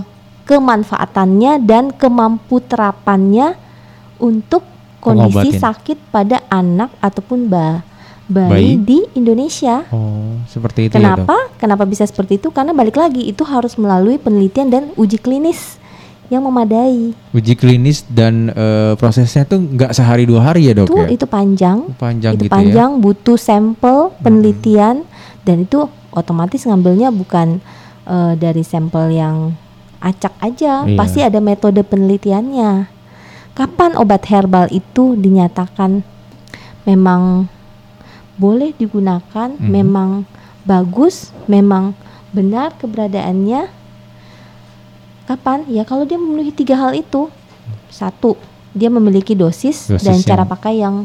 kemanfaatannya 0.45 1.61
dan 1.61 1.89
kemampu 1.91 2.59
terapannya 2.59 3.57
untuk 4.17 4.61
kondisi 4.97 5.53
Pengobatin. 5.53 5.61
sakit 5.61 5.97
pada 6.09 6.37
anak 6.47 6.89
ataupun 6.99 7.45
ba- 7.45 7.81
Bayi? 8.25 8.49
bayi 8.49 8.71
di 8.75 8.99
Indonesia. 9.13 9.85
Oh, 9.89 10.41
seperti 10.45 10.89
itu 10.89 10.97
ya, 10.97 11.13
Dok. 11.13 11.29
Kenapa? 11.29 11.37
Kenapa 11.55 11.83
bisa 11.85 12.01
seperti 12.03 12.41
itu? 12.41 12.49
Karena 12.49 12.73
balik 12.73 12.97
lagi 12.97 13.21
itu 13.21 13.45
harus 13.45 13.77
melalui 13.77 14.17
penelitian 14.17 14.65
dan 14.67 14.83
uji 14.95 15.17
klinis 15.17 15.77
yang 16.25 16.41
memadai. 16.41 17.13
Uji 17.29 17.53
klinis 17.53 18.01
dan 18.03 18.49
eh, 18.49 18.97
prosesnya 18.97 19.45
tuh 19.45 19.61
nggak 19.61 19.93
sehari 19.93 20.25
dua 20.25 20.41
hari 20.43 20.65
ya, 20.65 20.73
Dok 20.73 20.89
Itu 20.89 20.97
ya? 20.97 21.07
itu 21.07 21.25
panjang. 21.27 21.77
Panjang 21.95 22.33
itu 22.33 22.41
gitu 22.41 22.49
ya. 22.49 22.57
panjang 22.57 22.89
butuh 22.97 23.37
sampel 23.37 24.09
penelitian 24.19 25.05
dan 25.45 25.57
itu 25.61 25.85
otomatis 26.09 26.65
ngambilnya 26.65 27.13
bukan 27.13 27.61
eh, 28.05 28.33
dari 28.35 28.61
sampel 28.61 29.11
yang 29.11 29.53
acak 29.97 30.33
aja 30.39 30.85
Iya. 30.85 30.95
pasti 30.95 31.19
ada 31.19 31.39
metode 31.39 31.81
penelitiannya. 31.81 32.85
Kapan 33.51 33.95
obat 33.95 34.27
herbal 34.27 34.67
itu 34.69 35.15
dinyatakan 35.15 36.03
memang 36.83 37.47
boleh 38.35 38.75
digunakan 38.75 39.49
Mhm. 39.55 39.65
memang 39.65 40.09
bagus 40.61 41.31
memang 41.47 41.95
benar 42.29 42.75
keberadaannya? 42.75 43.71
Kapan? 45.25 45.65
Ya 45.65 45.81
kalau 45.81 46.05
dia 46.05 46.21
memenuhi 46.21 46.53
tiga 46.53 46.77
hal 46.77 46.93
itu. 46.93 47.31
Satu 47.89 48.37
dia 48.75 48.91
memiliki 48.91 49.33
dosis, 49.33 49.87
Dosis 49.89 50.03
dan 50.03 50.19
cara 50.21 50.43
yang- 50.43 50.51
pakai 50.51 50.73
yang 50.77 50.95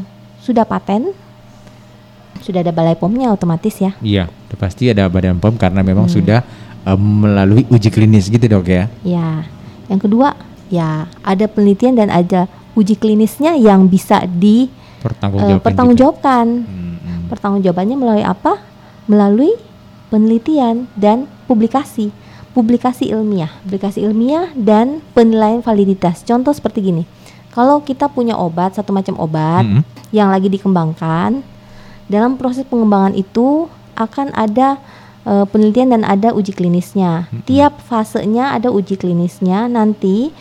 sudah 0.43 0.67
paten. 0.67 1.15
Sudah 2.41 2.61
ada 2.61 2.73
balai 2.73 2.93
pomnya 2.93 3.29
otomatis 3.31 3.77
ya. 3.77 3.93
Iya, 4.01 4.25
pasti 4.57 4.89
ada 4.89 5.05
badan 5.07 5.37
POM 5.37 5.55
karena 5.55 5.81
memang 5.81 6.09
Hmm. 6.09 6.15
sudah 6.19 6.41
eh, 6.85 6.97
melalui 6.97 7.63
uji 7.69 7.89
klinis 7.89 8.27
gitu, 8.27 8.45
Dok 8.45 8.67
ya. 8.67 8.85
ya 9.05 9.45
yang 9.91 9.99
kedua 9.99 10.33
ya 10.71 11.05
ada 11.19 11.45
penelitian 11.51 11.99
dan 11.99 12.07
ada 12.07 12.47
uji 12.79 12.95
klinisnya 12.95 13.59
yang 13.59 13.91
bisa 13.91 14.23
di 14.23 14.71
eh, 14.71 15.03
Pertanggungjawabkan. 15.03 15.65
pertanggungjawabkan 15.67 16.45
gitu. 16.47 16.71
Hmm, 16.71 16.95
hmm. 16.95 17.21
pertanggungjawabannya 17.27 17.97
melalui 17.99 18.25
apa 18.25 18.53
melalui 19.11 19.51
penelitian 20.07 20.87
dan 20.95 21.27
publikasi 21.51 22.15
publikasi 22.55 23.11
ilmiah 23.11 23.51
publikasi 23.67 24.03
ilmiah 24.03 24.51
dan 24.55 25.03
penilaian 25.11 25.59
validitas 25.59 26.23
contoh 26.23 26.55
seperti 26.55 26.79
gini 26.83 27.03
kalau 27.51 27.83
kita 27.83 28.07
punya 28.07 28.39
obat 28.39 28.79
satu 28.79 28.95
macam 28.95 29.19
obat 29.19 29.67
Mm-mm. 29.67 29.83
yang 30.15 30.31
lagi 30.31 30.47
dikembangkan 30.47 31.43
dalam 32.07 32.39
proses 32.39 32.63
pengembangan 32.67 33.15
itu 33.15 33.67
akan 33.95 34.31
ada 34.35 34.79
eh, 35.25 35.45
penelitian 35.49 35.93
dan 35.93 36.03
ada 36.07 36.33
uji 36.33 36.53
klinisnya. 36.53 37.29
Tiap 37.45 37.81
fasenya 37.83 38.55
ada 38.55 38.69
uji 38.69 38.97
klinisnya 38.97 39.67
nanti 39.67 40.31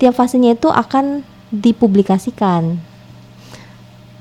tiap 0.00 0.18
fasenya 0.18 0.56
itu 0.58 0.68
akan 0.68 1.22
dipublikasikan. 1.52 2.80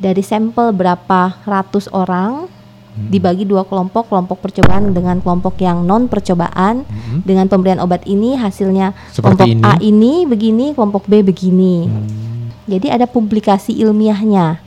Dari 0.01 0.23
sampel 0.25 0.73
berapa 0.73 1.37
ratus 1.45 1.85
orang 1.93 2.49
dibagi 2.91 3.47
dua 3.47 3.63
kelompok 3.63 4.11
kelompok 4.11 4.43
percobaan 4.43 4.91
dengan 4.91 5.23
kelompok 5.23 5.55
yang 5.63 5.87
non 5.87 6.11
percobaan 6.11 6.83
Mm-mm. 6.83 7.23
dengan 7.23 7.47
pemberian 7.47 7.79
obat 7.79 8.03
ini 8.03 8.35
hasilnya 8.35 8.91
Seperti 9.15 9.23
kelompok 9.23 9.47
ini. 9.47 9.63
A 9.63 9.73
ini 9.79 10.13
begini 10.27 10.65
kelompok 10.75 11.07
B 11.07 11.23
begini. 11.23 11.87
Hmm. 11.87 12.51
jadi 12.67 12.99
ada 12.99 13.07
publikasi 13.07 13.79
ilmiahnya. 13.79 14.59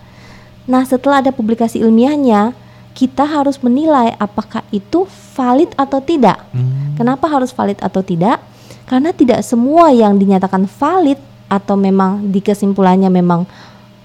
Nah 0.65 0.83
setelah 0.89 1.21
ada 1.21 1.37
publikasi 1.37 1.85
ilmiahnya 1.85 2.57
kita 2.95 3.27
harus 3.27 3.59
menilai 3.59 4.15
apakah 4.17 4.63
itu 4.71 5.05
valid 5.35 5.75
atau 5.75 5.99
tidak 5.99 6.39
Hmm. 6.55 6.95
kenapa 6.95 7.27
harus 7.27 7.51
valid 7.51 7.79
atau 7.83 8.01
tidak 8.01 8.41
Karena 8.85 9.17
tidak 9.17 9.41
semua 9.41 9.89
yang 9.97 10.21
dinyatakan 10.21 10.69
valid 10.69 11.17
atau 11.49 11.73
memang 11.73 12.29
di 12.29 12.45
kesimpulannya 12.45 13.09
memang 13.09 13.49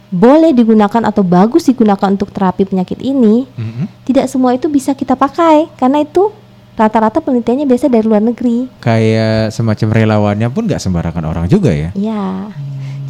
boleh 0.08 0.56
digunakan 0.56 1.04
atau 1.04 1.20
bagus 1.20 1.68
digunakan 1.68 2.08
untuk 2.08 2.32
terapi 2.32 2.64
penyakit 2.64 2.96
ini, 3.04 3.44
Mhm. 3.44 4.08
tidak 4.08 4.32
semua 4.32 4.56
itu 4.56 4.72
bisa 4.72 4.96
kita 4.96 5.20
pakai 5.20 5.68
karena 5.76 6.00
itu 6.00 6.32
rata-rata 6.80 7.20
penelitiannya 7.20 7.68
biasa 7.68 7.92
dari 7.92 8.08
luar 8.08 8.24
negeri. 8.24 8.72
Kayak 8.80 9.52
semacam 9.52 9.88
relawannya 9.92 10.48
pun 10.48 10.64
nggak 10.64 10.80
sembarangan 10.80 11.28
orang 11.28 11.46
juga 11.52 11.76
ya. 11.76 11.92
Ya. 11.92 12.48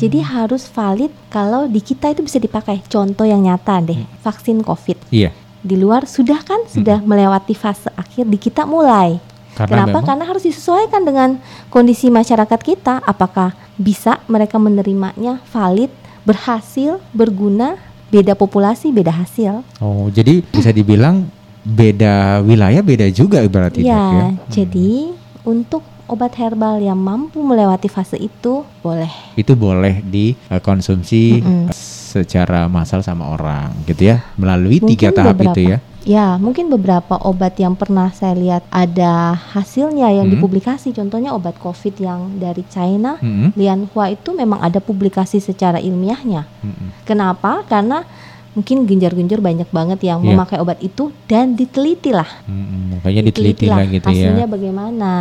Jadi 0.02 0.26
harus 0.26 0.66
valid 0.66 1.14
kalau 1.30 1.70
di 1.70 1.86
kita 1.86 2.10
itu 2.10 2.26
bisa 2.26 2.42
dipakai. 2.42 2.82
Contoh 2.90 3.30
yang 3.30 3.46
nyata 3.46 3.78
deh, 3.84 4.00
vaksin 4.26 4.66
COVID. 4.66 5.12
Iya. 5.14 5.30
Di 5.60 5.76
luar 5.76 6.08
sudah 6.08 6.40
kan 6.40 6.64
sudah 6.66 7.00
melewati 7.02 7.52
fase 7.52 7.92
akhir 7.94 8.26
di 8.26 8.38
kita 8.38 8.64
mulai. 8.64 9.20
Karena 9.54 9.84
Kenapa? 9.84 9.88
memang- 9.92 10.06
Karena 10.08 10.26
harus 10.26 10.44
disesuaikan 10.44 11.04
dengan 11.04 11.30
kondisi 11.68 12.08
masyarakat 12.08 12.60
kita. 12.60 13.04
Apakah 13.04 13.52
bisa 13.76 14.24
mereka 14.26 14.56
menerimanya 14.56 15.44
valid, 15.52 15.92
berhasil, 16.24 17.04
berguna? 17.12 17.76
Beda 18.08 18.34
populasi, 18.34 18.90
beda 18.90 19.12
hasil. 19.12 19.62
Oh, 19.78 20.10
jadi 20.10 20.42
bisa 20.42 20.72
dibilang 20.72 21.30
beda 21.62 22.42
wilayah 22.42 22.82
beda 22.82 23.06
juga 23.12 23.44
berarti 23.46 23.84
dok, 23.84 23.92
ya. 23.92 24.00
Ya, 24.00 24.28
jadi 24.50 25.14
untuk 25.44 25.84
obat 26.08 26.34
herbal 26.34 26.82
yang 26.82 26.98
mampu 26.98 27.38
melewati 27.38 27.86
fase 27.86 28.18
itu 28.18 28.66
boleh. 28.82 29.12
Itu 29.36 29.54
boleh 29.54 30.02
dikonsumsi 30.02 31.24
Mm-mm. 31.38 31.66
Secara 32.10 32.66
massal 32.66 33.00
sama 33.00 33.30
orang 33.30 33.70
gitu 33.86 34.10
ya 34.10 34.26
melalui 34.34 34.82
Mungkin 34.82 34.90
tiga 34.90 35.14
tahap 35.14 35.38
beberapa. 35.38 35.54
itu 35.54 35.62
ya. 35.70 35.78
Ya, 36.02 36.28
mungkin 36.36 36.72
beberapa 36.72 37.22
obat 37.22 37.54
yang 37.56 37.76
pernah 37.76 38.10
saya 38.10 38.34
lihat 38.34 38.64
ada 38.70 39.36
hasilnya 39.54 40.10
yang 40.10 40.26
Hmm. 40.26 40.34
dipublikasi. 40.34 40.90
Contohnya 40.90 41.36
obat 41.36 41.60
COVID 41.60 41.96
yang 42.00 42.40
dari 42.40 42.64
China, 42.66 43.20
Mm-mm. 43.20 43.54
Lianhua 43.54 44.10
itu 44.10 44.32
memang 44.32 44.58
ada 44.58 44.80
publikasi 44.80 45.38
secara 45.38 45.78
ilmiahnya. 45.78 46.48
Mm-mm. 46.64 47.04
Kenapa? 47.04 47.62
Karena 47.64 48.02
mungkin 48.50 48.88
genjar-genjar 48.88 49.38
banyak 49.38 49.70
banget 49.70 50.00
yang 50.02 50.24
Iya. 50.24 50.34
memakai 50.34 50.58
obat 50.58 50.80
itu 50.80 51.12
dan 51.28 51.54
diteliti 51.54 52.10
lah. 52.10 52.28
Mm-mm. 52.44 52.98
Makanya 52.98 53.22
diteliti 53.22 53.68
lah 53.68 53.84
gitu 53.86 54.08
hasilnya 54.08 54.44
ya 54.44 54.50
bagaimana. 54.50 55.12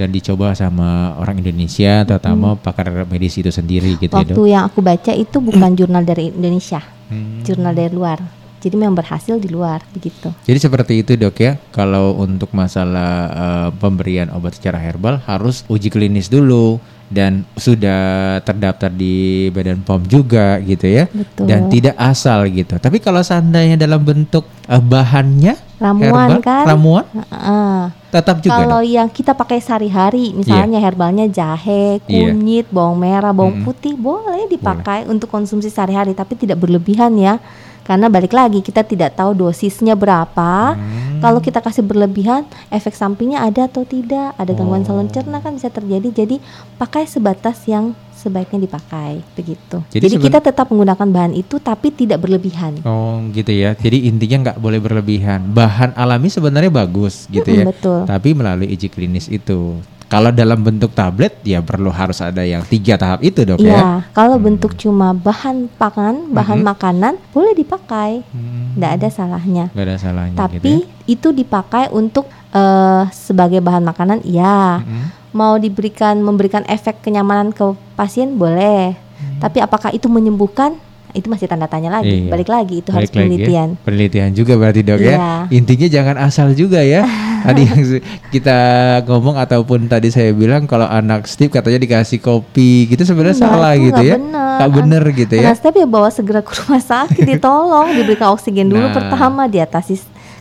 Dan 0.00 0.08
dicoba 0.08 0.56
sama 0.56 1.12
orang 1.14 1.36
Indonesia 1.38 2.00
terutama 2.02 2.56
pakar 2.56 3.04
medis 3.04 3.36
itu 3.36 3.52
sendiri 3.52 4.00
gitu 4.00 4.08
ya 4.08 4.24
Waktu 4.24 4.32
dok. 4.32 4.48
yang 4.48 4.64
aku 4.64 4.80
baca 4.80 5.12
itu 5.12 5.36
bukan 5.38 5.76
jurnal 5.76 6.00
dari 6.02 6.32
Indonesia, 6.32 6.80
Hmm. 7.06 7.44
jurnal 7.44 7.74
dari 7.74 7.92
luar. 7.92 8.16
Jadi 8.60 8.76
memang 8.76 8.92
berhasil 8.94 9.34
di 9.34 9.48
luar 9.48 9.80
begitu. 9.90 10.28
Jadi 10.40 10.58
seperti 10.58 10.92
itu 11.00 11.16
dok 11.16 11.32
ya. 11.34 11.56
Kalau 11.70 12.12
untuk 12.14 12.52
masalah 12.52 13.12
eh, 13.26 13.68
pemberian 13.74 14.28
obat 14.30 14.52
secara 14.52 14.76
herbal 14.76 15.16
harus 15.22 15.64
uji 15.66 15.88
klinis 15.88 16.28
dulu 16.28 16.76
dan 17.08 17.42
sudah 17.56 17.98
terdaftar 18.40 18.86
di 18.86 19.48
Badan 19.48 19.80
POM 19.80 20.04
juga 20.04 20.60
gitu 20.60 20.86
ya. 20.86 21.08
Betul. 21.08 21.48
Dan 21.48 21.66
tidak 21.66 21.96
asal 21.96 22.46
gitu. 22.46 22.76
Tapi 22.76 23.00
kalau 23.00 23.18
seandainya 23.20 23.74
dalam 23.74 24.00
bentuk 24.00 24.44
eh, 24.62 24.76
bahannya 24.78 25.56
Ramuan 25.76 26.04
herbal, 26.28 26.40
kan? 26.40 26.64
ramuan 26.68 27.04
Heeh. 27.10 27.80
Tetap 28.10 28.42
juga 28.42 28.58
Kalau 28.58 28.82
yang 28.82 29.06
kita 29.06 29.32
pakai 29.32 29.62
sehari-hari, 29.62 30.34
misalnya 30.34 30.82
herbalnya 30.82 31.30
jahe, 31.30 32.02
Iya. 32.04 32.34
kunyit, 32.34 32.66
bawang 32.68 32.98
merah, 32.98 33.30
bawang 33.30 33.62
Mm-mm. 33.62 33.66
putih, 33.70 33.94
boleh 33.94 34.50
dipakai 34.50 35.06
untuk 35.06 35.30
konsumsi 35.30 35.70
sehari-hari, 35.70 36.12
tapi 36.12 36.34
tidak 36.34 36.58
berlebihan 36.58 37.14
ya. 37.14 37.38
Karena 37.84 38.06
balik 38.06 38.36
lagi 38.36 38.60
kita 38.60 38.86
tidak 38.86 39.18
tahu 39.18 39.34
dosisnya 39.34 39.98
berapa. 39.98 40.78
Hmm. 40.78 41.20
Kalau 41.20 41.40
kita 41.42 41.60
kasih 41.60 41.84
berlebihan, 41.84 42.48
efek 42.72 42.96
sampingnya 42.96 43.44
ada 43.44 43.68
atau 43.68 43.84
tidak, 43.84 44.32
ada 44.40 44.52
gangguan 44.56 44.82
Oh. 44.82 44.86
saluran 44.88 45.12
cerna 45.12 45.44
kan 45.44 45.52
bisa 45.52 45.68
terjadi. 45.68 46.08
Jadi 46.24 46.40
pakai 46.80 47.04
sebatas 47.04 47.60
yang 47.68 47.92
sebaiknya 48.16 48.68
dipakai, 48.68 49.24
begitu. 49.32 49.80
Jadi 49.88 50.16
Jadi, 50.16 50.24
kita 50.28 50.44
tetap 50.44 50.68
menggunakan 50.68 51.08
bahan 51.08 51.32
itu, 51.32 51.56
tapi 51.56 51.88
tidak 51.92 52.20
berlebihan. 52.20 52.84
Oh 52.84 53.20
gitu 53.32 53.48
ya. 53.52 53.72
Jadi 53.72 54.08
intinya 54.08 54.52
nggak 54.52 54.58
boleh 54.60 54.80
berlebihan. 54.80 55.52
Bahan 55.52 55.96
alami 55.96 56.28
sebenarnya 56.28 56.68
bagus 56.68 57.24
gitu 57.32 57.48
ya. 57.48 57.64
Mm-mm, 57.64 57.72
betul. 57.72 58.00
Tapi 58.04 58.28
melalui 58.36 58.68
uji 58.72 58.88
klinis 58.92 59.28
itu. 59.32 59.80
Kalau 60.10 60.34
dalam 60.34 60.58
bentuk 60.58 60.90
tablet 60.90 61.38
ya 61.46 61.62
perlu 61.62 61.86
harus 61.86 62.18
ada 62.18 62.42
yang 62.42 62.66
tiga 62.66 62.98
tahap 62.98 63.22
itu 63.22 63.46
dok 63.46 63.62
ya. 63.62 63.70
Iya, 63.70 63.86
kalau 64.10 64.42
bentuk 64.42 64.74
cuma 64.74 65.14
bahan 65.14 65.70
pangan, 65.70 66.34
bahan 66.34 66.58
Mhm. 66.58 66.66
makanan, 66.66 67.14
boleh 67.30 67.54
dipakai, 67.54 68.26
Hmm, 68.26 68.74
tidak 68.74 68.90
ada 68.98 69.08
salahnya. 69.08 69.64
nggak 69.70 69.86
ada 69.86 69.96
salahnya 69.96 70.34
gitu 70.34 70.42
ya. 70.42 70.50
Tapi 70.58 70.74
itu 71.06 71.28
dipakai 71.30 71.84
untuk 71.90 72.26
eh, 72.50 73.02
sebagai 73.14 73.62
bahan 73.62 73.86
makanan, 73.86 74.26
iya. 74.26 74.82
Mm-mm. 74.82 75.14
Mau 75.30 75.54
diberikan 75.54 76.18
memberikan 76.18 76.66
efek 76.66 76.98
kenyamanan 76.98 77.54
ke 77.54 77.62
pasien 77.94 78.34
boleh. 78.34 78.98
Tapi 79.38 79.62
apakah 79.62 79.94
itu 79.94 80.10
menyembuhkan? 80.10 80.74
Itu 81.12 81.26
masih 81.26 81.46
tanda 81.46 81.64
tanya 81.64 81.90
lagi. 81.92 82.24
Iya. 82.24 82.30
Balik 82.30 82.48
lagi 82.48 82.74
itu 82.78 82.90
harus 82.90 83.06
Balik 83.06 83.16
lagi 83.16 83.20
ya. 83.20 83.28
penelitian. 83.36 83.68
Penelitian 83.80 84.30
juga 84.32 84.52
berarti 84.54 84.80
dok 84.80 84.98
Iya. 84.98 85.10
ya. 85.10 85.18
Intinya 85.50 85.86
jangan 85.86 86.16
asal 86.18 86.52
juga 86.52 86.80
ya. 86.80 87.02
tadi 87.40 87.64
yang 87.64 87.80
kita 88.28 88.58
ngomong 89.04 89.34
ataupun 89.34 89.86
tadi 89.86 90.08
saya 90.08 90.30
bilang 90.30 90.64
kalau 90.64 90.84
anak 90.84 91.24
Steve 91.24 91.48
katanya 91.48 91.80
dikasih 91.80 92.18
kopi 92.18 92.84
gitu 92.86 93.00
sebenarnya 93.02 93.32
Enggak, 93.34 93.50
salah 93.50 93.72
itu 93.72 93.84
gitu 93.86 94.02
ya. 94.02 94.16
bener. 94.16 94.48
Nggak 94.52 94.70
bener 94.74 95.02
gitu 95.14 95.32
ya. 95.34 95.42
Anak 95.42 95.56
step 95.56 95.74
ya 95.74 95.86
bawa 95.86 96.08
segera 96.10 96.40
ke 96.40 96.52
rumah 96.54 96.82
sakit 96.82 97.22
ditolong, 97.26 97.88
diberikan 97.94 98.28
oksigen 98.30 98.68
dulu 98.68 98.82
Nah. 98.82 98.92
pertama, 98.92 99.42
diatasi 99.46 99.94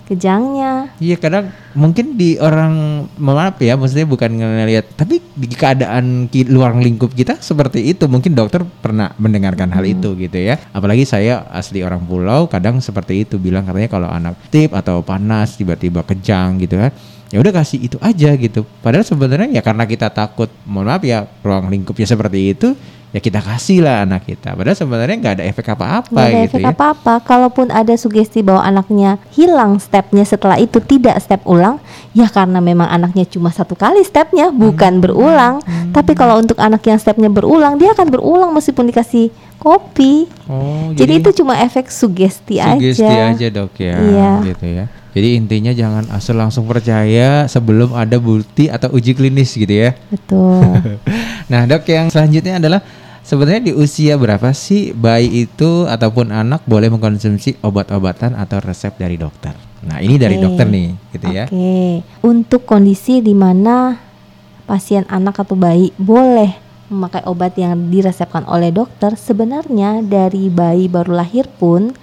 kejangnya. 0.09 0.89
Iya 0.97 1.15
kadang 1.21 1.53
mungkin 1.77 2.17
di 2.17 2.41
orang 2.41 3.05
maaf 3.21 3.61
ya 3.61 3.77
maksudnya 3.77 4.09
bukan 4.09 4.33
ngelihat 4.33 4.97
tapi 4.97 5.21
di 5.21 5.47
keadaan 5.53 6.25
ki- 6.27 6.49
luar 6.49 6.73
lingkup 6.73 7.13
kita 7.13 7.37
seperti 7.37 7.93
itu 7.93 8.09
mungkin 8.09 8.33
dokter 8.33 8.65
pernah 8.65 9.13
mendengarkan 9.21 9.69
hal 9.69 9.85
itu 9.85 10.17
gitu 10.17 10.35
ya. 10.41 10.57
Apalagi 10.73 11.05
saya 11.05 11.45
asli 11.53 11.85
orang 11.85 12.01
pulau 12.09 12.49
kadang 12.49 12.81
seperti 12.81 13.29
itu 13.29 13.37
bilang 13.37 13.69
katanya 13.69 13.89
kalau 13.93 14.09
anak 14.09 14.35
tip 14.49 14.73
atau 14.73 15.05
panas 15.05 15.53
tiba-tiba 15.55 16.01
kejang 16.01 16.57
gitu 16.57 16.81
kan 16.81 16.89
ya 17.29 17.37
udah 17.37 17.53
kasih 17.61 17.85
itu 17.85 17.97
aja 18.01 18.33
gitu. 18.33 18.65
Padahal 18.81 19.05
sebenarnya 19.05 19.53
ya 19.53 19.61
karena 19.61 19.85
kita 19.85 20.09
takut 20.09 20.49
mohon 20.65 20.89
maaf 20.89 21.05
ya 21.05 21.29
ruang 21.45 21.69
lingkupnya 21.69 22.09
seperti 22.09 22.57
itu 22.57 22.73
ya 23.09 23.19
kita 23.19 23.41
kasih 23.41 23.81
lah 23.81 24.05
anak 24.05 24.21
kita 24.23 24.53
padahal 24.53 24.77
sebenarnya 24.77 25.17
nggak 25.17 25.35
ada 25.41 25.45
efek 25.45 25.65
apa-apa 25.73 26.13
Nggak 26.13 26.25
ada 26.25 26.37
gitu 26.45 26.55
efek 26.55 26.61
ya 26.61 26.69
apa-apa. 26.69 27.13
Kalaupun 27.21 27.67
ada 27.69 27.93
sugesti 27.93 28.39
bahwa 28.39 28.61
anaknya 28.61 29.17
hilang 29.33 29.77
stepnya 29.77 30.21
setelah 30.21 30.55
itu 30.55 30.77
tidak 30.77 31.17
step 31.17 31.41
ulang, 31.43 31.81
ya 32.13 32.29
karena 32.29 32.61
memang 32.61 32.85
anaknya 32.85 33.25
cuma 33.25 33.49
satu 33.49 33.73
kali 33.73 34.01
stepnya, 34.01 34.49
bukan 34.49 35.01
berulang. 35.01 35.57
Tapi 35.89 36.13
kalau 36.13 36.37
untuk 36.37 36.61
anak 36.61 36.85
yang 36.85 36.97
stepnya 36.97 37.27
berulang, 37.27 37.75
dia 37.75 37.91
akan 37.91 38.07
berulang 38.09 38.53
meskipun 38.53 38.89
dikasih 38.89 39.29
kopi. 39.57 40.29
oh 40.47 40.93
Jadi, 40.93 41.19
itu 41.19 41.29
cuma 41.35 41.57
efek 41.59 41.89
sugesti, 41.89 42.61
sugesti 42.61 43.03
aja. 43.03 43.33
aja 43.33 43.47
dok 43.49 43.73
ya 43.75 43.95
Iya. 43.99 44.31
gitu 44.47 44.65
ya 44.65 44.85
jadi 45.09 45.35
intinya 45.35 45.73
jangan 45.73 46.05
asal 46.13 46.37
langsung 46.37 46.63
percaya 46.63 47.43
sebelum 47.43 47.91
ada 47.91 48.21
bukti 48.21 48.69
atau 48.69 48.93
uji 48.93 49.17
klinis 49.17 49.51
gitu 49.51 49.67
ya 49.67 49.97
Betul. 50.07 50.63
nah 51.49 51.65
dok 51.65 51.83
yang 51.89 52.07
selanjutnya 52.13 52.61
adalah 52.61 52.79
sebenarnya 53.25 53.69
di 53.69 53.73
usia 53.73 54.15
berapa 54.15 54.53
sih 54.53 54.93
bayi 54.93 55.49
itu 55.49 55.89
ataupun 55.89 56.29
anak 56.29 56.63
boleh 56.69 56.93
mengkonsumsi 56.93 57.59
obat-obatan 57.65 58.37
atau 58.37 58.61
resep 58.61 58.93
dari 58.95 59.17
dokter 59.17 59.57
nah 59.83 59.97
ini 59.99 60.15
dari 60.15 60.37
Oke. 60.37 60.43
dokter 60.45 60.65
nih 60.69 60.87
gitu 61.17 61.27
ya 61.33 61.45
Oke. 61.49 62.05
Untuk 62.23 62.63
kondisi 62.69 63.19
di 63.19 63.33
mana 63.33 63.97
pasien 64.69 65.03
anak 65.09 65.41
atau 65.41 65.57
bayi 65.57 65.89
boleh 65.97 66.69
memakai 66.89 67.21
obat 67.29 67.53
yang 67.55 67.93
diresepkan 67.93 68.43
oleh 68.49 68.73
dokter, 68.73 69.13
sebenarnya 69.13 70.01
dari 70.01 70.49
bayi 70.49 70.89
baru 70.89 71.21
lahir 71.21 71.45
pun 71.47 71.93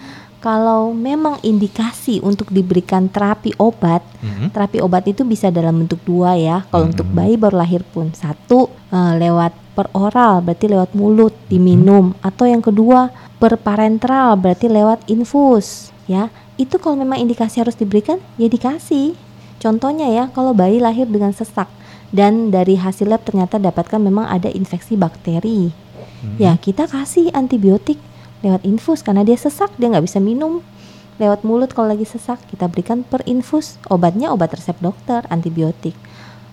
kalau 0.47 0.95
memang 0.95 1.43
indikasi 1.43 2.23
untuk 2.23 2.55
diberikan 2.55 3.11
terapi 3.11 3.51
obat, 3.59 3.99
Mhm. 4.23 4.55
terapi 4.55 4.79
obat 4.79 5.03
itu 5.11 5.27
bisa 5.27 5.51
dalam 5.51 5.83
bentuk 5.83 5.99
dua 6.07 6.39
ya. 6.39 6.63
Kalau 6.71 6.87
untuk 6.87 7.03
bayi 7.11 7.35
baru 7.35 7.59
lahir 7.59 7.83
pun 7.83 8.15
satu 8.15 8.71
eh, 8.95 9.13
lewat 9.19 9.51
per 9.75 9.91
oral 9.91 10.47
berarti 10.47 10.71
lewat 10.71 10.95
mulut 10.95 11.35
diminum 11.51 12.15
atau 12.23 12.47
yang 12.47 12.63
kedua 12.63 13.11
per 13.43 13.59
parenteral 13.59 14.39
berarti 14.39 14.71
lewat 14.71 15.11
infus 15.11 15.91
ya. 16.07 16.31
Itu 16.55 16.79
kalau 16.79 16.95
memang 16.95 17.19
indikasi 17.19 17.59
harus 17.59 17.75
diberikan 17.75 18.23
ya 18.39 18.47
dikasih. 18.47 19.19
Contohnya 19.59 20.07
ya 20.07 20.31
kalau 20.31 20.55
bayi 20.55 20.79
lahir 20.79 21.11
dengan 21.11 21.35
sesak 21.35 21.67
dan 22.15 22.55
dari 22.55 22.79
hasil 22.79 23.11
lab 23.11 23.27
ternyata 23.27 23.59
dapatkan 23.59 23.99
memang 23.99 24.31
ada 24.31 24.47
infeksi 24.47 24.95
bakteri. 24.95 25.75
Ya 26.39 26.55
kita 26.55 26.87
kasih 26.87 27.35
antibiotik 27.35 27.99
lewat 28.47 28.63
infus 28.63 29.03
karena 29.03 29.27
dia 29.27 29.35
sesak 29.35 29.75
dia 29.75 29.91
nggak 29.91 30.07
bisa 30.07 30.23
minum. 30.23 30.63
Lewat 31.19 31.43
mulut 31.43 31.75
kalau 31.75 31.91
lagi 31.91 32.07
sesak 32.07 32.39
kita 32.47 32.71
berikan 32.71 33.03
per 33.03 33.27
infus. 33.27 33.83
Obatnya 33.91 34.31
obat 34.31 34.55
resep 34.55 34.79
dokter 34.79 35.27
antibiotik. 35.27 35.99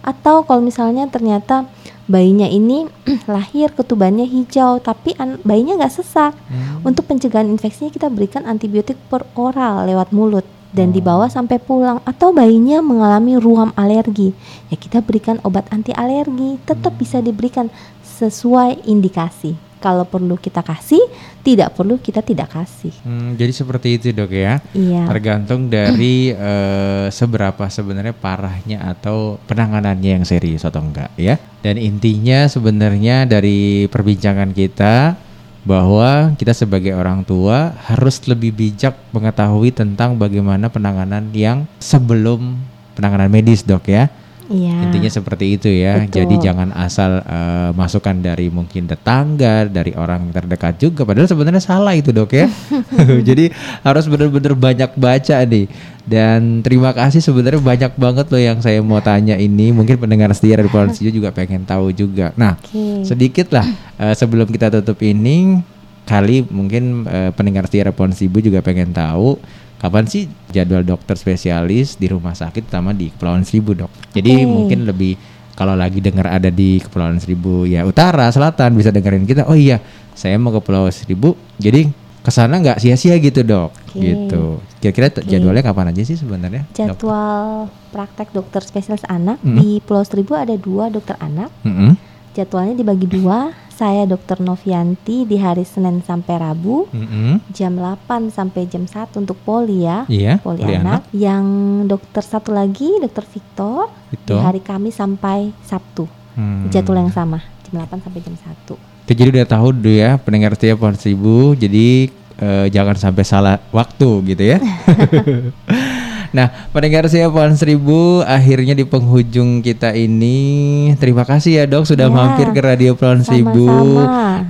Atau 0.03 0.43
kalau 0.43 0.59
misalnya 0.59 1.07
ternyata 1.07 1.69
bayinya 2.09 2.49
ini 2.49 2.89
lahir 3.31 3.71
ketubannya 3.71 4.27
hijau 4.27 4.81
tapi 4.81 5.15
an- 5.21 5.39
bayinya 5.45 5.79
nggak 5.79 5.93
sesak. 5.93 6.33
Untuk 6.81 7.05
pencegahan 7.07 7.47
infeksinya 7.47 7.93
kita 7.93 8.09
berikan 8.09 8.43
antibiotik 8.43 8.97
per 9.07 9.23
oral 9.37 9.87
lewat 9.87 10.11
mulut 10.11 10.43
dan 10.73 10.89
dibawa 10.91 11.29
sampai 11.29 11.61
pulang. 11.61 12.01
Atau 12.03 12.33
bayinya 12.35 12.81
mengalami 12.81 13.37
ruam 13.37 13.71
alergi, 13.77 14.33
ya 14.67 14.75
kita 14.75 14.99
berikan 15.05 15.39
obat 15.45 15.69
anti 15.69 15.93
alergi. 15.95 16.59
Tetap 16.65 16.97
bisa 16.97 17.21
diberikan 17.21 17.69
sesuai 18.03 18.83
indikasi. 18.83 19.55
Kalau 19.83 20.07
perlu 20.07 20.39
kita 20.39 20.63
kasih, 20.63 21.03
tidak 21.43 21.75
perlu 21.75 21.99
kita 21.99 22.23
tidak 22.23 22.55
kasih. 22.55 22.95
Hmm, 23.03 23.35
jadi 23.35 23.51
seperti 23.51 23.99
itu 23.99 24.15
dok 24.15 24.31
ya. 24.31 24.63
Iya. 24.71 25.03
Tergantung 25.11 25.67
dari 25.67 26.31
eh, 26.39 27.11
seberapa 27.11 27.67
sebenarnya 27.67 28.15
parahnya 28.15 28.79
atau 28.95 29.35
penanganannya 29.43 30.23
yang 30.23 30.23
serius 30.23 30.63
atau 30.63 30.79
enggak 30.79 31.11
ya. 31.19 31.35
Dan 31.59 31.75
intinya 31.75 32.47
sebenarnya 32.47 33.27
dari 33.27 33.91
perbincangan 33.91 34.55
kita 34.55 35.19
bahwa 35.67 36.31
kita 36.39 36.55
sebagai 36.55 36.95
orang 36.95 37.27
tua 37.27 37.75
harus 37.91 38.23
lebih 38.23 38.55
bijak 38.55 38.95
mengetahui 39.11 39.75
tentang 39.75 40.15
bagaimana 40.15 40.71
penanganan 40.71 41.27
yang 41.35 41.67
sebelum 41.83 42.55
penanganan 42.95 43.27
medis 43.27 43.67
dok 43.67 43.91
ya. 43.91 44.07
Iya. 44.51 44.89
Intinya 44.89 45.11
seperti 45.11 45.55
itu 45.55 45.69
ya. 45.71 46.03
Betul. 46.03 46.23
Jadi 46.23 46.35
jangan 46.43 46.69
asal 46.75 47.23
eh, 47.23 47.71
masukan 47.71 48.19
dari 48.19 48.51
mungkin 48.51 48.89
tetangga, 48.89 49.67
dari 49.67 49.95
orang 49.95 50.31
terdekat 50.35 50.79
juga. 50.79 51.07
Padahal 51.07 51.29
sebenarnya 51.31 51.63
salah 51.63 51.95
itu 51.95 52.11
dok 52.11 52.31
ya. 52.35 52.47
Jadi 53.29 53.51
harus 53.83 54.05
benar-benar 54.09 54.53
banyak 54.57 54.91
baca 54.99 55.37
nih. 55.47 55.67
Dan 56.03 56.59
terima 56.59 56.91
kasih 56.91 57.23
sebenarnya 57.23 57.63
banyak 57.63 57.91
banget 57.95 58.27
loh 58.27 58.41
yang 58.41 58.59
saya 58.59 58.83
mau 58.83 58.99
tanya 58.99 59.39
ini. 59.39 59.71
Mungkin 59.71 59.95
pendengar 59.95 60.35
setia 60.35 60.59
dari 60.59 60.67
Polisi 60.67 61.07
juga 61.07 61.31
pengen 61.31 61.63
tahu 61.63 61.95
juga. 61.95 62.35
Nah, 62.35 62.59
Oke. 62.59 63.07
sedikit 63.07 63.55
lah 63.55 63.67
eh, 63.99 64.15
sebelum 64.15 64.51
kita 64.51 64.67
tutup 64.67 64.99
ini 64.99 65.63
kali 66.03 66.43
mungkin 66.51 67.07
eh, 67.07 67.31
pendengar 67.31 67.63
setia 67.71 67.87
Respons 67.87 68.19
Ibu 68.19 68.43
juga 68.43 68.59
pengen 68.59 68.91
tahu 68.91 69.39
kapan 69.83 70.07
sih 70.07 70.31
jadwal 70.47 70.79
dokter 70.81 71.19
spesialis 71.19 71.99
di 71.99 72.07
rumah 72.07 72.31
sakit 72.31 72.71
terutama 72.71 72.95
di 72.95 73.11
Kepulauan 73.11 73.43
Seribu 73.43 73.75
dok. 73.75 73.91
Jadi 74.15 74.31
Oke. 74.31 74.47
mungkin 74.47 74.79
lebih 74.87 75.19
kalau 75.53 75.75
lagi 75.75 75.99
dengar 75.99 76.31
ada 76.31 76.47
di 76.47 76.79
Kepulauan 76.79 77.19
Seribu 77.19 77.67
ya 77.67 77.83
utara 77.83 78.31
selatan 78.31 78.73
bisa 78.73 78.89
dengerin 78.89 79.27
kita. 79.27 79.43
Oh 79.45 79.53
iya 79.53 79.83
saya 80.15 80.39
mau 80.39 80.55
ke 80.55 80.63
Pulau 80.63 80.87
Seribu 80.87 81.35
jadi 81.59 81.91
ke 82.23 82.31
sana 82.31 82.55
nggak 82.63 82.79
sia-sia 82.79 83.19
gitu 83.19 83.43
dok. 83.43 83.75
Oke. 83.91 83.99
Gitu. 83.99 84.43
Kira-kira 84.79 85.11
Oke. 85.11 85.27
jadwalnya 85.27 85.59
kapan 85.61 85.91
aja 85.91 86.01
sih 86.07 86.15
sebenarnya? 86.15 86.63
Jadwal 86.71 87.67
praktek 87.91 88.31
dokter 88.31 88.63
spesialis 88.63 89.03
anak 89.11 89.43
Mm. 89.43 89.59
di 89.59 89.69
Pulau 89.83 90.07
Seribu 90.07 90.39
ada 90.39 90.55
dua 90.55 90.87
dokter 90.87 91.19
anak. 91.19 91.51
Mm-mm. 91.67 91.99
Jadwalnya 92.31 92.79
dibagi 92.79 93.05
dua. 93.05 93.51
Saya 93.73 94.05
dokter 94.05 94.37
Novianti 94.37 95.25
di 95.25 95.41
hari 95.41 95.65
Senin 95.65 96.05
sampai 96.05 96.37
Rabu 96.37 96.85
Mm-mm. 96.93 97.41
jam 97.49 97.73
8 97.73 98.29
sampai 98.29 98.69
jam 98.69 98.85
1 98.85 99.17
untuk 99.17 99.33
poli 99.41 99.89
ya. 99.89 100.05
Iya. 100.05 100.37
Poli 100.37 100.61
poli 100.61 100.77
anak. 100.77 101.09
Yang 101.09 101.45
dokter 101.89 102.21
satu 102.21 102.53
lagi 102.53 102.89
dokter 103.01 103.25
Victor 103.25 103.89
di 104.13 104.37
hari 104.37 104.61
Kamis 104.61 105.01
sampai 105.01 105.49
Sabtu. 105.65 106.05
Hmm. 106.37 106.69
Jadwal 106.69 107.09
yang 107.09 107.13
sama 107.13 107.41
jam 107.65 107.81
8 107.81 107.97
sampai 108.05 108.19
jam 108.21 108.35
1. 108.37 108.77
Itu 109.09 109.11
jadi 109.17 109.29
udah 109.33 109.47
tahu 109.49 109.67
dulu 109.73 109.89
ya 109.89 110.21
pendengar 110.21 110.53
setia 110.53 110.77
pohon 110.77 110.93
seribu. 110.93 111.57
Jadi 111.57 112.13
eh, 112.37 112.65
jangan 112.69 112.93
sampai 112.93 113.23
salah 113.25 113.57
waktu 113.73 114.09
gitu 114.29 114.43
ya. 114.53 114.61
nah 116.33 116.49
pendengar 116.73 117.05
setia 117.05 117.29
pohon 117.29 117.53
seribu 117.53 118.25
akhirnya 118.25 118.73
di 118.73 118.83
penghujung 118.83 119.61
kita 119.61 119.93
ini 119.93 120.91
terima 120.97 121.23
kasih 121.23 121.61
ya 121.61 121.63
dok 121.69 121.85
sudah 121.85 122.09
Ya, 122.09 122.11
mampir 122.11 122.51
ke 122.51 122.61
radio 122.61 122.91
pohon 122.99 123.23
seribu 123.23 123.69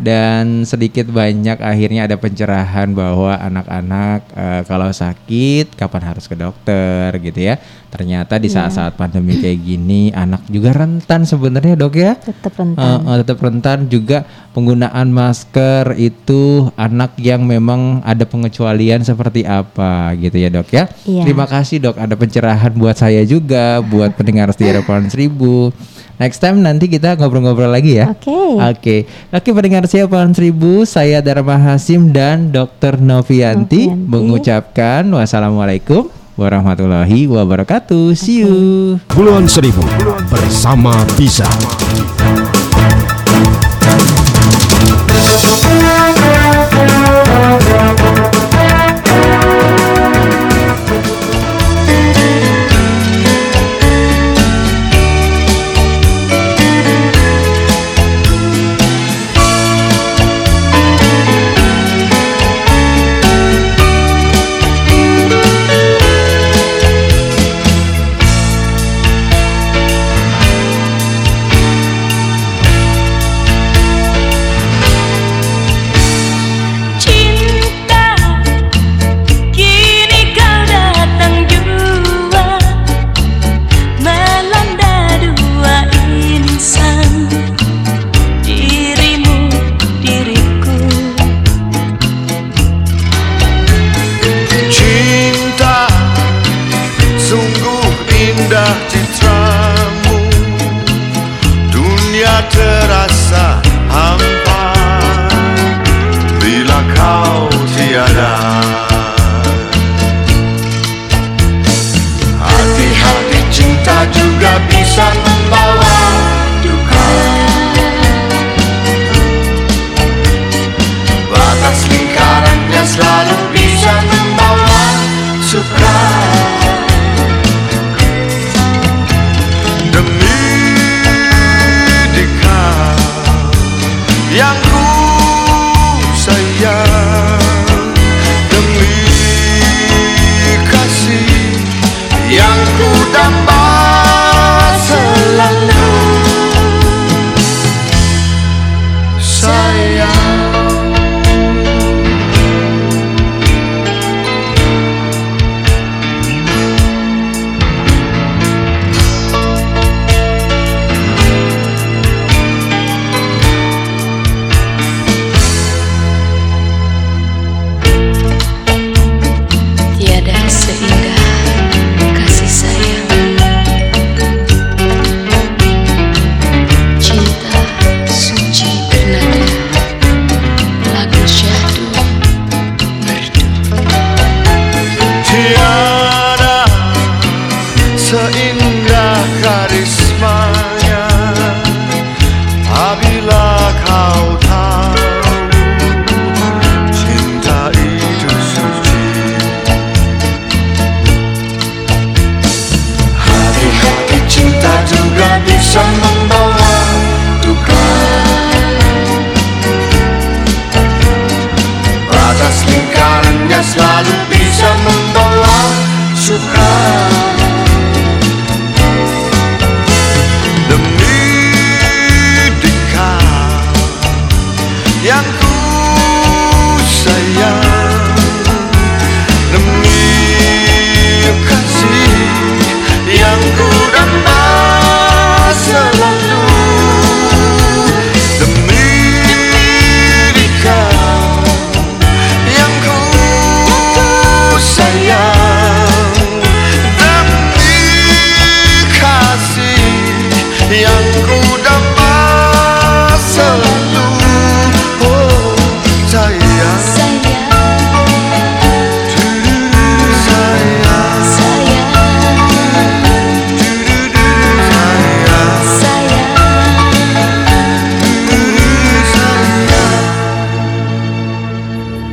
dan 0.02 0.66
sedikit 0.66 1.08
banyak 1.12 1.62
akhirnya 1.62 2.10
ada 2.10 2.18
pencerahan 2.18 2.92
bahwa 2.92 3.36
anak-anak 3.38 4.20
eh, 4.34 4.62
kalau 4.66 4.90
sakit 4.90 5.76
kapan 5.78 6.04
harus 6.04 6.26
ke 6.26 6.36
dokter 6.36 7.14
gitu 7.22 7.40
ya. 7.40 7.56
Ternyata 7.94 8.36
di 8.36 8.50
Iya. 8.50 8.66
saat-saat 8.66 8.98
pandemi 8.98 9.38
kayak 9.38 9.60
gini 9.60 10.10
anak 10.10 10.50
juga 10.50 10.74
rentan 10.74 11.24
sebenarnya 11.24 11.78
dok 11.78 11.94
ya. 11.94 12.18
Tetap 12.18 12.50
Eh, 12.50 12.58
rentan. 12.58 12.98
eh, 13.00 13.18
tetap 13.22 13.38
rentan 13.38 13.80
juga 13.86 14.26
penggunaan 14.50 15.08
masker 15.08 15.94
itu 15.96 16.42
anak 16.74 17.14
yang 17.18 17.46
memang 17.46 18.02
ada 18.02 18.26
pengecualian 18.26 19.02
seperti 19.02 19.46
apa 19.46 20.10
gitu 20.16 20.34
ya 20.36 20.50
dok 20.50 20.68
ya. 20.68 20.90
Iya. 21.04 21.22
Terima 21.22 21.46
kasih 21.46 21.78
dok 21.80 21.96
ada 21.96 22.14
pencerahan 22.14 22.74
buat 22.74 22.96
saya 22.96 23.22
juga 23.24 23.78
buat 23.80 24.14
pendengar 24.14 24.50
setia 24.50 24.82
Pohon 24.82 25.06
Seribu. 25.06 25.70
Next 26.16 26.40
time 26.40 26.62
nanti 26.62 26.86
kita 26.88 27.14
ngobrol-ngobrol 27.14 27.68
lagi 27.68 27.98
ya. 27.98 28.10
Oke. 28.10 28.38
Oke, 28.56 28.96
oke 29.30 29.50
pendengar 29.52 29.86
saya 29.86 30.06
Pohon 30.06 30.30
Seribu, 30.32 30.82
saya 30.84 31.22
Dharma 31.22 31.58
Hasim 31.58 32.10
dan 32.10 32.50
Dr. 32.50 32.98
Novianti, 32.98 33.86
Novianti. 33.86 34.10
mengucapkan 34.10 35.06
wassalamualaikum 35.10 36.10
warahmatullahi 36.38 37.30
wabarakatuh. 37.30 38.18
See 38.18 38.42
you. 38.42 38.98
Kepulauan 39.10 39.46
Seribu 39.46 39.84
bersama 40.32 40.94
bisa. 41.18 41.46